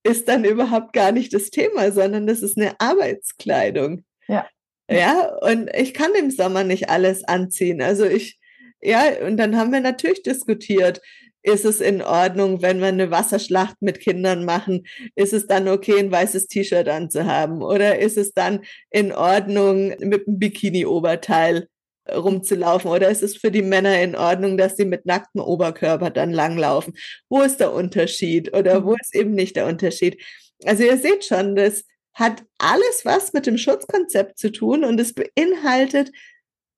ist 0.03 0.27
dann 0.29 0.45
überhaupt 0.45 0.93
gar 0.95 1.13
nicht 1.13 1.33
das 1.35 1.51
Thema, 1.51 1.93
sondern 1.93 2.27
das 2.27 2.43
ist 2.43 2.57
eine 2.57 2.75
Arbeitskleidung. 2.81 4.05
Ja. 4.27 4.49
Ja, 4.91 5.37
und 5.41 5.71
ich 5.75 5.95
kann 5.95 6.11
im 6.19 6.31
Sommer 6.31 6.65
nicht 6.65 6.91
alles 6.91 7.25
anziehen. 7.25 7.81
Also 7.81 8.05
ich, 8.05 8.39
ja, 8.81 9.05
und 9.25 9.37
dann 9.37 9.57
haben 9.57 9.73
wir 9.73 9.81
natürlich 9.81 10.23
diskutiert, 10.23 11.01
ist 11.43 11.65
es 11.65 11.81
in 11.81 12.03
Ordnung, 12.03 12.63
wenn 12.63 12.81
wir 12.81 12.89
eine 12.89 13.11
Wasserschlacht 13.11 13.77
mit 13.81 14.01
Kindern 14.01 14.45
machen? 14.45 14.87
Ist 15.17 15.33
es 15.33 15.47
dann 15.47 15.69
okay, 15.69 15.99
ein 15.99 16.13
weißes 16.13 16.47
T-Shirt 16.47 16.89
anzuhaben? 16.89 17.63
Oder 17.63 17.99
ist 17.99 18.17
es 18.17 18.33
dann 18.33 18.61
in 18.91 19.13
Ordnung, 19.13 19.89
mit 19.99 20.27
einem 20.27 20.39
Bikini-Oberteil 20.39 21.69
rumzulaufen? 22.11 22.91
Oder 22.91 23.11
ist 23.11 23.23
es 23.23 23.37
für 23.37 23.51
die 23.51 23.63
Männer 23.63 24.01
in 24.01 24.17
Ordnung, 24.17 24.57
dass 24.57 24.77
sie 24.77 24.85
mit 24.85 25.07
nacktem 25.07 25.41
Oberkörper 25.41 26.11
dann 26.11 26.33
langlaufen? 26.33 26.95
Wo 27.29 27.43
ist 27.43 27.59
der 27.59 27.73
Unterschied? 27.73 28.57
Oder 28.57 28.85
wo 28.85 28.91
mhm. 28.91 28.99
ist 29.01 29.15
eben 29.15 29.35
nicht 29.35 29.57
der 29.57 29.67
Unterschied? 29.67 30.23
Also 30.65 30.85
ihr 30.85 30.99
seht 30.99 31.25
schon, 31.25 31.57
das 31.57 31.85
hat 32.15 32.45
alles 32.59 33.03
was 33.05 33.33
mit 33.33 33.47
dem 33.47 33.59
Schutzkonzept 33.59 34.39
zu 34.39 34.53
tun 34.53 34.85
und 34.85 35.01
es 35.01 35.15
beinhaltet 35.15 36.13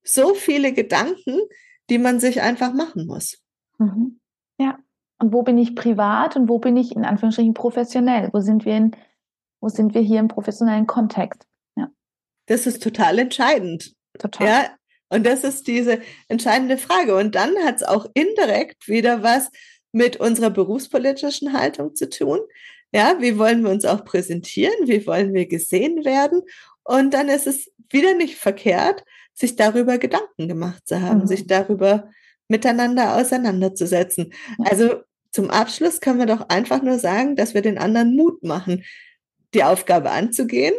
so 0.05 0.35
viele 0.35 0.73
Gedanken, 0.73 1.41
die 1.91 1.99
man 1.99 2.21
sich 2.21 2.41
einfach 2.41 2.73
machen 2.73 3.07
muss. 3.07 3.39
Mhm. 3.79 4.21
Ja. 4.59 4.79
Und 5.19 5.33
wo 5.33 5.43
bin 5.43 5.59
ich 5.59 5.75
privat 5.75 6.37
und 6.37 6.49
wo 6.49 6.59
bin 6.59 6.77
ich 6.77 6.95
in 6.95 7.05
Anführungsstrichen 7.05 7.55
professionell? 7.55 8.31
Wo 8.33 8.41
sind 8.41 8.65
wir 8.65 8.77
in, 8.77 8.97
wo 9.61 9.69
sind 9.69 9.95
wir 9.95 10.03
hier 10.03 10.21
im 10.21 10.29
professionellen 10.29 10.87
Kontext? 10.87 11.47
Ja. 11.77 11.89
Das 12.47 12.67
ist 12.67 12.83
total 12.83 13.19
entscheidend. 13.19 13.95
Total. 14.19 14.47
Ja. 14.47 14.77
Und 15.09 15.25
das 15.25 15.45
ist 15.45 15.67
diese 15.67 16.01
entscheidende 16.29 16.79
Frage. 16.79 17.17
Und 17.17 17.35
dann 17.35 17.57
hat 17.65 17.77
es 17.77 17.83
auch 17.83 18.07
indirekt 18.15 18.89
wieder 18.89 19.23
was 19.23 19.51
mit 19.93 20.17
unserer 20.17 20.51
berufspolitischen 20.51 21.53
Haltung 21.53 21.95
zu 21.95 22.09
tun. 22.09 22.41
Ja, 22.93 23.17
wie 23.21 23.39
wollen 23.39 23.63
wir 23.63 23.71
uns 23.71 23.85
auch 23.85 24.05
präsentieren? 24.05 24.75
Wie 24.87 25.07
wollen 25.07 25.35
wir 25.35 25.47
gesehen 25.47 26.05
werden? 26.05 26.43
Und 26.85 27.15
dann 27.15 27.29
ist 27.29 27.47
es 27.47 27.71
wieder 27.91 28.15
nicht 28.15 28.37
verkehrt, 28.37 29.05
sich 29.33 29.57
darüber 29.57 29.99
Gedanken 29.99 30.49
gemacht 30.49 30.87
zu 30.87 31.01
haben, 31.01 31.21
mhm. 31.21 31.27
sich 31.27 31.47
darüber 31.47 32.11
miteinander 32.49 33.17
auseinanderzusetzen. 33.17 34.33
Also 34.65 35.03
zum 35.33 35.51
Abschluss 35.51 36.01
können 36.01 36.21
wir 36.21 36.27
doch 36.27 36.49
einfach 36.49 36.83
nur 36.83 36.99
sagen, 36.99 37.35
dass 37.35 37.55
wir 37.55 37.63
den 37.63 37.79
anderen 37.79 38.15
Mut 38.15 38.43
machen, 38.45 38.85
die 39.55 39.65
Aufgabe 39.65 40.11
anzugehen. 40.11 40.75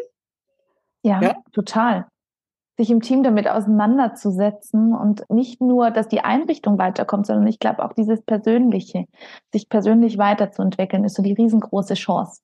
Ja, 1.03 1.21
ja, 1.21 1.43
total. 1.51 2.07
Sich 2.78 2.89
im 2.89 3.01
Team 3.01 3.23
damit 3.23 3.47
auseinanderzusetzen 3.47 4.93
und 4.93 5.30
nicht 5.30 5.61
nur, 5.61 5.91
dass 5.91 6.09
die 6.09 6.21
Einrichtung 6.21 6.78
weiterkommt, 6.78 7.26
sondern 7.26 7.47
ich 7.47 7.59
glaube 7.59 7.86
auch 7.86 7.93
dieses 7.93 8.21
Persönliche, 8.21 9.05
sich 9.53 9.69
persönlich 9.69 10.17
weiterzuentwickeln, 10.17 11.05
ist 11.05 11.15
so 11.15 11.23
die 11.23 11.34
riesengroße 11.34 11.93
Chance. 11.93 12.41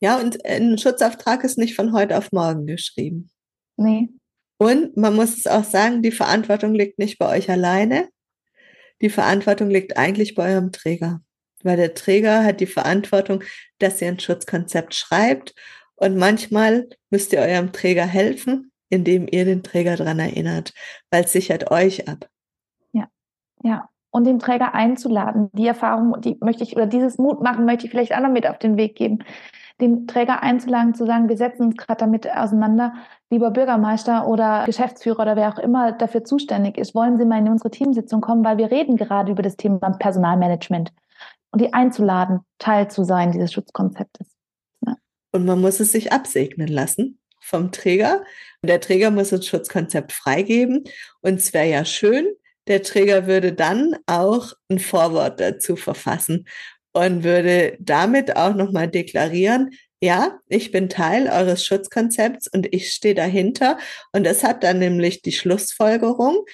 Ja, 0.00 0.18
und 0.18 0.44
ein 0.44 0.78
Schutzauftrag 0.78 1.44
ist 1.44 1.58
nicht 1.58 1.76
von 1.76 1.92
heute 1.92 2.18
auf 2.18 2.32
morgen 2.32 2.66
geschrieben. 2.66 3.30
Nee, 3.76 4.08
und 4.58 4.96
man 4.96 5.14
muss 5.14 5.38
es 5.38 5.46
auch 5.46 5.64
sagen, 5.64 6.02
die 6.02 6.10
Verantwortung 6.10 6.74
liegt 6.74 6.98
nicht 6.98 7.18
bei 7.18 7.36
euch 7.36 7.48
alleine. 7.48 8.08
Die 9.00 9.10
Verantwortung 9.10 9.70
liegt 9.70 9.96
eigentlich 9.96 10.34
bei 10.34 10.52
eurem 10.52 10.72
Träger. 10.72 11.20
Weil 11.62 11.76
der 11.76 11.94
Träger 11.94 12.44
hat 12.44 12.60
die 12.60 12.66
Verantwortung, 12.66 13.44
dass 13.78 14.02
ihr 14.02 14.08
ein 14.08 14.18
Schutzkonzept 14.18 14.94
schreibt. 14.94 15.54
Und 15.94 16.16
manchmal 16.16 16.88
müsst 17.10 17.32
ihr 17.32 17.40
eurem 17.40 17.72
Träger 17.72 18.06
helfen, 18.06 18.72
indem 18.88 19.26
ihr 19.30 19.44
den 19.44 19.62
Träger 19.62 19.96
daran 19.96 20.18
erinnert, 20.18 20.72
weil 21.10 21.24
es 21.24 21.32
sichert 21.32 21.70
euch 21.70 22.08
ab. 22.08 22.28
Ja, 22.92 23.08
ja. 23.62 23.88
Und 24.10 24.24
den 24.24 24.38
Träger 24.38 24.74
einzuladen. 24.74 25.50
Die 25.52 25.66
Erfahrung, 25.66 26.20
die 26.20 26.38
möchte 26.40 26.64
ich, 26.64 26.74
oder 26.74 26.86
dieses 26.86 27.18
Mut 27.18 27.42
machen, 27.42 27.66
möchte 27.66 27.84
ich 27.84 27.90
vielleicht 27.90 28.14
auch 28.14 28.20
noch 28.20 28.30
mit 28.30 28.46
auf 28.46 28.58
den 28.58 28.76
Weg 28.76 28.96
geben 28.96 29.18
den 29.80 30.06
Träger 30.06 30.42
einzuladen, 30.42 30.94
zu 30.94 31.06
sagen, 31.06 31.28
wir 31.28 31.36
setzen 31.36 31.66
uns 31.66 31.76
gerade 31.76 32.00
damit 32.00 32.30
auseinander, 32.30 32.94
lieber 33.30 33.50
Bürgermeister 33.50 34.26
oder 34.26 34.64
Geschäftsführer 34.64 35.20
oder 35.20 35.36
wer 35.36 35.52
auch 35.52 35.58
immer 35.58 35.92
dafür 35.92 36.24
zuständig 36.24 36.78
ist, 36.78 36.94
wollen 36.94 37.16
Sie 37.18 37.24
mal 37.24 37.38
in 37.38 37.48
unsere 37.48 37.70
Teamsitzung 37.70 38.20
kommen, 38.20 38.44
weil 38.44 38.58
wir 38.58 38.70
reden 38.70 38.96
gerade 38.96 39.30
über 39.32 39.42
das 39.42 39.56
Thema 39.56 39.78
Personalmanagement 39.78 40.92
und 41.52 41.60
die 41.60 41.72
einzuladen, 41.72 42.40
Teil 42.58 42.90
zu 42.90 43.04
sein 43.04 43.30
dieses 43.30 43.52
Schutzkonzeptes. 43.52 44.28
Ja. 44.84 44.96
Und 45.32 45.46
man 45.46 45.60
muss 45.60 45.80
es 45.80 45.92
sich 45.92 46.12
absegnen 46.12 46.68
lassen 46.68 47.20
vom 47.40 47.70
Träger. 47.70 48.22
Und 48.62 48.68
der 48.68 48.80
Träger 48.80 49.10
muss 49.10 49.30
das 49.30 49.46
Schutzkonzept 49.46 50.12
freigeben. 50.12 50.84
Und 51.20 51.34
es 51.34 51.52
wäre 51.52 51.68
ja 51.68 51.84
schön, 51.84 52.26
der 52.66 52.82
Träger 52.82 53.26
würde 53.26 53.52
dann 53.52 53.96
auch 54.06 54.52
ein 54.68 54.78
Vorwort 54.78 55.40
dazu 55.40 55.76
verfassen 55.76 56.46
und 56.92 57.24
würde 57.24 57.76
damit 57.80 58.36
auch 58.36 58.54
nochmal 58.54 58.88
deklarieren, 58.88 59.70
ja, 60.00 60.38
ich 60.48 60.70
bin 60.70 60.88
Teil 60.88 61.28
eures 61.28 61.64
Schutzkonzepts 61.64 62.46
und 62.48 62.72
ich 62.72 62.92
stehe 62.92 63.14
dahinter. 63.16 63.78
Und 64.12 64.24
das 64.24 64.44
hat 64.44 64.62
dann 64.62 64.78
nämlich 64.78 65.22
die 65.22 65.32
Schlussfolgerung, 65.32 66.44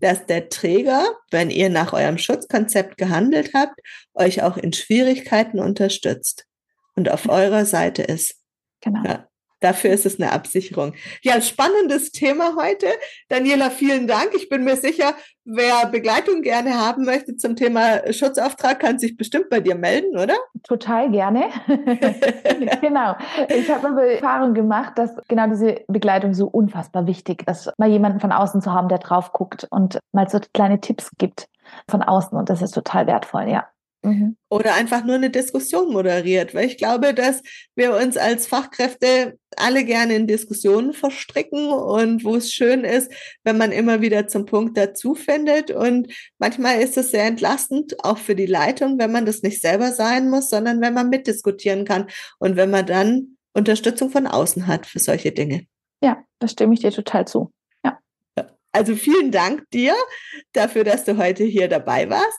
dass 0.00 0.26
der 0.26 0.48
Träger, 0.48 1.04
wenn 1.30 1.50
ihr 1.50 1.70
nach 1.70 1.92
eurem 1.92 2.18
Schutzkonzept 2.18 2.96
gehandelt 2.96 3.52
habt, 3.54 3.80
euch 4.14 4.42
auch 4.42 4.56
in 4.56 4.72
Schwierigkeiten 4.72 5.58
unterstützt 5.58 6.46
und 6.94 7.10
auf 7.10 7.28
eurer 7.28 7.64
Seite 7.64 8.02
ist. 8.02 8.36
Genau. 8.80 9.02
Ja. 9.04 9.28
Dafür 9.64 9.92
ist 9.92 10.04
es 10.04 10.20
eine 10.20 10.30
Absicherung. 10.30 10.92
Ja, 11.22 11.40
spannendes 11.40 12.12
Thema 12.12 12.54
heute. 12.54 12.86
Daniela, 13.30 13.70
vielen 13.70 14.06
Dank. 14.06 14.32
Ich 14.36 14.50
bin 14.50 14.62
mir 14.62 14.76
sicher, 14.76 15.14
wer 15.46 15.86
Begleitung 15.86 16.42
gerne 16.42 16.78
haben 16.78 17.06
möchte 17.06 17.36
zum 17.36 17.56
Thema 17.56 18.12
Schutzauftrag, 18.12 18.78
kann 18.78 18.98
sich 18.98 19.16
bestimmt 19.16 19.48
bei 19.48 19.60
dir 19.60 19.74
melden, 19.74 20.18
oder? 20.18 20.34
Total 20.64 21.10
gerne. 21.10 21.48
genau. 22.82 23.16
Ich 23.48 23.70
habe 23.70 23.88
aber 23.88 24.04
Erfahrung 24.04 24.52
gemacht, 24.52 24.98
dass 24.98 25.16
genau 25.28 25.48
diese 25.48 25.76
Begleitung 25.88 26.34
so 26.34 26.46
unfassbar 26.46 27.06
wichtig 27.06 27.48
ist, 27.48 27.72
mal 27.78 27.88
jemanden 27.88 28.20
von 28.20 28.32
außen 28.32 28.60
zu 28.60 28.70
haben, 28.70 28.88
der 28.88 28.98
drauf 28.98 29.32
guckt 29.32 29.66
und 29.70 29.98
mal 30.12 30.28
so 30.28 30.40
kleine 30.52 30.82
Tipps 30.82 31.10
gibt 31.16 31.48
von 31.88 32.02
außen. 32.02 32.36
Und 32.36 32.50
das 32.50 32.60
ist 32.60 32.72
total 32.72 33.06
wertvoll, 33.06 33.48
ja. 33.48 33.66
Mhm. 34.04 34.36
Oder 34.50 34.74
einfach 34.74 35.02
nur 35.02 35.14
eine 35.14 35.30
Diskussion 35.30 35.90
moderiert, 35.90 36.54
weil 36.54 36.66
ich 36.66 36.76
glaube, 36.76 37.14
dass 37.14 37.42
wir 37.74 37.96
uns 37.96 38.18
als 38.18 38.46
Fachkräfte 38.46 39.38
alle 39.56 39.84
gerne 39.84 40.14
in 40.14 40.26
Diskussionen 40.26 40.92
verstricken 40.92 41.68
und 41.68 42.22
wo 42.22 42.36
es 42.36 42.52
schön 42.52 42.84
ist, 42.84 43.10
wenn 43.44 43.56
man 43.56 43.72
immer 43.72 44.02
wieder 44.02 44.28
zum 44.28 44.44
Punkt 44.44 44.76
dazu 44.76 45.14
findet. 45.14 45.70
Und 45.70 46.12
manchmal 46.38 46.80
ist 46.80 46.98
es 46.98 47.12
sehr 47.12 47.24
entlastend, 47.24 48.04
auch 48.04 48.18
für 48.18 48.34
die 48.34 48.46
Leitung, 48.46 48.98
wenn 48.98 49.10
man 49.10 49.24
das 49.24 49.42
nicht 49.42 49.62
selber 49.62 49.90
sein 49.92 50.28
muss, 50.28 50.50
sondern 50.50 50.82
wenn 50.82 50.92
man 50.92 51.08
mitdiskutieren 51.08 51.86
kann 51.86 52.08
und 52.38 52.56
wenn 52.56 52.70
man 52.70 52.84
dann 52.84 53.38
Unterstützung 53.54 54.10
von 54.10 54.26
außen 54.26 54.66
hat 54.66 54.84
für 54.84 54.98
solche 54.98 55.32
Dinge. 55.32 55.66
Ja, 56.02 56.22
da 56.40 56.48
stimme 56.48 56.74
ich 56.74 56.80
dir 56.80 56.90
total 56.90 57.26
zu. 57.26 57.52
Ja. 57.82 57.98
Also 58.70 58.96
vielen 58.96 59.30
Dank 59.30 59.70
dir 59.70 59.94
dafür, 60.52 60.84
dass 60.84 61.04
du 61.04 61.16
heute 61.16 61.44
hier 61.44 61.68
dabei 61.68 62.10
warst. 62.10 62.38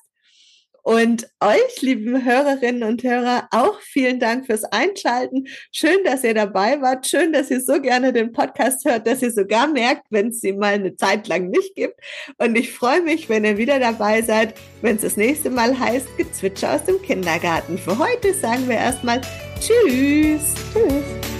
Und 0.86 1.28
euch, 1.40 1.82
lieben 1.82 2.24
Hörerinnen 2.24 2.84
und 2.84 3.02
Hörer, 3.02 3.48
auch 3.50 3.82
vielen 3.82 4.20
Dank 4.20 4.46
fürs 4.46 4.64
Einschalten. 4.66 5.48
Schön, 5.72 5.98
dass 6.04 6.24
ihr 6.24 6.36
dabei 6.36 6.80
wart. 6.80 7.08
Schön, 7.08 7.34
dass 7.34 7.50
ihr 7.50 7.60
so 7.60 7.82
gerne 7.82 8.14
den 8.14 8.32
Podcast 8.32 8.86
hört, 8.86 9.08
dass 9.08 9.24
ihr 9.24 9.32
sogar 9.32 9.68
merkt, 9.68 10.04
wenn 10.12 10.28
es 10.28 10.42
sie 10.42 10.54
mal 10.54 10.76
eine 10.76 10.96
Zeit 10.96 11.28
lang 11.28 11.50
nicht 11.50 11.74
gibt. 11.74 12.00
Und 12.38 12.56
ich 12.56 12.72
freue 12.72 13.02
mich, 13.02 13.30
wenn 13.30 13.46
ihr 13.46 13.58
wieder 13.58 13.80
dabei 13.80 14.22
seid, 14.22 14.54
wenn 14.84 14.98
es 14.98 15.02
das 15.02 15.18
nächste 15.18 15.50
Mal 15.50 15.78
heißt 15.78 16.18
Gezwitscher 16.18 16.76
aus 16.76 16.86
dem 16.86 17.02
Kindergarten. 17.02 17.80
Für 17.80 17.98
heute 17.98 18.36
sagen 18.36 18.70
wir 18.70 18.78
erstmal 18.78 19.22
Tschüss. 19.60 20.54
Tschüss. 20.72 21.35